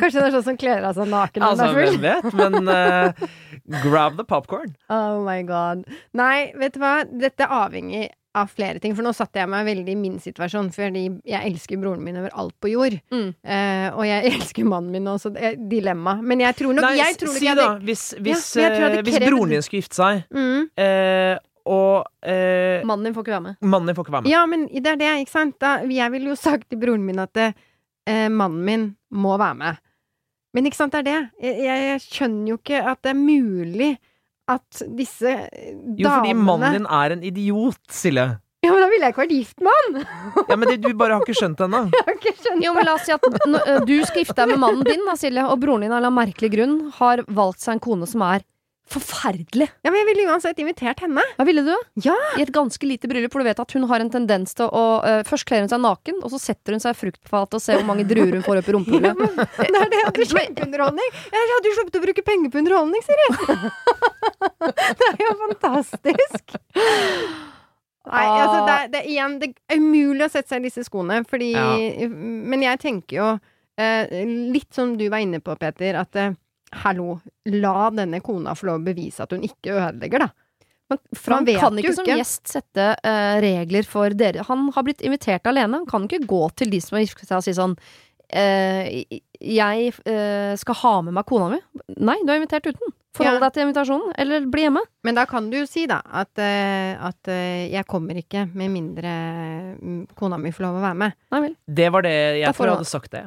[0.00, 1.98] Kanskje det er sånn som kler av seg naken når Altså, den er full.
[1.98, 2.38] Hvem vet?
[2.38, 4.72] Men uh, grab the popcorn.
[4.92, 5.84] Oh my god.
[6.16, 6.94] Nei, vet du hva?
[7.10, 8.08] Dette er avhengig
[8.38, 8.94] av flere ting.
[8.94, 12.34] For nå satte jeg meg veldig i min situasjon, fordi jeg elsker broren min over
[12.38, 12.96] alt på jord.
[13.10, 13.28] Mm.
[13.42, 15.32] Uh, og jeg elsker mannen min også.
[15.34, 16.18] Det er dilemma.
[16.22, 18.82] Men jeg tror nok Nei, jeg tror si jeg da, hadde- hvis, hvis, ja, jeg
[18.84, 20.68] jeg eh, hvis broren din skulle gifte seg, mm.
[20.84, 23.56] uh, og eh, Mannen din får ikke være med.
[23.60, 25.58] mannen din får ikke være med Ja, men det er det, ikke sant?
[25.60, 27.36] Da, jeg ville jo sagt til broren min at
[28.32, 29.80] mannen min må være med.
[30.56, 31.18] Men ikke sant, det er det.
[31.46, 33.90] Jeg, jeg, skjønner jo ikke at det er mulig
[34.50, 38.32] at disse damene Jo, fordi mannen din er en idiot, Silje.
[38.60, 40.00] Ja, men da ville jeg ikke vært gift med han!
[40.50, 41.84] Ja, men det, Du bare har ikke skjønt det ennå.
[42.64, 43.24] Jo, men la oss si at
[43.88, 46.50] du skal gifte deg med mannen din, da, Silje, og broren din av en merkelig
[46.52, 48.44] grunn har valgt seg en kone som er
[48.90, 49.68] forferdelig.
[49.84, 51.22] Ja, men jeg ville uansett invitert henne.
[51.38, 51.72] Hva ville du?
[52.04, 52.16] Ja.
[52.38, 54.84] I et ganske lite bryllup for du vet at hun har en tendens til å
[55.04, 57.78] uh, Først kler hun seg naken, og så setter hun seg i fruktfatet og ser
[57.80, 59.22] hvor mange druer hun får opp i rumpehullet.
[59.60, 61.14] Det er det, det er kjempeunderholdning!
[61.30, 63.28] Jeg hadde jo sluppet å bruke penger på underholdning, Siri!
[65.00, 66.58] det er jo fantastisk!
[68.10, 70.84] Nei, altså, det er, det er igjen Det er umulig å sette seg i disse
[70.86, 71.66] skoene, fordi Ja.
[72.10, 74.04] Men jeg tenker jo uh,
[74.54, 76.32] litt som du var inne på, Peter, at eh,
[76.72, 77.18] hallo,
[77.50, 80.30] la denne kona få lov å bevise at hun ikke ødelegger, da.
[80.90, 84.42] Men han kan ikke, ikke som gjest sette uh, regler for dere.
[84.48, 85.84] Han har blitt invitert alene.
[85.84, 88.88] Han kan ikke gå til de som har giftet seg og si sånn uh,
[89.38, 91.60] Jeg uh, skal ha med meg kona mi.
[91.94, 92.96] Nei, du er invitert uten.
[93.14, 93.46] Forhold Ja.
[93.46, 94.82] deg til invitasjonen, eller bli hjemme.
[95.06, 99.14] Men da kan du jo si, da, at, at jeg kommer ikke med mindre
[99.80, 101.16] mm, kona mi får lov å være med.
[101.34, 101.56] Nei vel.
[101.66, 103.24] Det var det jeg tror jeg hadde sagt det.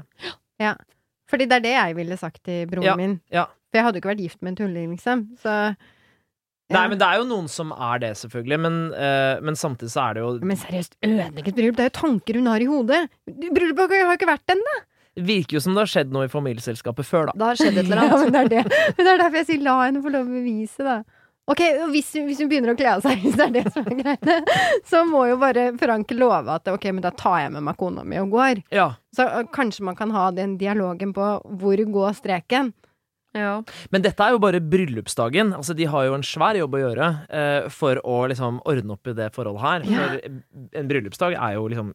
[1.33, 3.17] Fordi det er det jeg ville sagt til broren Ja, min.
[3.33, 3.47] ja.
[3.73, 5.25] For jeg hadde jo ikke vært gift med en tulling, liksom.
[5.41, 5.57] Så
[6.73, 8.57] Nei, men det er jo noen som er det, selvfølgelig.
[8.63, 11.75] Men, uh, men samtidig så er det jo Men seriøst, ødelegget et bryllup?
[11.77, 13.01] Det er jo tanker hun har i hodet!
[13.27, 14.75] Bryllupet har jo ikke vært ennå!
[15.27, 17.35] Virker jo som det har skjedd noe i familieselskapet før, da.
[17.37, 18.23] Det har skjedd et eller Ja, annet.
[18.23, 18.79] men det er det.
[18.97, 20.95] Men det er derfor jeg sier la henne få lov å bevise, da.
[21.51, 23.87] Ok, og hvis, hvis hun begynner å kle av seg, hvis det er det som
[23.89, 24.37] er greiene,
[24.87, 28.05] så må jo bare Frank love at ok, men da tar jeg med meg kona
[28.07, 28.63] mi og går.
[28.73, 28.93] Ja.
[29.15, 32.71] Så øh, kanskje man kan ha den dialogen på hvor går streken.
[33.33, 33.57] Ja.
[33.89, 35.55] Men dette er jo bare bryllupsdagen.
[35.57, 39.09] Altså, de har jo en svær jobb å gjøre eh, for å liksom ordne opp
[39.09, 39.87] i det forholdet her.
[39.89, 40.03] Ja.
[40.05, 41.91] For en bryllupsdag er jo liksom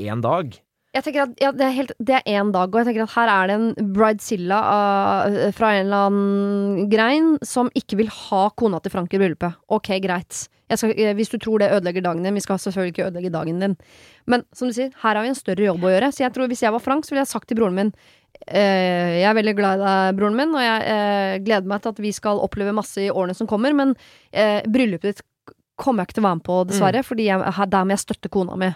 [0.00, 0.54] én dag.
[0.96, 3.14] Jeg tenker at ja, det er helt Det er én dag, og jeg tenker at
[3.18, 4.58] her er det en bridezilla
[5.52, 9.58] fra en eller annen grein som ikke vil ha kona til Frank i bryllupet.
[9.76, 10.46] Ok, greit.
[10.72, 13.60] Skal, eh, hvis du tror det ødelegger dagen din, vi skal selvfølgelig ikke ødelegge dagen
[13.62, 13.76] din.
[14.26, 16.08] Men som du sier, her har vi en større jobb å gjøre.
[16.16, 17.92] Så jeg tror hvis jeg var Frank, så ville jeg sagt til broren min
[18.48, 21.92] eh, Jeg er veldig glad i deg, broren min, og jeg eh, gleder meg til
[21.94, 23.94] at vi skal oppleve masse i årene som kommer, men
[24.32, 25.22] eh, bryllupet ditt
[25.76, 28.02] kommer jeg ikke til å være med på, dessverre, fordi jeg, her- der må jeg
[28.06, 28.72] støtte kona mi.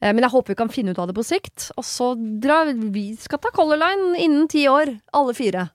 [0.00, 1.70] Eh, Men jeg håper vi kan finne ut av det på sikt.
[1.76, 5.68] Og så drar vi skal ta Color Line innen ti år, alle fire.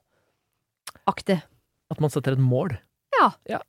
[1.05, 1.41] Aktig.
[1.91, 2.73] At man setter et mål.
[3.15, 3.59] Ja.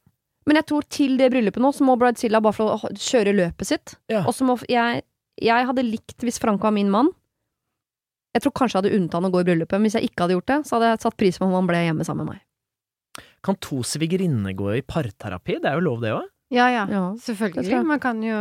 [0.47, 3.95] Men jeg tror til det bryllupet nå, så må Bridezilla bare få kjøre løpet sitt.
[4.11, 4.25] Ja.
[4.27, 5.03] Og så må jeg
[5.37, 7.11] Jeg hadde likt hvis Frank var min mann.
[8.33, 10.23] Jeg tror kanskje jeg hadde unntatt han å gå i bryllupet, men hvis jeg ikke
[10.25, 12.39] hadde gjort det, så hadde jeg satt pris på om han ble hjemme sammen med
[12.39, 13.25] meg.
[13.45, 15.59] Kan to svigerinner gå i parterapi?
[15.61, 16.25] Det er jo lov, det òg.
[16.57, 16.87] Ja, ja.
[16.89, 17.83] Ja, Selvfølgelig.
[17.85, 18.37] Man kan jo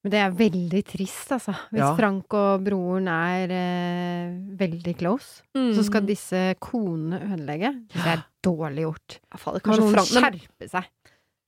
[0.00, 1.52] Men det er veldig trist, altså.
[1.68, 1.90] Hvis Ja.
[1.98, 7.74] Frank og broren er eh, veldig close, så skal disse konene ødelegge.
[7.92, 9.18] Det er dårlig gjort.
[9.20, 10.88] ja, fader, Kan noen Frank, skjerpe seg?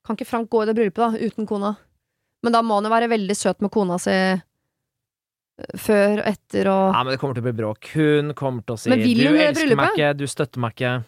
[0.05, 1.76] kan ikke Frank gå i det bryllupet, da, uten kona?
[2.42, 4.40] Men da må han jo være veldig søt med kona si eh,
[5.78, 7.88] før og etter og Nei, men det kommer til å bli bråk.
[7.94, 10.74] Hun kommer til å si Men vil 'du elsker meg bryllupet?» ikke, du støtter meg
[10.74, 11.05] ikke'.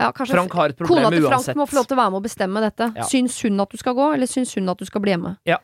[0.00, 1.10] ja, kanskje Frank har et problem uansett.
[1.10, 1.56] Kona til Frank uansett.
[1.56, 2.92] må få lov til å være med og bestemme dette.
[2.96, 3.02] Ja.
[3.04, 5.36] Syns hun at du skal gå, eller syns hun at du skal bli hjemme?
[5.44, 5.58] Ja.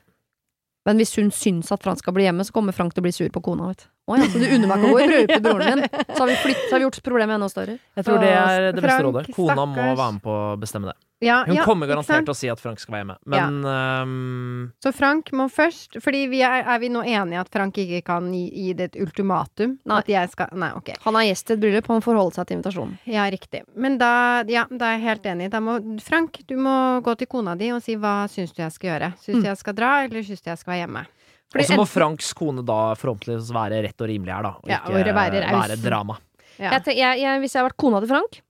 [0.89, 3.13] Men hvis hun syns at Frank skal bli hjemme, så kommer Frank til å bli
[3.15, 3.71] sur på kona.
[3.73, 3.87] Vet.
[4.11, 5.87] Å ja, så du unner meg ikke å gå i bryllupet til broren min?
[6.11, 7.77] Så har vi, flytt, så har vi gjort problemet enda større.
[8.01, 9.31] Jeg tror det er det beste Frank, rådet.
[9.37, 10.99] Kona må være med på å bestemme det.
[11.23, 14.63] Ja, Hun ja, kommer garantert til å si at Frank skal være hjemme, men um,
[14.81, 18.31] Så Frank må først Fordi vi er, er vi nå enige at Frank ikke kan
[18.33, 19.75] gi, gi det et ultimatum?
[19.85, 19.99] Nei.
[20.01, 20.95] At jeg skal Nei, ok.
[21.05, 22.97] Han er gjest i et bryllup, han får holde seg til invitasjonen.
[23.05, 23.67] Ja, riktig.
[23.77, 24.13] Men da,
[24.49, 25.51] ja, da er jeg helt enig.
[25.53, 28.73] Da må Frank, du må gå til kona di og si hva syns du jeg
[28.79, 29.13] skal gjøre?
[29.21, 31.05] Syns du jeg skal dra, eller syns du jeg skal være hjemme?
[31.51, 34.53] Og så må Franks kone da forhåpentligvis være rett og rimelig her, da.
[34.61, 36.17] Og Ja, ikke og være være drama.
[36.61, 36.77] Ja.
[36.77, 38.41] Jeg tenker, jeg, jeg, hvis jeg har vært kona til Frank,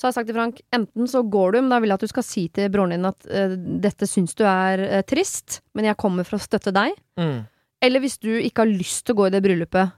[0.00, 2.04] så har jeg sagt til Frank enten så går du, men da vil jeg at
[2.06, 3.52] du skal si til broren din at uh,
[3.84, 6.94] dette syns du er uh, trist, men jeg kommer for å støtte deg.
[7.20, 7.42] Mm.
[7.84, 9.92] Eller hvis du ikke har lyst til å gå i det bryllupet,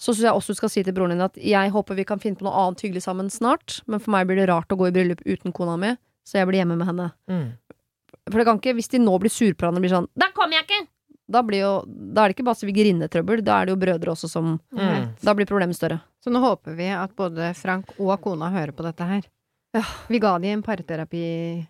[0.00, 2.22] så syns jeg også du skal si til broren din at jeg håper vi kan
[2.22, 4.86] finne på noe annet hyggelig sammen snart, men for meg blir det rart å gå
[4.86, 7.10] i bryllup uten kona mi, så jeg blir hjemme med henne.
[7.26, 7.48] Mm.
[8.30, 10.30] For det kan ikke, hvis de nå blir sur på hverandre og blir sånn Da
[10.36, 10.84] kommer jeg ikke!
[11.30, 14.28] Da, blir jo, da er det ikke bare svigerinnetrøbbel, da er det jo brødre også
[14.28, 15.14] som Mm.
[15.22, 16.00] Da blir problemet større.
[16.24, 19.22] Så nå håper vi at både Frank og kona hører på dette her.
[19.74, 19.82] Ja.
[20.08, 21.66] Vi ga de en parterapi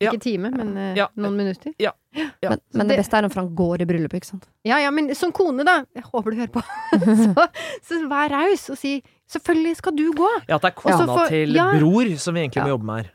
[0.00, 0.10] Ja.
[0.14, 1.08] Ikke time, men eh, Ja.
[1.14, 1.74] noen minutter.
[1.78, 1.90] Ja.
[2.42, 4.46] Men, men det, beste er om Frank går i bryllupet, ikke sant.
[4.64, 5.84] Ja, ja, men som kone, da.
[5.94, 6.62] Jeg håper du hører på.
[7.36, 7.44] så,
[7.84, 10.48] så vær raus og si 'selvfølgelig skal du gå'.
[10.48, 11.66] Ja, at det er kona for- til ja.
[11.78, 13.10] bror som vi egentlig må jobbe med her.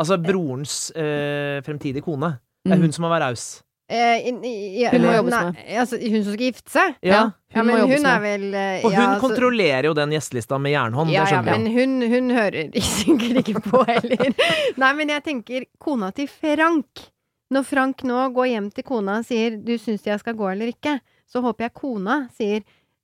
[0.00, 2.38] Altså brorens øh, fremtidige kone.
[2.64, 2.82] Det er Mm.
[2.82, 3.62] hun som må være raus.
[3.92, 5.56] Eh, in- i- Hun må nei, jobbes nei, med.
[5.82, 6.94] Altså, hun som skal gifte seg?
[7.04, 7.22] Ja.
[7.22, 10.10] hun, Ja, Hun men hun er vel eh, Og hun ja, altså- kontrollerer jo den
[10.14, 11.10] gjestelista med jernhånd.
[11.12, 14.32] Ja, det ja, men hun, hun hører sikkert ikke på heller.
[14.80, 17.08] Nei, men jeg tenker kona til Frank.
[17.52, 20.72] Når Frank nå går hjem til kona og sier 'du syns jeg skal gå eller
[20.72, 22.62] ikke', så håper jeg kona sier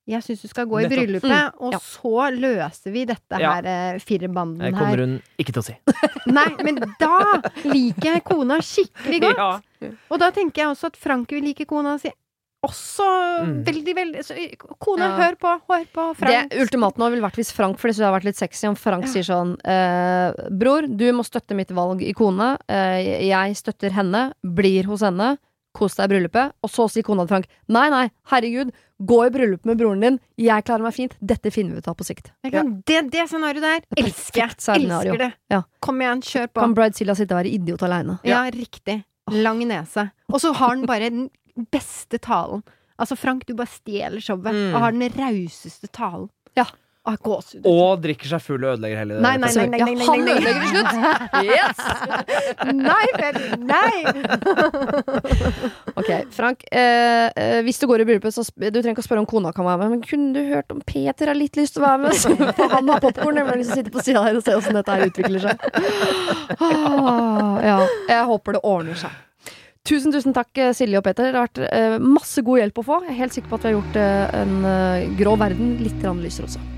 [0.09, 0.97] 'jeg syns du skal gå i Nettopp.
[0.97, 1.79] bryllupet', og ja.
[1.79, 3.53] så løser vi dette Ja.
[3.61, 4.81] her firerbanden firebanden Det her.
[4.81, 5.77] kommer hun ikke til å si.
[6.33, 9.63] Nei, men da liker jeg kona skikkelig godt.
[9.81, 9.91] Ja.
[10.11, 12.11] Og da tenker jeg også at Frank vil like kona si
[12.67, 13.07] også
[13.39, 13.63] Mm.
[13.65, 14.35] veldig, veldig så,
[14.83, 15.17] Kone, Ja.
[15.17, 16.51] hør på, hør på Frank.
[16.51, 19.05] Det ultimaten ville vært hvis Frank, for det hadde har vært litt sexy, om Frank
[19.07, 22.59] sier sånn eh, Bror, du må støtte mitt valg i kone.
[22.69, 24.33] Eh, jeg støtter henne.
[24.45, 25.39] Blir hos henne.
[25.73, 26.53] Kos deg i bryllupet.
[26.65, 30.21] Og så sier kona til Frank nei, nei, herregud, gå i bryllup med broren din.
[30.37, 31.15] Jeg klarer meg fint.
[31.25, 32.33] Dette finner vi ut av på sikt.
[32.51, 34.57] Kan, det, det scenarioet der Det er elsker jeg.
[34.83, 35.33] Elsker det.
[35.49, 35.63] Ja.
[35.81, 36.61] Kom igjen, kjør på.
[36.61, 38.19] Kan Bridezilla sitte og være idiot aleine?
[38.27, 39.05] Ja, riktig.
[39.33, 40.11] Lang nese.
[40.33, 41.31] Og så har han bare den
[41.73, 42.63] beste talen.
[42.99, 44.75] Altså, Frank, du bare stjeler showet Mm.
[44.75, 46.29] og har den rauseste talen.
[46.57, 46.65] Ja.
[47.09, 47.73] Å.
[47.73, 50.25] Og drikker seg full og ødelegger hele Nei, nei, nei, nei, nei, nei, nei, han
[50.25, 50.35] nei.
[50.37, 50.93] ødelegger til slutt!
[51.49, 51.79] Yes!
[52.75, 53.97] Nei, Ferry, nei!
[55.99, 56.65] Ok, Frank.
[56.71, 59.29] Eh, eh, hvis du går i bryllupet, så sp du trenger ikke å spørre om
[59.31, 59.95] kona kan være med.
[59.97, 62.19] Men kunne du hørt om Peter har litt lyst til å være med?
[62.23, 63.39] Så får han ha popkorn.
[63.41, 65.57] Jeg vil liksom sitte på sida her og se åssen dette her utvikler seg.
[66.59, 67.79] Ah, ja.
[68.11, 69.25] Jeg håper det ordner seg.
[69.89, 71.31] Tusen, tusen takk, eh, Silje og Peter.
[71.31, 72.99] Det har vært eh, masse god hjelp å få.
[73.07, 76.05] Jeg er helt sikker på at vi har gjort eh, en eh, grå verden litt
[76.21, 76.78] lysere også.